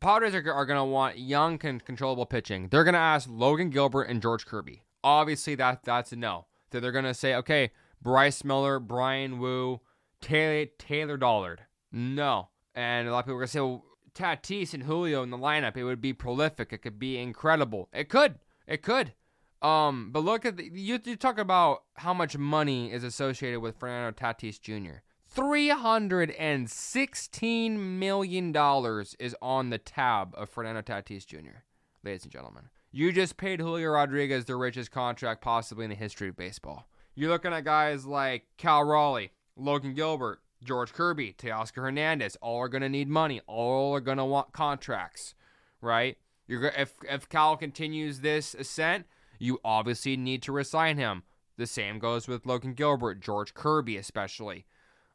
Padres 0.00 0.34
are, 0.34 0.52
are 0.52 0.66
going 0.66 0.78
to 0.78 0.84
want 0.84 1.18
young, 1.18 1.58
con- 1.58 1.80
controllable 1.84 2.26
pitching. 2.26 2.68
They're 2.68 2.84
going 2.84 2.94
to 2.94 3.00
ask 3.00 3.28
Logan 3.30 3.70
Gilbert 3.70 4.04
and 4.04 4.22
George 4.22 4.46
Kirby. 4.46 4.82
Obviously, 5.02 5.54
that 5.56 5.84
that's 5.84 6.12
a 6.12 6.16
no. 6.16 6.46
So 6.70 6.80
they're 6.80 6.92
going 6.92 7.04
to 7.04 7.14
say, 7.14 7.34
okay, 7.34 7.70
Bryce 8.02 8.44
Miller, 8.44 8.78
Brian 8.78 9.38
Woo, 9.38 9.80
Taylor 10.20 10.70
Taylor 10.78 11.16
Dollard. 11.16 11.62
No. 11.90 12.48
And 12.74 13.08
a 13.08 13.12
lot 13.12 13.20
of 13.20 13.24
people 13.24 13.36
are 13.36 13.40
going 13.40 13.48
to 13.48 13.52
say, 13.52 13.60
well, 13.60 13.84
Tatis 14.14 14.74
and 14.74 14.84
Julio 14.84 15.22
in 15.22 15.30
the 15.30 15.38
lineup, 15.38 15.76
it 15.76 15.84
would 15.84 16.00
be 16.00 16.12
prolific. 16.12 16.72
It 16.72 16.78
could 16.78 16.98
be 16.98 17.18
incredible. 17.18 17.88
It 17.92 18.08
could. 18.08 18.36
It 18.66 18.82
could. 18.82 19.14
Um, 19.62 20.10
but 20.10 20.20
look 20.20 20.46
at 20.46 20.56
the, 20.56 20.70
you. 20.72 20.98
You 21.04 21.16
talk 21.16 21.38
about 21.38 21.82
how 21.94 22.14
much 22.14 22.38
money 22.38 22.90
is 22.90 23.04
associated 23.04 23.60
with 23.60 23.78
Fernando 23.78 24.10
Tatis 24.12 24.60
Jr. 24.60 25.00
Three 25.40 25.70
hundred 25.70 26.32
and 26.32 26.70
sixteen 26.70 27.98
million 27.98 28.52
dollars 28.52 29.16
is 29.18 29.34
on 29.40 29.70
the 29.70 29.78
tab 29.78 30.34
of 30.36 30.50
Fernando 30.50 30.82
Tatis 30.82 31.24
Jr. 31.24 31.62
Ladies 32.04 32.24
and 32.24 32.30
gentlemen, 32.30 32.64
you 32.92 33.10
just 33.10 33.38
paid 33.38 33.58
Julio 33.58 33.88
Rodriguez 33.88 34.44
the 34.44 34.56
richest 34.56 34.90
contract 34.90 35.40
possibly 35.40 35.84
in 35.84 35.88
the 35.88 35.96
history 35.96 36.28
of 36.28 36.36
baseball. 36.36 36.90
You're 37.14 37.30
looking 37.30 37.54
at 37.54 37.64
guys 37.64 38.04
like 38.04 38.48
Cal 38.58 38.84
Raleigh, 38.84 39.32
Logan 39.56 39.94
Gilbert, 39.94 40.42
George 40.62 40.92
Kirby, 40.92 41.34
Teoscar 41.38 41.84
Hernandez, 41.84 42.36
all 42.42 42.58
are 42.58 42.68
going 42.68 42.82
to 42.82 42.90
need 42.90 43.08
money. 43.08 43.40
All 43.46 43.94
are 43.94 44.00
going 44.00 44.18
to 44.18 44.26
want 44.26 44.52
contracts, 44.52 45.34
right? 45.80 46.18
You're 46.48 46.66
if 46.66 46.96
if 47.08 47.30
Cal 47.30 47.56
continues 47.56 48.20
this 48.20 48.52
ascent, 48.52 49.06
you 49.38 49.58
obviously 49.64 50.18
need 50.18 50.42
to 50.42 50.52
resign 50.52 50.98
him. 50.98 51.22
The 51.56 51.66
same 51.66 51.98
goes 51.98 52.28
with 52.28 52.44
Logan 52.44 52.74
Gilbert, 52.74 53.20
George 53.22 53.54
Kirby 53.54 53.96
especially. 53.96 54.66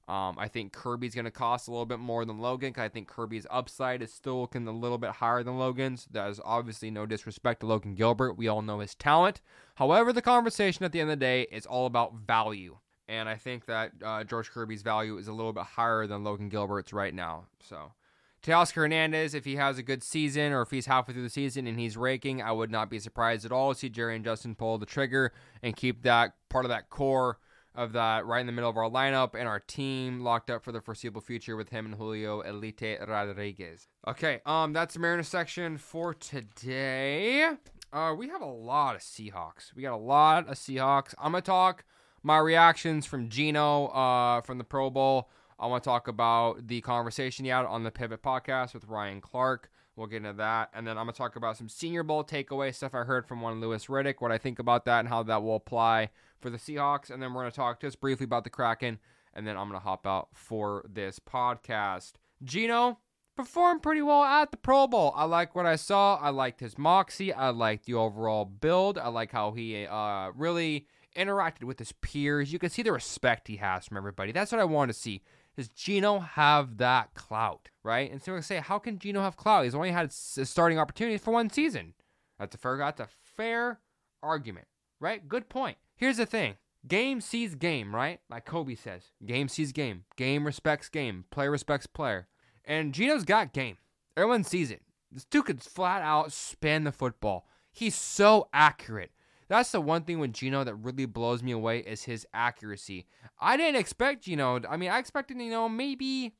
Um, 0.07 0.35
I 0.37 0.47
think 0.47 0.71
Kirby's 0.71 1.15
going 1.15 1.25
to 1.25 1.31
cost 1.31 1.67
a 1.67 1.71
little 1.71 1.85
bit 1.85 1.99
more 1.99 2.25
than 2.25 2.39
Logan. 2.39 2.69
Because 2.69 2.83
I 2.83 2.89
think 2.89 3.07
Kirby's 3.07 3.47
upside 3.49 4.01
is 4.01 4.13
still 4.13 4.41
looking 4.41 4.67
a 4.67 4.71
little 4.71 4.97
bit 4.97 5.11
higher 5.11 5.43
than 5.43 5.57
Logan's. 5.57 6.07
That 6.11 6.29
is 6.29 6.39
obviously 6.43 6.91
no 6.91 7.05
disrespect 7.05 7.61
to 7.61 7.65
Logan 7.65 7.95
Gilbert. 7.95 8.33
We 8.33 8.47
all 8.47 8.61
know 8.61 8.79
his 8.79 8.95
talent. 8.95 9.41
However, 9.75 10.13
the 10.13 10.21
conversation 10.21 10.85
at 10.85 10.91
the 10.91 11.01
end 11.01 11.09
of 11.09 11.19
the 11.19 11.25
day 11.25 11.47
is 11.51 11.65
all 11.65 11.85
about 11.85 12.13
value 12.13 12.77
and 13.07 13.29
I 13.29 13.35
think 13.35 13.65
that 13.65 13.91
uh, 14.03 14.23
George 14.23 14.51
Kirby's 14.51 14.81
value 14.81 15.17
is 15.17 15.27
a 15.27 15.33
little 15.33 15.53
bit 15.53 15.63
higher 15.63 16.07
than 16.07 16.23
Logan 16.23 16.49
Gilbert's 16.49 16.93
right 16.93 17.13
now. 17.13 17.45
So, 17.59 17.93
Teoscar 18.41 18.75
Hernandez, 18.75 19.33
if 19.33 19.45
he 19.45 19.55
has 19.55 19.77
a 19.77 19.83
good 19.83 20.03
season 20.03 20.51
or 20.51 20.61
if 20.61 20.71
he's 20.71 20.85
halfway 20.85 21.13
through 21.13 21.23
the 21.23 21.29
season 21.29 21.67
and 21.67 21.79
he's 21.79 21.97
raking, 21.97 22.41
I 22.41 22.51
would 22.51 22.71
not 22.71 22.89
be 22.89 22.99
surprised 22.99 23.45
at 23.45 23.51
all 23.51 23.73
to 23.73 23.79
see 23.79 23.89
Jerry 23.89 24.15
and 24.15 24.25
Justin 24.25 24.55
pull 24.55 24.77
the 24.77 24.85
trigger 24.85 25.33
and 25.61 25.75
keep 25.75 26.03
that 26.03 26.33
part 26.49 26.65
of 26.65 26.69
that 26.69 26.89
core 26.89 27.39
of 27.75 27.93
that 27.93 28.25
right 28.25 28.39
in 28.39 28.45
the 28.45 28.51
middle 28.51 28.69
of 28.69 28.77
our 28.77 28.89
lineup 28.89 29.35
and 29.35 29.47
our 29.47 29.59
team 29.59 30.21
locked 30.21 30.49
up 30.49 30.63
for 30.63 30.71
the 30.71 30.81
foreseeable 30.81 31.21
future 31.21 31.55
with 31.55 31.69
him 31.69 31.85
and 31.85 31.95
Julio 31.95 32.41
Elite 32.41 32.99
Rodriguez. 33.07 33.87
Okay, 34.07 34.41
um, 34.45 34.73
that's 34.73 34.93
the 34.93 34.99
Mariners 34.99 35.27
section 35.27 35.77
for 35.77 36.13
today. 36.13 37.49
Uh, 37.91 38.13
we 38.17 38.27
have 38.29 38.41
a 38.41 38.45
lot 38.45 38.95
of 38.95 39.01
Seahawks. 39.01 39.73
We 39.75 39.81
got 39.81 39.93
a 39.93 39.97
lot 39.97 40.47
of 40.47 40.55
Seahawks. 40.55 41.13
I'm 41.17 41.31
gonna 41.31 41.41
talk 41.41 41.85
my 42.23 42.37
reactions 42.37 43.05
from 43.05 43.29
Geno 43.29 43.87
uh, 43.87 44.41
from 44.41 44.57
the 44.57 44.63
Pro 44.63 44.89
Bowl. 44.89 45.29
I 45.57 45.67
want 45.67 45.83
to 45.83 45.89
talk 45.89 46.07
about 46.07 46.67
the 46.67 46.81
conversation 46.81 47.45
he 47.45 47.51
had 47.51 47.65
on 47.65 47.83
the 47.83 47.91
Pivot 47.91 48.21
podcast 48.21 48.73
with 48.73 48.85
Ryan 48.85 49.21
Clark. 49.21 49.69
We'll 49.95 50.07
get 50.07 50.17
into 50.17 50.33
that. 50.33 50.69
And 50.73 50.85
then 50.85 50.97
I'm 50.97 51.05
going 51.05 51.13
to 51.13 51.17
talk 51.17 51.35
about 51.35 51.57
some 51.57 51.69
Senior 51.69 52.03
Bowl 52.03 52.23
takeaway 52.23 52.73
stuff 52.73 52.93
I 52.93 53.03
heard 53.03 53.27
from 53.27 53.41
one 53.41 53.61
Louis 53.61 53.85
Riddick, 53.85 54.15
what 54.19 54.31
I 54.31 54.37
think 54.37 54.59
about 54.59 54.85
that, 54.85 54.99
and 54.99 55.07
how 55.07 55.23
that 55.23 55.41
will 55.41 55.55
apply 55.55 56.09
for 56.41 56.49
the 56.49 56.57
Seahawks. 56.57 57.09
And 57.09 57.21
then 57.23 57.33
we're 57.33 57.43
going 57.43 57.51
to 57.51 57.55
talk 57.55 57.79
just 57.79 58.01
briefly 58.01 58.25
about 58.25 58.43
the 58.43 58.49
Kraken. 58.49 58.99
And 59.33 59.47
then 59.47 59.57
I'm 59.57 59.69
going 59.69 59.79
to 59.79 59.85
hop 59.85 60.05
out 60.05 60.29
for 60.33 60.85
this 60.89 61.19
podcast. 61.19 62.13
Geno 62.43 62.99
performed 63.35 63.83
pretty 63.83 64.01
well 64.01 64.23
at 64.23 64.51
the 64.51 64.57
Pro 64.57 64.87
Bowl. 64.87 65.13
I 65.15 65.25
like 65.25 65.55
what 65.55 65.65
I 65.65 65.75
saw. 65.75 66.15
I 66.15 66.29
liked 66.29 66.59
his 66.59 66.77
moxie. 66.77 67.33
I 67.33 67.49
liked 67.49 67.85
the 67.85 67.93
overall 67.93 68.45
build. 68.45 68.97
I 68.97 69.09
like 69.09 69.31
how 69.31 69.51
he 69.51 69.85
uh, 69.85 70.31
really 70.35 70.87
interacted 71.15 71.63
with 71.63 71.79
his 71.79 71.91
peers. 71.93 72.51
You 72.51 72.59
can 72.59 72.69
see 72.69 72.81
the 72.81 72.91
respect 72.91 73.47
he 73.47 73.57
has 73.57 73.85
from 73.85 73.97
everybody. 73.97 74.31
That's 74.31 74.51
what 74.51 74.61
I 74.61 74.65
want 74.65 74.89
to 74.89 74.93
see. 74.93 75.21
Does 75.55 75.69
Geno 75.69 76.19
have 76.19 76.77
that 76.77 77.13
clout, 77.13 77.69
right? 77.83 78.11
And 78.11 78.21
so 78.21 78.31
we're 78.31 78.37
gonna 78.37 78.43
say, 78.43 78.57
how 78.57 78.77
can 78.77 78.99
Geno 78.99 79.21
have 79.21 79.37
clout? 79.37 79.63
He's 79.63 79.75
only 79.75 79.91
had 79.91 80.11
starting 80.11 80.79
opportunities 80.79 81.21
for 81.21 81.31
one 81.31 81.49
season. 81.49 81.93
That's 82.37 82.55
a 82.55 82.57
fair. 82.57 82.77
That's 82.77 82.99
a 82.99 83.07
fair 83.37 83.79
argument, 84.21 84.67
right? 84.99 85.27
Good 85.27 85.47
point. 85.47 85.77
Here's 85.95 86.17
the 86.17 86.25
thing: 86.25 86.55
game 86.85 87.21
sees 87.21 87.55
game, 87.55 87.95
right? 87.95 88.19
Like 88.29 88.45
Kobe 88.45 88.75
says, 88.75 89.11
game 89.25 89.47
sees 89.47 89.71
game. 89.71 90.03
Game 90.17 90.45
respects 90.45 90.89
game. 90.89 91.25
Player 91.31 91.51
respects 91.51 91.87
player. 91.87 92.27
And 92.65 92.93
Geno's 92.93 93.23
got 93.23 93.53
game. 93.53 93.77
Everyone 94.17 94.43
sees 94.43 94.71
it. 94.71 94.81
This 95.11 95.23
dude 95.25 95.45
could 95.45 95.61
flat 95.61 96.01
out 96.01 96.33
spin 96.33 96.83
the 96.83 96.91
football. 96.91 97.47
He's 97.71 97.95
so 97.95 98.49
accurate. 98.53 99.11
That's 99.47 99.71
the 99.71 99.81
one 99.81 100.03
thing 100.03 100.19
with 100.19 100.33
Geno 100.33 100.63
that 100.63 100.75
really 100.75 101.05
blows 101.05 101.43
me 101.43 101.51
away 101.51 101.79
is 101.79 102.03
his 102.03 102.25
accuracy. 102.33 103.05
I 103.39 103.57
didn't 103.57 103.79
expect 103.79 104.23
Geno. 104.23 104.61
I 104.67 104.77
mean, 104.77 104.89
I 104.89 104.99
expected 104.99 105.39
you 105.39 105.49
know 105.51 105.69
maybe 105.69 106.35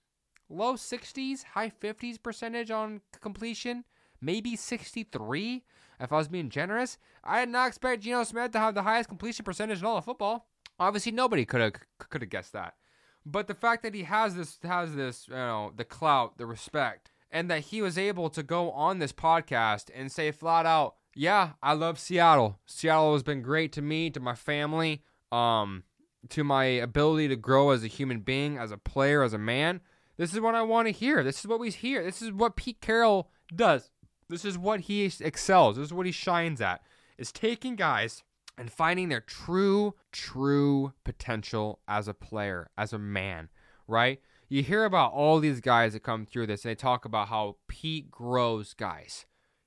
low 0.50 0.74
60s, 0.74 1.44
high 1.44 1.70
50s 1.70 2.22
percentage 2.22 2.72
on 2.72 3.02
completion, 3.22 3.84
maybe 4.22 4.56
63 4.56 5.63
if 6.00 6.12
I 6.12 6.18
was 6.18 6.28
being 6.28 6.50
generous. 6.50 6.98
I 7.24 7.41
did 7.46 7.52
not 7.52 7.68
expect 7.68 8.04
Geno 8.04 8.24
Smith 8.24 8.52
to 8.52 8.60
have 8.60 8.76
the 8.76 8.84
highest 8.84 9.10
completion 9.10 9.46
percentage 9.46 9.80
in 9.80 9.86
all 9.86 9.98
of 9.98 10.06
football. 10.06 10.48
Obviously, 10.80 11.12
nobody 11.12 11.46
could 11.46 11.62
have 11.62 11.74
could 12.00 12.22
have 12.22 12.30
guessed 12.30 12.54
that. 12.54 12.74
But 13.26 13.48
the 13.48 13.56
fact 13.56 13.84
that 13.84 13.94
he 13.94 14.04
has 14.04 14.36
this 14.36 14.60
has 14.63 14.96
this 14.96 15.28
you 15.28 15.36
know 15.36 15.72
the 15.76 15.86
clout, 15.86 16.38
the 16.38 16.46
respect, 16.46 17.12
and 17.32 17.50
that 17.50 17.62
he 17.62 17.82
was 17.82 17.98
able 17.98 18.30
to 18.30 18.44
go 18.44 18.72
on 18.72 19.00
this 19.00 19.13
podcast 19.13 19.89
and 19.94 20.12
say 20.12 20.32
flat 20.32 20.65
out, 20.65 20.96
yeah, 21.15 21.51
I 21.63 21.73
love 21.73 21.97
Seattle. 21.97 22.60
Seattle 22.65 23.13
has 23.13 23.23
been 23.23 23.41
great 23.41 23.71
to 23.73 23.82
me, 23.82 24.10
to 24.10 24.19
my 24.19 24.36
family, 24.36 25.01
um, 25.32 25.84
to 26.30 26.43
my 26.43 26.65
ability 26.65 27.30
to 27.30 27.38
grow 27.38 27.69
as 27.69 27.84
a 27.84 27.88
human 27.88 28.19
being, 28.19 28.58
as 28.58 28.71
a 28.71 28.78
player, 28.78 29.23
as 29.23 29.34
a 29.34 29.38
man. 29.38 29.80
This 30.17 30.34
is 30.34 30.41
what 30.41 30.56
I 30.56 30.62
want 30.62 30.88
to 30.88 30.91
hear. 30.91 31.23
This 31.23 31.39
is 31.39 31.47
what 31.47 31.60
we 31.60 31.71
hear. 31.71 32.04
This 32.04 32.21
is 32.21 32.32
what 32.32 32.58
Pete 32.58 32.82
Carroll 32.82 33.30
does. 33.56 33.91
This 34.28 34.43
is 34.43 34.58
what 34.58 34.82
he 34.82 35.06
excels. 35.21 35.78
This 35.78 35.86
is 35.86 35.93
what 35.93 36.06
he 36.06 36.12
shines 36.12 36.60
at. 36.60 36.82
Is 37.17 37.32
taking 37.32 37.78
guys 37.78 38.23
and 38.58 38.71
finding 38.71 39.08
their 39.08 39.21
true, 39.21 39.95
true 40.12 40.93
potential 41.06 41.80
as 41.88 42.10
a 42.10 42.13
player, 42.13 42.69
as 42.78 42.91
a 42.91 42.99
man, 42.99 43.49
right? 43.88 44.19
You 44.49 44.63
hear 44.63 44.84
about 44.84 45.13
all 45.13 45.39
these 45.39 45.62
guys 45.62 45.93
that 45.93 46.04
come 46.04 46.25
through 46.25 46.47
this, 46.47 46.65
and 46.65 46.71
they 46.71 46.75
talk 46.75 47.06
about 47.06 47.30
how 47.30 47.58
Pete 47.67 48.12
grows 48.12 48.73
guys 48.73 49.25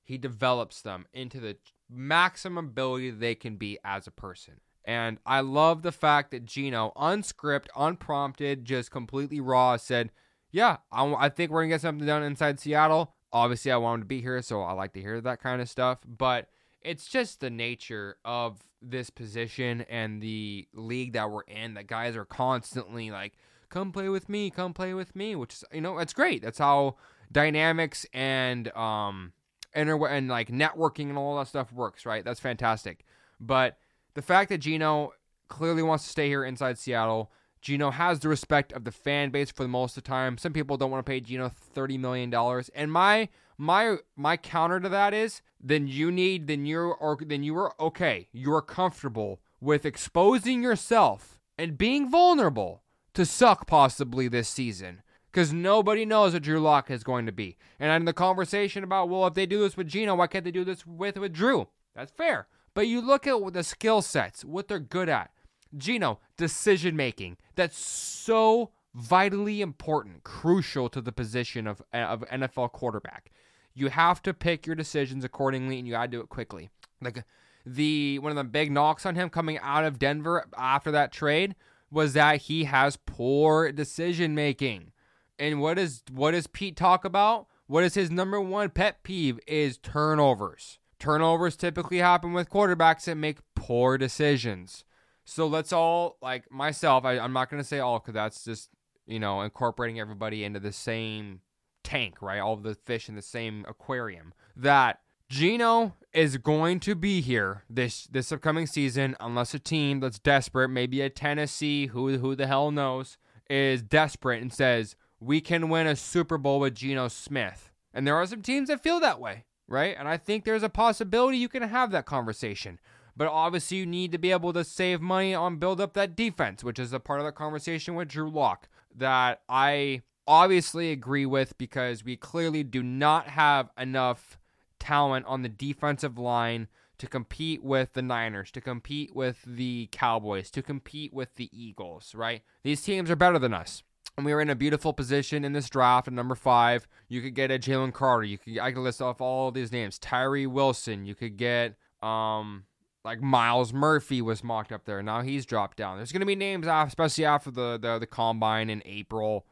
he 0.09 0.17
develops 0.17 0.81
them 0.81 1.05
into 1.13 1.39
the 1.39 1.59
maximum 1.91 2.69
ability 2.69 3.11
they 3.11 3.35
can 3.35 3.57
be 3.57 3.79
as 3.85 4.07
a 4.07 4.11
person. 4.11 4.55
And 4.83 5.19
I 5.27 5.41
love 5.41 5.83
the 5.83 5.93
fact 5.93 6.31
that 6.31 6.47
Geno, 6.47 6.93
unscripted, 6.97 7.67
unprompted, 7.77 8.65
just 8.65 8.91
completely 8.91 9.39
raw, 9.39 9.77
said, 9.77 10.11
Yeah, 10.51 10.79
I, 10.91 11.05
I 11.13 11.29
think 11.29 11.51
we're 11.51 11.61
going 11.61 11.69
to 11.69 11.75
get 11.75 11.83
something 11.83 12.07
done 12.07 12.23
inside 12.23 12.59
Seattle. 12.59 13.17
Obviously, 13.35 13.71
I 13.71 13.77
want 13.77 13.97
him 13.97 14.03
to 14.05 14.07
be 14.07 14.23
here, 14.23 14.41
so 14.41 14.63
I 14.63 14.73
like 14.73 14.95
to 14.95 15.01
hear 15.03 15.21
that 15.21 15.43
kind 15.43 15.61
of 15.61 15.69
stuff. 15.69 15.99
But 16.07 16.49
it's 16.81 17.07
just 17.07 17.41
the 17.41 17.51
nature 17.51 18.17
of 18.25 18.63
this 18.81 19.11
position 19.11 19.83
and 19.91 20.23
the 20.23 20.69
league 20.73 21.13
that 21.13 21.31
we're 21.31 21.43
in 21.43 21.75
that 21.75 21.87
guys 21.87 22.17
are 22.17 22.25
constantly 22.25 23.11
like, 23.11 23.35
Come 23.69 23.93
play 23.93 24.09
with 24.09 24.31
me, 24.31 24.49
come 24.49 24.73
play 24.73 24.95
with 24.95 25.15
me, 25.15 25.37
which 25.37 25.53
is, 25.53 25.65
you 25.71 25.83
know, 25.83 25.99
it's 25.99 26.15
great. 26.15 26.41
That's 26.41 26.61
how 26.61 26.97
dynamics 27.31 28.07
and, 28.15 28.75
um, 28.75 29.35
inter- 29.75 30.07
and 30.07 30.29
like 30.29 30.49
networking 30.49 31.09
and 31.09 31.19
all 31.19 31.39
that 31.39 31.49
stuff 31.49 31.73
works, 31.73 32.07
right? 32.07 32.25
That's 32.25 32.41
fantastic. 32.41 33.05
But 33.41 33.79
the 34.15 34.23
fact 34.23 34.49
that 34.51 34.59
Geno 34.59 35.13
clearly 35.49 35.83
wants 35.83 36.05
to 36.05 36.11
stay 36.11 36.29
here 36.29 36.45
inside 36.45 36.79
Seattle, 36.79 37.31
Geno 37.61 37.91
has 37.91 38.21
the 38.21 38.29
respect 38.29 38.73
of 38.73 38.85
the 38.85 38.93
fan 38.93 39.31
base 39.31 39.51
for 39.51 39.63
the 39.63 39.69
most 39.69 39.97
of 39.97 40.05
the 40.05 40.09
time. 40.09 40.39
Some 40.39 40.53
people 40.53 40.77
don't 40.77 40.91
want 40.91 41.05
to 41.05 41.11
pay 41.11 41.21
Geno 41.21 41.49
thirty 41.49 41.99
million 41.99 42.31
dollars, 42.31 42.71
and 42.75 42.93
my 42.93 43.29
my 43.57 43.97
my 44.17 44.37
counter 44.37 44.81
to 44.81 44.89
that 44.89 45.13
is 45.13 45.43
then 45.61 45.89
you 45.89 46.13
need 46.13 46.47
then 46.47 46.65
you're 46.67 46.95
or 46.95 47.19
then 47.21 47.43
you 47.43 47.57
are 47.57 47.75
okay. 47.81 48.29
You 48.33 48.55
are 48.55 48.63
comfortable 48.63 49.41
with 49.61 49.85
exposing 49.85 50.63
yourself 50.63 51.41
and 51.59 51.77
being 51.77 52.09
vulnerable 52.09 52.83
to 53.15 53.27
suck 53.27 53.67
possibly 53.67 54.29
this 54.29 54.49
season 54.49 55.03
because 55.31 55.53
nobody 55.53 56.05
knows 56.05 56.33
what 56.33 56.43
Drew 56.43 56.61
Lock 56.61 56.91
is 56.91 57.05
going 57.05 57.27
to 57.27 57.33
be. 57.33 57.57
And 57.79 57.91
in 57.93 58.05
the 58.05 58.13
conversation 58.13 58.85
about, 58.85 59.09
well, 59.09 59.27
if 59.27 59.35
they 59.35 59.47
do 59.47 59.61
this 59.61 59.77
with 59.77 59.89
Geno, 59.89 60.15
why 60.15 60.27
can't 60.27 60.45
they 60.45 60.51
do 60.51 60.65
this 60.65 60.87
with, 60.87 61.19
with 61.19 61.33
Drew? 61.33 61.69
That's 61.95 62.13
fair. 62.13 62.47
But 62.75 62.87
you 62.87 63.01
look 63.01 63.27
at 63.27 63.53
the 63.53 63.63
skill 63.63 64.03
sets, 64.03 64.45
what 64.45 64.69
they're 64.69 64.79
good 64.79 65.09
at. 65.09 65.31
Geno, 65.77 66.21
decision 66.37 66.97
making. 66.97 67.37
That's 67.57 67.77
so 67.77 68.71
vitally 68.95 69.61
important, 69.61 70.25
crucial 70.25 70.89
to 70.89 71.01
the 71.01 71.13
position 71.13 71.67
of, 71.67 71.83
of 71.93 72.21
NFL 72.33 72.73
quarterback. 72.73 73.31
You 73.75 73.89
have 73.89 74.23
to 74.23 74.35
pick 74.35 74.67
your 74.67 74.77
decisions 74.77 75.25
accordingly 75.25 75.79
and 75.79 75.87
you 75.87 75.93
got 75.95 76.03
to 76.03 76.09
do 76.09 76.21
it 76.21 76.29
quickly. 76.29 76.71
Like 77.01 77.25
the 77.65 78.19
one 78.19 78.31
of 78.31 78.37
the 78.37 78.45
big 78.45 78.73
knocks 78.73 79.05
on 79.07 79.15
him 79.15 79.29
coming 79.29 79.59
out 79.59 79.85
of 79.85 79.99
Denver 79.99 80.47
after 80.57 80.91
that 80.91 81.13
trade 81.13 81.55
was 81.91 82.13
that 82.15 82.43
he 82.43 82.65
has 82.65 82.97
poor 82.97 83.71
decision 83.73 84.35
making. 84.35 84.93
And 85.39 85.61
what 85.61 85.79
is 85.79 86.03
what 86.11 86.33
does 86.33 86.47
Pete 86.47 86.77
talk 86.77 87.05
about? 87.05 87.47
What 87.67 87.85
is 87.85 87.95
his 87.95 88.11
number 88.11 88.41
one 88.41 88.71
pet 88.71 89.03
peeve 89.03 89.39
is 89.47 89.79
turnovers. 89.79 90.79
Turnovers 90.99 91.57
typically 91.57 91.99
happen 91.99 92.33
with 92.33 92.51
quarterbacks 92.51 93.05
that 93.05 93.17
make 93.17 93.39
poor 93.55 93.99
decisions. 93.99 94.85
So 95.25 95.47
let's 95.47 95.73
all 95.73 96.17
like 96.23 96.51
myself. 96.51 97.05
I, 97.05 97.19
I'm 97.19 97.33
not 97.33 97.51
gonna 97.51 97.65
say 97.65 97.79
all 97.79 97.99
because 97.99 98.15
that's 98.15 98.45
just 98.45 98.71
you 99.07 99.21
know 99.21 99.43
incorporating 99.43 100.01
everybody 100.01 100.45
into 100.45 100.61
the 100.61 100.73
same 100.73 101.41
tank, 101.85 102.21
right? 102.21 102.41
All 102.41 102.57
the 102.57 102.75
fish 102.75 103.09
in 103.09 103.15
the 103.15 103.23
same 103.23 103.65
aquarium. 103.69 104.33
That 104.57 105.01
Geno 105.29 105.95
is 106.15 106.39
going 106.39 106.81
to 106.81 106.95
be 106.95 107.21
here 107.21 107.65
this 107.69 108.05
this 108.05 108.33
upcoming 108.33 108.67
season 108.67 109.15
unless 109.21 109.53
a 109.53 109.59
team 109.59 110.01
that's 110.01 110.19
desperate, 110.19 110.69
maybe 110.69 111.03
a 111.03 111.11
Tennessee, 111.11 111.89
who 111.89 112.17
who 112.19 112.35
the 112.35 112.47
hell 112.47 112.71
knows, 112.71 113.19
is 113.51 113.83
desperate 113.83 114.41
and 114.41 114.53
says 114.53 114.97
we 115.21 115.41
can 115.41 115.69
win 115.69 115.87
a 115.87 115.97
Super 115.97 116.39
Bowl 116.39 116.61
with 116.61 116.75
Geno 116.75 117.09
Smith. 117.09 117.71
And 117.93 118.07
there 118.07 118.17
are 118.17 118.27
some 118.27 118.43
teams 118.43 118.69
that 118.69 118.83
feel 118.83 119.01
that 119.01 119.21
way, 119.21 119.45
right? 119.67 119.97
And 119.99 120.09
I 120.09 120.17
think 120.17 120.45
there's 120.45 120.63
a 120.63 120.69
possibility 120.69 121.39
you 121.39 121.49
can 121.49 121.63
have 121.63 121.91
that 121.91 122.07
conversation. 122.07 122.79
But 123.17 123.29
obviously, 123.29 123.79
you 123.79 123.87
need 123.87 124.13
to 124.13 124.19
be 124.19 124.31
able 124.31 124.53
to 124.53 124.63
save 124.63 125.01
money 125.01 125.35
on 125.35 125.57
build 125.57 125.81
up 125.81 125.95
that 125.95 126.15
defense, 126.15 126.63
which 126.63 126.79
is 126.79 126.93
a 126.93 127.01
part 127.01 127.19
of 127.19 127.27
the 127.27 127.33
conversation 127.33 127.97
with 127.97 128.09
Drew 128.09 128.31
Lock 128.31 128.69
that 128.95 129.41
I 129.49 130.03
obviously 130.27 130.93
agree 130.93 131.27
with 131.27 131.59
because 131.59 132.05
we 132.05 132.17
clearly 132.17 132.63
do 132.63 132.83
not 132.83 133.29
have 133.29 133.71
enough 133.77 134.39
talent 134.79 135.27
on 135.27 135.43
the 135.43 135.49
defensive 135.49 136.19
line 136.19 136.69
to 136.99 137.07
compete 137.07 137.63
with 137.63 137.95
the 137.95 138.03
Niners, 138.03 138.51
to 138.53 138.61
compete 138.61 139.15
with 139.15 139.43
the 139.47 139.89
Cowboys, 139.91 140.51
to 140.51 140.63
compete 140.63 141.13
with 141.13 141.35
the 141.37 141.49
Eagles, 141.53 142.15
right? 142.15 142.43
These 142.63 142.83
teams 142.83 143.11
are 143.11 143.17
better 143.17 143.39
than 143.39 143.55
us. 143.55 143.83
And 144.19 144.25
we 144.25 144.33
are 144.33 144.41
in 144.41 144.51
a 144.51 144.57
beautiful 144.57 144.93
position 144.93 145.45
in 145.45 145.53
this 145.53 145.71
draft 145.71 146.09
at 146.09 146.13
number 146.13 146.35
five. 146.35 146.89
You 147.07 147.23
could 147.23 147.37
get 147.37 147.53
a 147.53 147.59
Jalen 147.59 147.93
Carter. 147.93 148.25
You 148.25 148.37
could 148.37 148.59
I 148.59 148.73
could 148.73 148.81
list 148.81 149.01
off 149.01 149.21
all 149.21 149.53
these 149.53 149.71
names. 149.71 149.97
Tyree 149.97 150.45
Wilson. 150.45 151.07
You 151.07 151.15
could 151.15 151.37
get 151.37 151.77
um 152.03 152.65
like 153.05 153.23
Myles 153.23 153.73
Murphy 153.73 154.21
was 154.21 154.43
mocked 154.43 154.73
up 154.73 154.87
there. 154.87 155.05
Now 155.05 155.23
he's 155.23 155.47
dropped 155.47 155.77
down. 155.77 155.99
There's 155.99 156.11
going 156.11 156.21
to 156.21 156.27
be 156.27 156.35
names, 156.35 156.67
off, 156.67 156.89
especially 156.89 157.27
after 157.27 157.53
the, 157.53 157.79
the, 157.81 158.01
the 158.01 158.07
combine 158.09 158.69
in 158.69 158.83
April, 158.85 159.47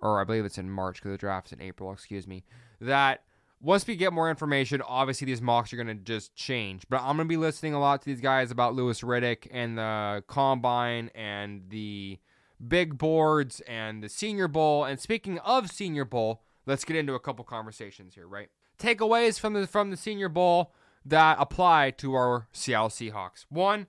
or 0.00 0.20
I 0.20 0.24
believe 0.24 0.44
it's 0.44 0.58
in 0.58 0.68
March 0.68 0.96
because 0.96 1.12
the 1.12 1.16
draft's 1.16 1.52
in 1.52 1.62
April. 1.62 1.92
Excuse 1.92 2.26
me. 2.26 2.42
That 2.80 3.22
once 3.60 3.86
we 3.86 3.94
get 3.94 4.12
more 4.12 4.28
information, 4.28 4.82
obviously 4.82 5.26
these 5.26 5.40
mocks 5.40 5.72
are 5.72 5.76
going 5.76 5.86
to 5.86 5.94
just 5.94 6.34
change. 6.34 6.82
But 6.90 6.96
I'm 7.02 7.16
going 7.16 7.28
to 7.28 7.32
be 7.32 7.36
listening 7.36 7.74
a 7.74 7.80
lot 7.80 8.02
to 8.02 8.06
these 8.06 8.20
guys 8.20 8.50
about 8.50 8.74
Louis 8.74 9.00
Riddick 9.02 9.46
and 9.52 9.78
the 9.78 10.24
combine 10.26 11.12
and 11.14 11.62
the 11.68 12.18
big 12.66 12.98
boards 12.98 13.60
and 13.60 14.02
the 14.02 14.08
Senior 14.08 14.48
Bowl. 14.48 14.84
And 14.84 15.00
speaking 15.00 15.38
of 15.40 15.70
Senior 15.70 16.04
Bowl, 16.04 16.42
let's 16.66 16.84
get 16.84 16.96
into 16.96 17.14
a 17.14 17.20
couple 17.20 17.44
conversations 17.44 18.14
here, 18.14 18.26
right? 18.26 18.48
Takeaways 18.78 19.38
from 19.38 19.52
the 19.52 19.66
from 19.66 19.90
the 19.90 19.96
Senior 19.96 20.28
Bowl 20.28 20.72
that 21.04 21.36
apply 21.40 21.90
to 21.92 22.14
our 22.14 22.48
Seattle 22.52 22.88
Seahawks. 22.88 23.46
One, 23.48 23.86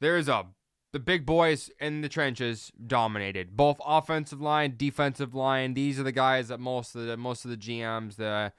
there 0.00 0.16
is 0.16 0.28
a 0.28 0.46
the 0.92 0.98
big 0.98 1.24
boys 1.24 1.70
in 1.80 2.02
the 2.02 2.08
trenches 2.08 2.70
dominated 2.86 3.56
both 3.56 3.80
offensive 3.84 4.40
line, 4.40 4.74
defensive 4.76 5.34
line. 5.34 5.74
These 5.74 5.98
are 5.98 6.02
the 6.02 6.12
guys 6.12 6.48
that 6.48 6.60
most 6.60 6.94
of 6.94 7.06
the 7.06 7.16
most 7.16 7.44
of 7.44 7.50
the 7.50 7.56
GMs, 7.56 8.16
the 8.16 8.52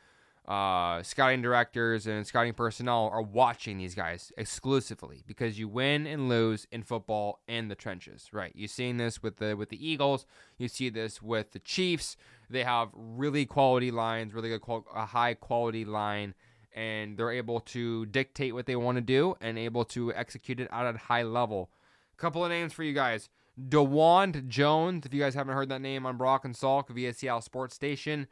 uh, 0.47 1.01
scouting 1.03 1.41
directors, 1.41 2.05
and 2.07 2.27
scouting 2.27 2.53
personnel 2.53 3.09
are 3.11 3.21
watching 3.21 3.77
these 3.77 3.95
guys 3.95 4.31
exclusively 4.37 5.23
because 5.25 5.57
you 5.57 5.67
win 5.67 6.05
and 6.05 6.27
lose 6.27 6.67
in 6.71 6.83
football 6.83 7.39
in 7.47 7.67
the 7.67 7.75
trenches. 7.75 8.29
Right? 8.31 8.51
You've 8.55 8.71
seen 8.71 8.97
this 8.97 9.23
with 9.23 9.37
the 9.37 9.55
with 9.55 9.69
the 9.69 9.87
Eagles. 9.87 10.25
You 10.57 10.67
see 10.67 10.89
this 10.89 11.21
with 11.21 11.51
the 11.51 11.59
Chiefs. 11.59 12.17
They 12.49 12.63
have 12.63 12.89
really 12.93 13.45
quality 13.45 13.91
lines, 13.91 14.33
really 14.33 14.49
good, 14.49 14.61
a 14.93 15.05
high 15.05 15.33
quality 15.33 15.85
line 15.85 16.35
and 16.75 17.17
they're 17.17 17.31
able 17.31 17.59
to 17.59 18.05
dictate 18.07 18.53
what 18.53 18.65
they 18.65 18.75
want 18.75 18.95
to 18.95 19.01
do 19.01 19.35
and 19.41 19.57
able 19.57 19.85
to 19.85 20.13
execute 20.13 20.59
it 20.59 20.67
at 20.71 20.95
a 20.95 20.97
high 20.97 21.23
level. 21.23 21.69
Couple 22.17 22.43
of 22.43 22.49
names 22.49 22.73
for 22.73 22.83
you 22.83 22.93
guys. 22.93 23.29
Dawand 23.69 24.47
Jones, 24.47 25.05
if 25.05 25.13
you 25.13 25.19
guys 25.19 25.35
haven't 25.35 25.53
heard 25.53 25.69
that 25.69 25.81
name 25.81 26.05
on 26.05 26.17
Brock 26.17 26.45
and 26.45 26.55
Salk 26.55 26.89
via 26.89 27.13
Seattle 27.13 27.41
Sports 27.41 27.75
Station. 27.75 28.27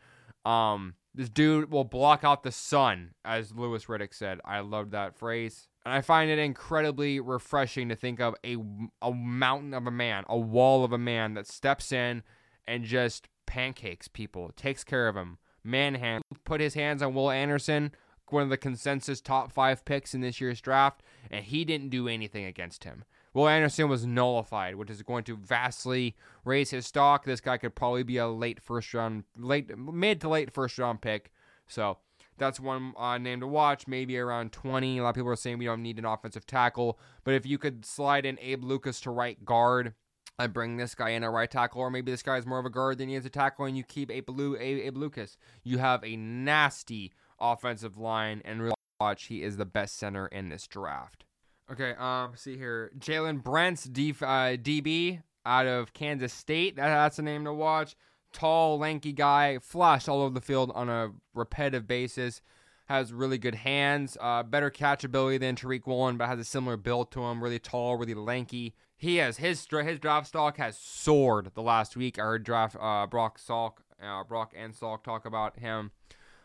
Um, 0.45 0.95
this 1.13 1.30
dude 1.30 1.71
will 1.71 1.84
block 1.84 2.24
out 2.24 2.43
the 2.43 2.52
sun, 2.52 3.12
as 3.26 3.52
Louis 3.54 3.86
Riddick 3.86 4.13
said. 4.13 4.39
I 4.45 4.60
love 4.60 4.91
that 4.91 5.15
phrase. 5.15 5.67
And 5.86 5.93
I 5.93 6.02
find 6.02 6.30
it 6.30 6.39
incredibly 6.39 7.19
refreshing 7.19 7.89
to 7.89 7.95
think 7.95 8.19
of 8.19 8.36
a, 8.45 8.58
a 9.02 9.12
mountain 9.12 9.74
of 9.74 9.88
a 9.88 9.91
man, 9.91 10.24
a 10.30 10.38
wall 10.38 10.84
of 10.84 10.93
a 10.93 10.97
man 10.97 11.34
that 11.34 11.47
steps 11.47 11.91
in 11.91 12.24
and 12.67 12.86
just 12.86 13.28
pancakes 13.45 14.08
people, 14.08 14.52
takes 14.56 14.84
care 14.84 15.08
of 15.08 15.15
them, 15.15 15.38
manhandle, 15.63 16.24
put 16.45 16.62
his 16.62 16.76
hands 16.76 17.02
on 17.02 17.13
Will 17.13 17.32
Anderson, 17.32 17.91
one 18.30 18.43
of 18.43 18.50
the 18.50 18.58
consensus 18.58 19.19
top 19.19 19.52
five 19.52 19.84
picks 19.84 20.13
in 20.13 20.21
this 20.21 20.39
year's 20.39 20.62
draft, 20.62 21.04
and 21.30 21.43
he 21.45 21.65
didn't 21.65 21.89
do 21.89 22.08
anything 22.08 22.45
against 22.45 22.86
him. 22.86 23.04
Will 23.33 23.47
Anderson 23.47 23.87
was 23.87 24.05
nullified, 24.05 24.75
which 24.75 24.89
is 24.89 25.01
going 25.03 25.23
to 25.25 25.37
vastly 25.37 26.15
raise 26.43 26.71
his 26.71 26.85
stock. 26.85 27.23
This 27.23 27.41
guy 27.41 27.57
could 27.57 27.75
probably 27.75 28.03
be 28.03 28.17
a 28.17 28.27
late 28.27 28.61
first 28.61 28.93
round, 28.93 29.23
late 29.37 29.77
mid 29.77 30.19
to 30.21 30.29
late 30.29 30.51
first 30.51 30.77
round 30.77 31.01
pick. 31.01 31.31
So 31.67 31.99
that's 32.37 32.59
one 32.59 32.93
uh, 32.97 33.17
name 33.17 33.39
to 33.39 33.47
watch. 33.47 33.87
Maybe 33.87 34.17
around 34.17 34.51
20. 34.51 34.97
A 34.97 35.03
lot 35.03 35.09
of 35.09 35.15
people 35.15 35.31
are 35.31 35.35
saying 35.35 35.59
we 35.59 35.65
don't 35.65 35.81
need 35.81 35.99
an 35.99 36.05
offensive 36.05 36.45
tackle, 36.45 36.99
but 37.23 37.33
if 37.33 37.45
you 37.45 37.57
could 37.57 37.85
slide 37.85 38.25
in 38.25 38.37
Abe 38.41 38.63
Lucas 38.63 38.99
to 39.01 39.11
right 39.11 39.43
guard, 39.45 39.93
I 40.37 40.47
bring 40.47 40.77
this 40.77 40.95
guy 40.95 41.09
in 41.09 41.23
a 41.23 41.29
right 41.29 41.49
tackle, 41.49 41.81
or 41.81 41.91
maybe 41.91 42.11
this 42.11 42.23
guy 42.23 42.37
is 42.37 42.45
more 42.47 42.59
of 42.59 42.65
a 42.65 42.69
guard 42.69 42.97
than 42.97 43.09
he 43.09 43.15
is 43.15 43.25
a 43.25 43.29
tackle, 43.29 43.65
and 43.65 43.77
you 43.77 43.83
keep 43.83 44.11
Abe, 44.11 44.29
Lu- 44.29 44.57
Abe 44.57 44.97
Lucas. 44.97 45.37
You 45.63 45.77
have 45.77 46.03
a 46.03 46.15
nasty 46.15 47.13
offensive 47.39 47.97
line, 47.97 48.41
and 48.43 48.61
really 48.61 48.73
watch, 48.99 49.25
he 49.25 49.43
is 49.43 49.57
the 49.57 49.65
best 49.65 49.97
center 49.97 50.25
in 50.27 50.49
this 50.49 50.67
draft. 50.67 51.25
Okay, 51.71 51.93
um, 51.97 52.34
see 52.36 52.57
here, 52.57 52.91
Jalen 52.99 53.41
Brent's 53.41 53.86
D, 53.86 54.12
uh, 54.21 54.57
DB 54.57 55.21
out 55.45 55.67
of 55.67 55.93
Kansas 55.93 56.34
State. 56.34 56.75
That, 56.75 56.88
that's 56.88 57.17
a 57.17 57.21
name 57.21 57.45
to 57.45 57.53
watch. 57.53 57.95
Tall, 58.34 58.77
lanky 58.77 59.13
guy, 59.13 59.57
flashed 59.60 60.10
all 60.10 60.21
over 60.21 60.34
the 60.34 60.41
field 60.41 60.71
on 60.75 60.89
a 60.89 61.12
repetitive 61.34 61.88
basis. 61.88 62.41
Has 62.88 63.13
really 63.13 63.38
good 63.38 63.55
hands, 63.55 64.17
uh, 64.19 64.43
better 64.43 64.69
catchability 64.69 65.39
than 65.39 65.55
Tariq 65.55 65.88
Woolen, 65.88 66.17
but 66.17 66.27
has 66.27 66.39
a 66.39 66.43
similar 66.43 66.75
build 66.75 67.10
to 67.12 67.23
him. 67.23 67.41
Really 67.41 67.60
tall, 67.60 67.95
really 67.95 68.15
lanky. 68.15 68.73
He 68.97 69.17
has 69.17 69.38
his 69.38 69.65
his 69.65 69.99
draft 69.99 70.27
stock 70.27 70.57
has 70.57 70.77
soared 70.77 71.51
the 71.53 71.62
last 71.62 71.95
week. 71.95 72.19
I 72.19 72.23
heard 72.23 72.43
draft 72.43 72.75
uh, 72.81 73.07
Brock 73.07 73.39
Salk, 73.39 73.77
uh, 74.03 74.25
Brock 74.25 74.53
and 74.57 74.73
Salk 74.75 75.03
talk 75.03 75.25
about 75.25 75.57
him 75.57 75.91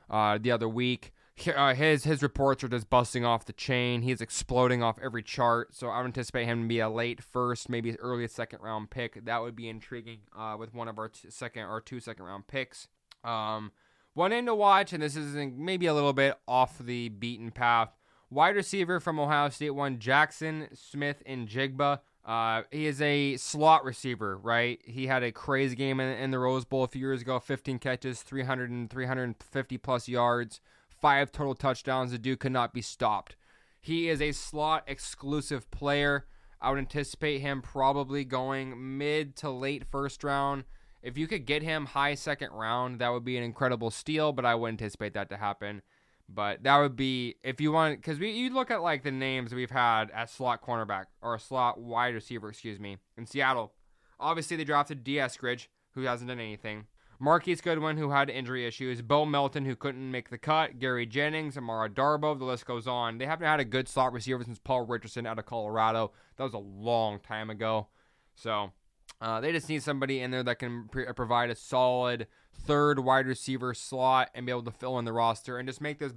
uh, 0.08 0.38
the 0.40 0.52
other 0.52 0.68
week. 0.68 1.12
Uh, 1.54 1.74
his 1.74 2.04
his 2.04 2.22
reports 2.22 2.64
are 2.64 2.68
just 2.68 2.88
busting 2.88 3.24
off 3.24 3.44
the 3.44 3.52
chain. 3.52 4.02
He's 4.02 4.20
exploding 4.20 4.82
off 4.82 4.98
every 5.02 5.22
chart. 5.22 5.74
So 5.74 5.88
I 5.88 6.02
anticipate 6.02 6.46
him 6.46 6.62
to 6.62 6.68
be 6.68 6.80
a 6.80 6.88
late 6.88 7.22
first, 7.22 7.68
maybe 7.68 7.94
early 7.98 8.26
second 8.26 8.60
round 8.62 8.90
pick. 8.90 9.24
That 9.24 9.42
would 9.42 9.54
be 9.54 9.68
intriguing 9.68 10.20
uh, 10.36 10.56
with 10.58 10.72
one 10.74 10.88
of 10.88 10.98
our 10.98 11.08
t- 11.08 11.28
second 11.30 11.64
or 11.64 11.80
two 11.80 12.00
second 12.00 12.24
round 12.24 12.46
picks. 12.46 12.88
Um, 13.22 13.72
one 14.14 14.30
name 14.30 14.46
to 14.46 14.54
watch, 14.54 14.94
and 14.94 15.02
this 15.02 15.14
is 15.14 15.36
maybe 15.54 15.86
a 15.86 15.94
little 15.94 16.14
bit 16.14 16.38
off 16.48 16.78
the 16.78 17.10
beaten 17.10 17.50
path. 17.50 17.90
Wide 18.30 18.56
receiver 18.56 18.98
from 18.98 19.20
Ohio 19.20 19.50
State, 19.50 19.70
one 19.70 19.98
Jackson 19.98 20.68
Smith-Njigba. 20.72 22.00
Uh, 22.24 22.62
he 22.72 22.86
is 22.86 23.00
a 23.00 23.36
slot 23.36 23.84
receiver, 23.84 24.36
right? 24.38 24.80
He 24.84 25.06
had 25.06 25.22
a 25.22 25.30
crazy 25.30 25.76
game 25.76 26.00
in, 26.00 26.08
in, 26.18 26.30
the 26.32 26.38
Rose 26.40 26.64
Bowl 26.64 26.82
a 26.82 26.88
few 26.88 27.00
years 27.00 27.20
ago 27.20 27.38
15 27.38 27.78
catches, 27.78 28.22
300 28.22 28.68
and 28.68 28.90
350 28.90 29.78
plus 29.78 30.08
yards, 30.08 30.60
five 31.00 31.32
total 31.32 31.54
touchdowns. 31.54 32.12
The 32.12 32.18
dude 32.18 32.40
could 32.40 32.52
not 32.52 32.72
be 32.72 32.82
stopped. 32.82 33.36
He 33.80 34.08
is 34.08 34.20
a 34.20 34.32
slot 34.32 34.84
exclusive 34.86 35.70
player. 35.70 36.26
I 36.60 36.70
would 36.70 36.78
anticipate 36.78 37.40
him 37.40 37.62
probably 37.62 38.24
going 38.24 38.98
mid 38.98 39.36
to 39.36 39.50
late 39.50 39.84
first 39.90 40.24
round. 40.24 40.64
If 41.02 41.16
you 41.16 41.28
could 41.28 41.46
get 41.46 41.62
him 41.62 41.86
high 41.86 42.14
second 42.14 42.50
round, 42.52 42.98
that 42.98 43.10
would 43.12 43.24
be 43.24 43.36
an 43.36 43.44
incredible 43.44 43.90
steal, 43.90 44.32
but 44.32 44.44
I 44.44 44.54
would 44.54 44.68
anticipate 44.68 45.14
that 45.14 45.28
to 45.30 45.36
happen. 45.36 45.82
But 46.28 46.64
that 46.64 46.78
would 46.78 46.96
be 46.96 47.36
if 47.44 47.60
you 47.60 47.70
want 47.70 47.98
because 48.00 48.18
we 48.18 48.30
you 48.30 48.50
look 48.50 48.72
at 48.72 48.82
like 48.82 49.04
the 49.04 49.12
names 49.12 49.54
we've 49.54 49.70
had 49.70 50.10
at 50.10 50.30
slot 50.30 50.60
cornerback 50.62 51.04
or 51.22 51.38
slot 51.38 51.78
wide 51.78 52.14
receiver, 52.14 52.48
excuse 52.48 52.80
me, 52.80 52.98
in 53.16 53.26
Seattle. 53.26 53.72
Obviously, 54.18 54.56
they 54.56 54.64
drafted 54.64 55.04
Dee 55.04 55.16
Eskridge, 55.16 55.68
who 55.92 56.02
hasn't 56.02 56.28
done 56.28 56.40
anything. 56.40 56.86
Marquise 57.18 57.60
Goodwin, 57.60 57.96
who 57.96 58.10
had 58.10 58.28
injury 58.28 58.66
issues. 58.66 59.02
Bo 59.02 59.24
Melton, 59.24 59.64
who 59.64 59.76
couldn't 59.76 60.10
make 60.10 60.30
the 60.30 60.38
cut. 60.38 60.78
Gary 60.78 61.06
Jennings, 61.06 61.56
Amara 61.56 61.88
Darboh. 61.88 62.38
The 62.38 62.44
list 62.44 62.66
goes 62.66 62.86
on. 62.86 63.18
They 63.18 63.26
haven't 63.26 63.46
had 63.46 63.60
a 63.60 63.64
good 63.64 63.88
slot 63.88 64.12
receiver 64.12 64.44
since 64.44 64.58
Paul 64.58 64.86
Richardson 64.86 65.26
out 65.26 65.38
of 65.38 65.46
Colorado. 65.46 66.12
That 66.36 66.44
was 66.44 66.54
a 66.54 66.58
long 66.58 67.20
time 67.20 67.50
ago. 67.50 67.88
So 68.34 68.72
uh, 69.20 69.40
they 69.40 69.52
just 69.52 69.68
need 69.68 69.82
somebody 69.82 70.20
in 70.20 70.30
there 70.30 70.42
that 70.42 70.58
can 70.58 70.88
pre- 70.88 71.10
provide 71.12 71.50
a 71.50 71.54
solid 71.54 72.26
third 72.52 72.98
wide 72.98 73.26
receiver 73.26 73.74
slot 73.74 74.30
and 74.34 74.46
be 74.46 74.52
able 74.52 74.62
to 74.64 74.70
fill 74.70 74.98
in 74.98 75.04
the 75.04 75.12
roster 75.12 75.58
and 75.58 75.68
just 75.68 75.80
make 75.80 75.98
this 75.98 76.12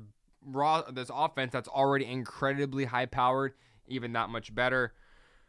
raw 0.46 0.82
this 0.90 1.12
offense 1.14 1.52
that's 1.52 1.68
already 1.68 2.06
incredibly 2.06 2.86
high 2.86 3.06
powered 3.06 3.54
even 3.88 4.14
that 4.14 4.30
much 4.30 4.54
better. 4.54 4.94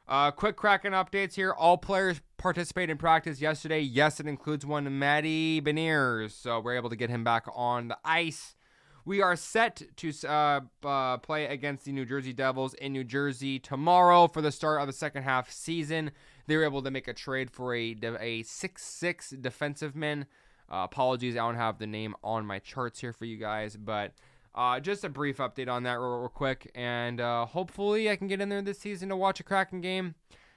Uh, 0.09 0.31
quick 0.31 0.57
Kraken 0.57 0.93
updates 0.93 1.35
here. 1.35 1.53
All 1.53 1.79
players 1.79 2.21
participate 2.41 2.89
in 2.89 2.97
practice 2.97 3.41
yesterday. 3.41 3.81
Yes, 3.81 4.19
it 4.19 4.27
includes 4.27 4.65
one 4.65 4.99
Matty 4.99 5.61
Beniers, 5.61 6.33
so 6.33 6.59
we're 6.59 6.77
able 6.77 6.89
to 6.89 6.97
get 6.97 7.11
him 7.11 7.23
back 7.23 7.45
on 7.55 7.89
the 7.89 7.99
ice. 8.05 8.57
We 9.05 9.21
are 9.21 9.37
set 9.37 9.83
to 9.97 10.13
uh, 10.27 10.61
uh, 10.83 11.19
play 11.19 11.47
against 11.47 11.85
the 11.85 11.93
New 11.93 12.07
Jersey 12.07 12.33
Devils 12.33 12.75
in 12.75 12.93
New 12.93 13.05
Jersey 13.05 13.59
tomorrow 13.59 14.27
for 14.27 14.41
the 14.41 14.53
start 14.53 14.81
of 14.81 14.87
the 14.87 14.93
second 14.93 15.23
half 15.23 15.51
season. 15.51 16.13
They 16.47 16.57
were 16.57 16.65
able 16.65 16.83
to 16.83 16.91
make 16.91 17.09
a 17.09 17.15
trade 17.15 17.51
for 17.51 17.75
a 17.75 17.97
a 18.19 18.43
six 18.43 18.85
six 18.85 19.31
defensive 19.31 19.95
man. 19.95 20.27
Uh, 20.71 20.85
apologies, 20.85 21.37
I 21.37 21.41
don't 21.41 21.57
have 21.57 21.79
the 21.79 21.87
name 21.87 22.15
on 22.25 22.47
my 22.47 22.59
charts 22.59 23.01
here 23.01 23.13
for 23.13 23.25
you 23.27 23.37
guys, 23.37 23.77
but 23.77 24.13
uh, 24.55 24.81
just 24.81 25.05
a 25.05 25.09
brief 25.09 25.39
update 25.39 25.69
on 25.69 25.83
that 25.83 25.99
real, 25.99 26.21
real 26.21 26.29
quick, 26.29 26.71
and 26.75 27.21
uh, 27.21 27.45
hopefully 27.47 28.11
I 28.11 28.17
can 28.17 28.29
get 28.29 28.41
in 28.41 28.49
there 28.49 28.63
this 28.63 28.79
season 28.79 29.11
to 29.11 29.17
watch 29.17 29.41
a 29.41 29.43
Kraken 29.43 29.81
game. 29.81 30.15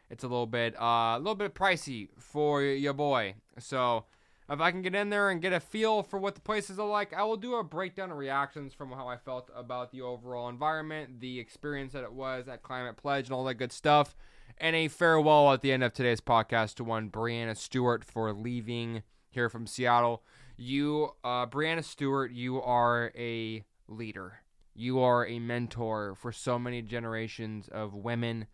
It's 0.10 0.24
a 0.24 0.28
little 0.28 0.46
bit, 0.46 0.76
uh, 0.80 1.16
a 1.16 1.18
little 1.18 1.36
bit 1.36 1.56
pricey 1.56 2.10
for 2.20 2.62
your 2.62 2.94
boy. 2.94 3.36
So 3.60 4.06
if 4.50 4.60
I 4.60 4.72
can 4.72 4.82
get 4.82 4.94
in 4.94 5.10
there 5.10 5.30
and 5.30 5.42
get 5.42 5.54
a 5.54 5.60
feel 5.60 6.04
for 6.04 6.20
what 6.20 6.36
the 6.36 6.42
places 6.42 6.78
are 6.78 6.88
like, 6.88 7.14
I 7.14 7.24
will 7.24 7.38
do 7.38 7.56
a 7.56 7.64
breakdown 7.64 8.12
of 8.12 8.18
reactions 8.18 8.74
from 8.74 8.92
how 8.92 9.08
I 9.08 9.18
felt 9.18 9.50
about 9.56 9.92
the 9.92 10.02
overall 10.02 10.50
environment, 10.50 11.20
the 11.20 11.40
experience 11.40 11.94
that 11.94 12.04
it 12.04 12.14
was 12.14 12.48
at 12.48 12.62
Climate 12.62 12.98
Pledge, 12.98 13.26
and 13.26 13.34
all 13.34 13.46
that 13.46 13.56
good 13.56 13.72
stuff. 13.72 14.16
And 14.58 14.76
a 14.76 14.88
farewell 14.88 15.52
at 15.54 15.62
the 15.62 15.72
end 15.72 15.84
of 15.84 15.94
today's 15.94 16.22
podcast 16.22 16.76
to 16.76 16.84
one 16.84 17.10
Breanna 17.10 17.58
Stewart 17.58 18.04
for 18.04 18.32
leaving 18.34 19.04
here 19.30 19.50
from 19.50 19.66
Seattle. 19.66 20.24
You, 20.58 21.12
uh, 21.24 21.48
Breanna 21.48 21.84
Stewart, 21.84 22.32
you 22.32 22.62
are 22.62 23.12
a 23.18 23.64
leader. 23.88 24.42
You 24.76 25.00
are 25.00 25.26
a 25.26 25.40
mentor 25.40 26.16
for 26.16 26.32
so 26.32 26.60
many 26.60 26.82
generations 26.82 27.68
of 27.70 27.96
women 27.96 28.48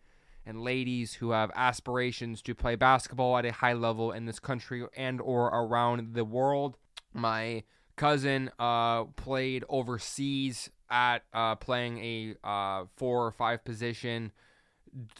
and 0.46 0.62
ladies 0.62 1.14
who 1.14 1.30
have 1.30 1.50
aspirations 1.54 2.42
to 2.42 2.54
play 2.54 2.74
basketball 2.74 3.36
at 3.36 3.44
a 3.44 3.52
high 3.52 3.72
level 3.72 4.12
in 4.12 4.26
this 4.26 4.38
country 4.38 4.84
and 4.96 5.20
or 5.20 5.46
around 5.48 6.14
the 6.14 6.24
world. 6.24 6.76
My 7.12 7.64
cousin 7.96 8.50
uh, 8.58 9.04
played 9.04 9.64
overseas 9.68 10.70
at 10.90 11.22
uh, 11.32 11.54
playing 11.56 11.98
a 11.98 12.34
uh, 12.42 12.84
four 12.96 13.26
or 13.26 13.30
five 13.30 13.64
position 13.64 14.32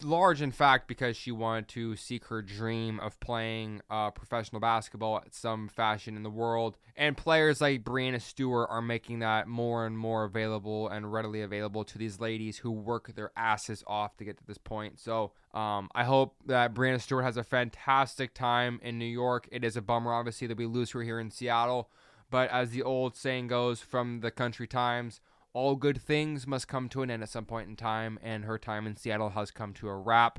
large 0.02 0.42
in 0.42 0.50
fact 0.50 0.88
because 0.88 1.16
she 1.16 1.30
wanted 1.30 1.68
to 1.68 1.94
seek 1.96 2.24
her 2.26 2.42
dream 2.42 2.98
of 3.00 3.18
playing 3.20 3.80
uh, 3.90 4.10
professional 4.10 4.60
basketball 4.60 5.18
at 5.18 5.34
some 5.34 5.68
fashion 5.68 6.16
in 6.16 6.22
the 6.22 6.30
world. 6.30 6.76
And 6.96 7.16
players 7.16 7.60
like 7.60 7.84
Breanna 7.84 8.20
Stewart 8.20 8.68
are 8.70 8.82
making 8.82 9.20
that 9.20 9.46
more 9.46 9.86
and 9.86 9.96
more 9.96 10.24
available 10.24 10.88
and 10.88 11.12
readily 11.12 11.42
available 11.42 11.84
to 11.84 11.98
these 11.98 12.20
ladies 12.20 12.58
who 12.58 12.70
work 12.70 13.14
their 13.14 13.30
asses 13.36 13.84
off 13.86 14.16
to 14.16 14.24
get 14.24 14.38
to 14.38 14.46
this 14.46 14.58
point. 14.58 14.98
So 14.98 15.32
um, 15.54 15.88
I 15.94 16.04
hope 16.04 16.34
that 16.46 16.74
Breanna 16.74 17.00
Stewart 17.00 17.24
has 17.24 17.36
a 17.36 17.44
fantastic 17.44 18.34
time 18.34 18.80
in 18.82 18.98
New 18.98 19.04
York. 19.04 19.48
It 19.52 19.64
is 19.64 19.76
a 19.76 19.82
bummer 19.82 20.12
obviously 20.12 20.46
that 20.48 20.58
we 20.58 20.66
lose 20.66 20.90
her 20.90 21.02
here 21.02 21.20
in 21.20 21.30
Seattle. 21.30 21.90
But 22.30 22.50
as 22.50 22.70
the 22.70 22.82
old 22.82 23.16
saying 23.16 23.48
goes 23.48 23.80
from 23.80 24.20
the 24.20 24.30
country 24.30 24.66
times 24.66 25.20
all 25.52 25.76
good 25.76 26.00
things 26.00 26.46
must 26.46 26.68
come 26.68 26.88
to 26.90 27.02
an 27.02 27.10
end 27.10 27.22
at 27.22 27.28
some 27.28 27.44
point 27.44 27.68
in 27.68 27.76
time, 27.76 28.18
and 28.22 28.44
her 28.44 28.58
time 28.58 28.86
in 28.86 28.96
Seattle 28.96 29.30
has 29.30 29.50
come 29.50 29.72
to 29.74 29.88
a 29.88 29.96
wrap. 29.96 30.38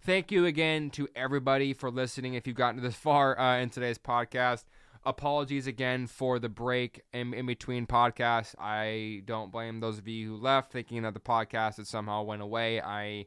Thank 0.00 0.30
you 0.30 0.46
again 0.46 0.90
to 0.90 1.08
everybody 1.16 1.72
for 1.72 1.90
listening. 1.90 2.34
If 2.34 2.46
you've 2.46 2.56
gotten 2.56 2.82
this 2.82 2.94
far 2.94 3.38
uh, 3.38 3.58
in 3.58 3.70
today's 3.70 3.98
podcast, 3.98 4.64
apologies 5.04 5.66
again 5.66 6.06
for 6.06 6.38
the 6.38 6.48
break 6.48 7.02
in, 7.12 7.34
in 7.34 7.46
between 7.46 7.86
podcasts. 7.86 8.54
I 8.58 9.22
don't 9.24 9.50
blame 9.52 9.80
those 9.80 9.98
of 9.98 10.08
you 10.08 10.28
who 10.28 10.36
left 10.36 10.72
thinking 10.72 11.02
that 11.02 11.14
the 11.14 11.20
podcast 11.20 11.76
had 11.76 11.86
somehow 11.86 12.22
went 12.22 12.42
away. 12.42 12.80
I, 12.80 13.26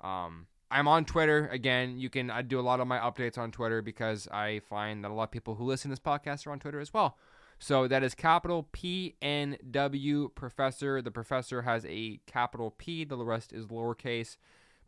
um, 0.00 0.46
I'm 0.70 0.88
on 0.88 1.04
Twitter 1.04 1.48
again. 1.52 1.98
You 1.98 2.10
can 2.10 2.30
I 2.30 2.42
do 2.42 2.60
a 2.60 2.62
lot 2.62 2.80
of 2.80 2.86
my 2.86 2.98
updates 2.98 3.38
on 3.38 3.50
Twitter 3.50 3.82
because 3.82 4.28
I 4.28 4.60
find 4.60 5.04
that 5.04 5.10
a 5.10 5.14
lot 5.14 5.24
of 5.24 5.30
people 5.30 5.56
who 5.56 5.64
listen 5.64 5.90
to 5.90 5.92
this 5.92 6.00
podcast 6.00 6.46
are 6.46 6.52
on 6.52 6.60
Twitter 6.60 6.80
as 6.80 6.94
well. 6.94 7.18
So 7.62 7.86
that 7.86 8.02
is 8.02 8.14
capital 8.14 8.66
P 8.72 9.16
N 9.20 9.58
W 9.70 10.30
professor. 10.34 11.02
The 11.02 11.10
professor 11.10 11.62
has 11.62 11.84
a 11.84 12.18
capital 12.26 12.70
P, 12.70 13.04
the 13.04 13.18
rest 13.18 13.52
is 13.52 13.66
lowercase. 13.66 14.38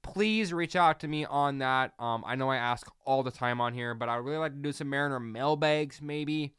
Please 0.02 0.52
reach 0.52 0.74
out 0.74 0.98
to 1.00 1.06
me 1.06 1.24
on 1.26 1.58
that. 1.58 1.92
Um, 1.98 2.24
I 2.26 2.34
know 2.34 2.48
I 2.48 2.56
ask 2.56 2.90
all 3.04 3.22
the 3.22 3.30
time 3.30 3.60
on 3.60 3.74
here, 3.74 3.94
but 3.94 4.08
I 4.08 4.16
would 4.16 4.24
really 4.24 4.38
like 4.38 4.54
to 4.54 4.58
do 4.58 4.72
some 4.72 4.88
Mariner 4.88 5.20
mailbags, 5.20 6.00
maybe. 6.02 6.54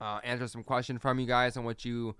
Uh, 0.00 0.20
answer 0.22 0.48
some 0.48 0.64
questions 0.64 1.00
from 1.00 1.18
you 1.18 1.26
guys 1.26 1.56
on 1.56 1.64
what 1.64 1.84
you, 1.84 2.14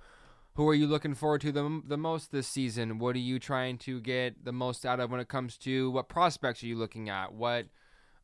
who 0.54 0.66
are 0.68 0.74
you 0.74 0.87
looking 0.87 1.14
forward 1.14 1.40
to 1.40 1.52
the, 1.52 1.83
the 1.87 1.98
most 1.98 2.33
this 2.33 2.48
season? 2.48 2.98
What 2.98 3.14
are 3.14 3.20
you 3.20 3.38
trying 3.38 3.78
to 3.78 4.00
get 4.00 4.44
the 4.44 4.52
most 4.52 4.87
out 4.87 5.00
of 5.00 5.11
when 5.11 5.20
it 5.20 5.28
comes 5.28 5.59
to 5.59 5.90
what 5.90 6.09
prospects 6.09 6.62
are 6.62 6.66
you 6.66 6.78
looking 6.78 7.09
at? 7.09 7.35
What, 7.35 7.66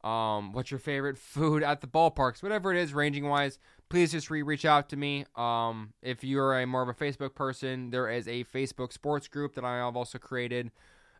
um, 0.02 0.52
what's 0.52 0.70
your 0.70 0.80
favorite 0.80 1.18
food 1.18 1.62
at 1.62 1.83
the 1.83 1.87
ballparks? 1.87 2.42
Whatever 2.42 2.72
it 2.72 2.78
is, 2.78 2.94
ranging 2.94 3.28
wise 3.28 3.59
please 3.88 4.12
just 4.12 4.31
re- 4.31 4.42
reach 4.42 4.64
out 4.64 4.88
to 4.90 4.97
me. 4.97 5.25
Um, 5.37 5.92
if 6.03 6.25
you're 6.25 6.59
a 6.59 6.66
more 6.66 6.83
of 6.83 6.88
a 6.88 6.94
Facebook 6.94 7.35
person, 7.35 7.90
there 7.90 8.09
is 8.11 8.27
a 8.27 8.44
Facebook 8.44 8.92
sports 8.92 9.29
group 9.29 9.55
that 9.55 9.64
I 9.64 9.77
have 9.77 9.97
also 9.97 10.18
created. 10.18 10.70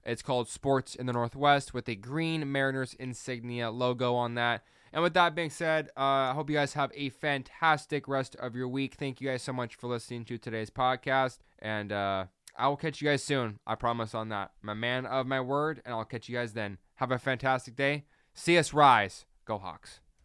It's 0.05 0.23
called 0.23 0.49
Sports 0.49 0.95
in 0.95 1.07
the 1.07 1.13
Northwest 1.13 1.73
with 1.73 1.89
a 1.89 1.95
green 1.95 2.51
Mariners 2.51 2.95
insignia 2.95 3.71
logo 3.71 4.15
on 4.15 4.35
that. 4.35 4.63
And 4.93 5.03
with 5.03 5.15
that 5.15 5.35
being 5.35 5.51
said, 5.51 5.89
uh, 5.97 6.01
I 6.31 6.33
hope 6.35 6.49
you 6.49 6.57
guys 6.57 6.75
have 6.75 6.93
a 6.95 7.09
fantastic 7.09 8.07
rest 8.07 8.37
of 8.37 8.55
your 8.55 8.69
week. 8.69 8.95
Thank 8.95 9.21
you 9.21 9.29
guys 9.29 9.43
so 9.43 9.53
much 9.53 9.75
for 9.75 9.89
listening 9.89 10.25
to 10.27 10.39
today's 10.39 10.71
podcast. 10.71 11.39
And 11.59 11.91
uh, 11.91 12.27
I 12.57 12.69
will 12.69 12.77
catch 12.77 13.01
you 13.01 13.09
guys 13.09 13.23
soon. 13.23 13.59
I 13.67 13.75
promise 13.75 14.15
on 14.15 14.29
that. 14.29 14.53
A 14.67 14.75
man 14.75 15.07
of 15.07 15.27
my 15.27 15.41
word, 15.41 15.83
and 15.85 15.95
I'll 15.95 16.05
catch 16.05 16.29
you 16.29 16.37
guys 16.37 16.53
then. 16.53 16.79
Have 16.97 17.11
a 17.11 17.19
fantastic 17.19 17.75
day. 17.75 18.05
See 18.35 18.57
us 18.57 18.73
rise. 18.73 19.25
Go 19.45 19.59
Hawks. 19.59 20.01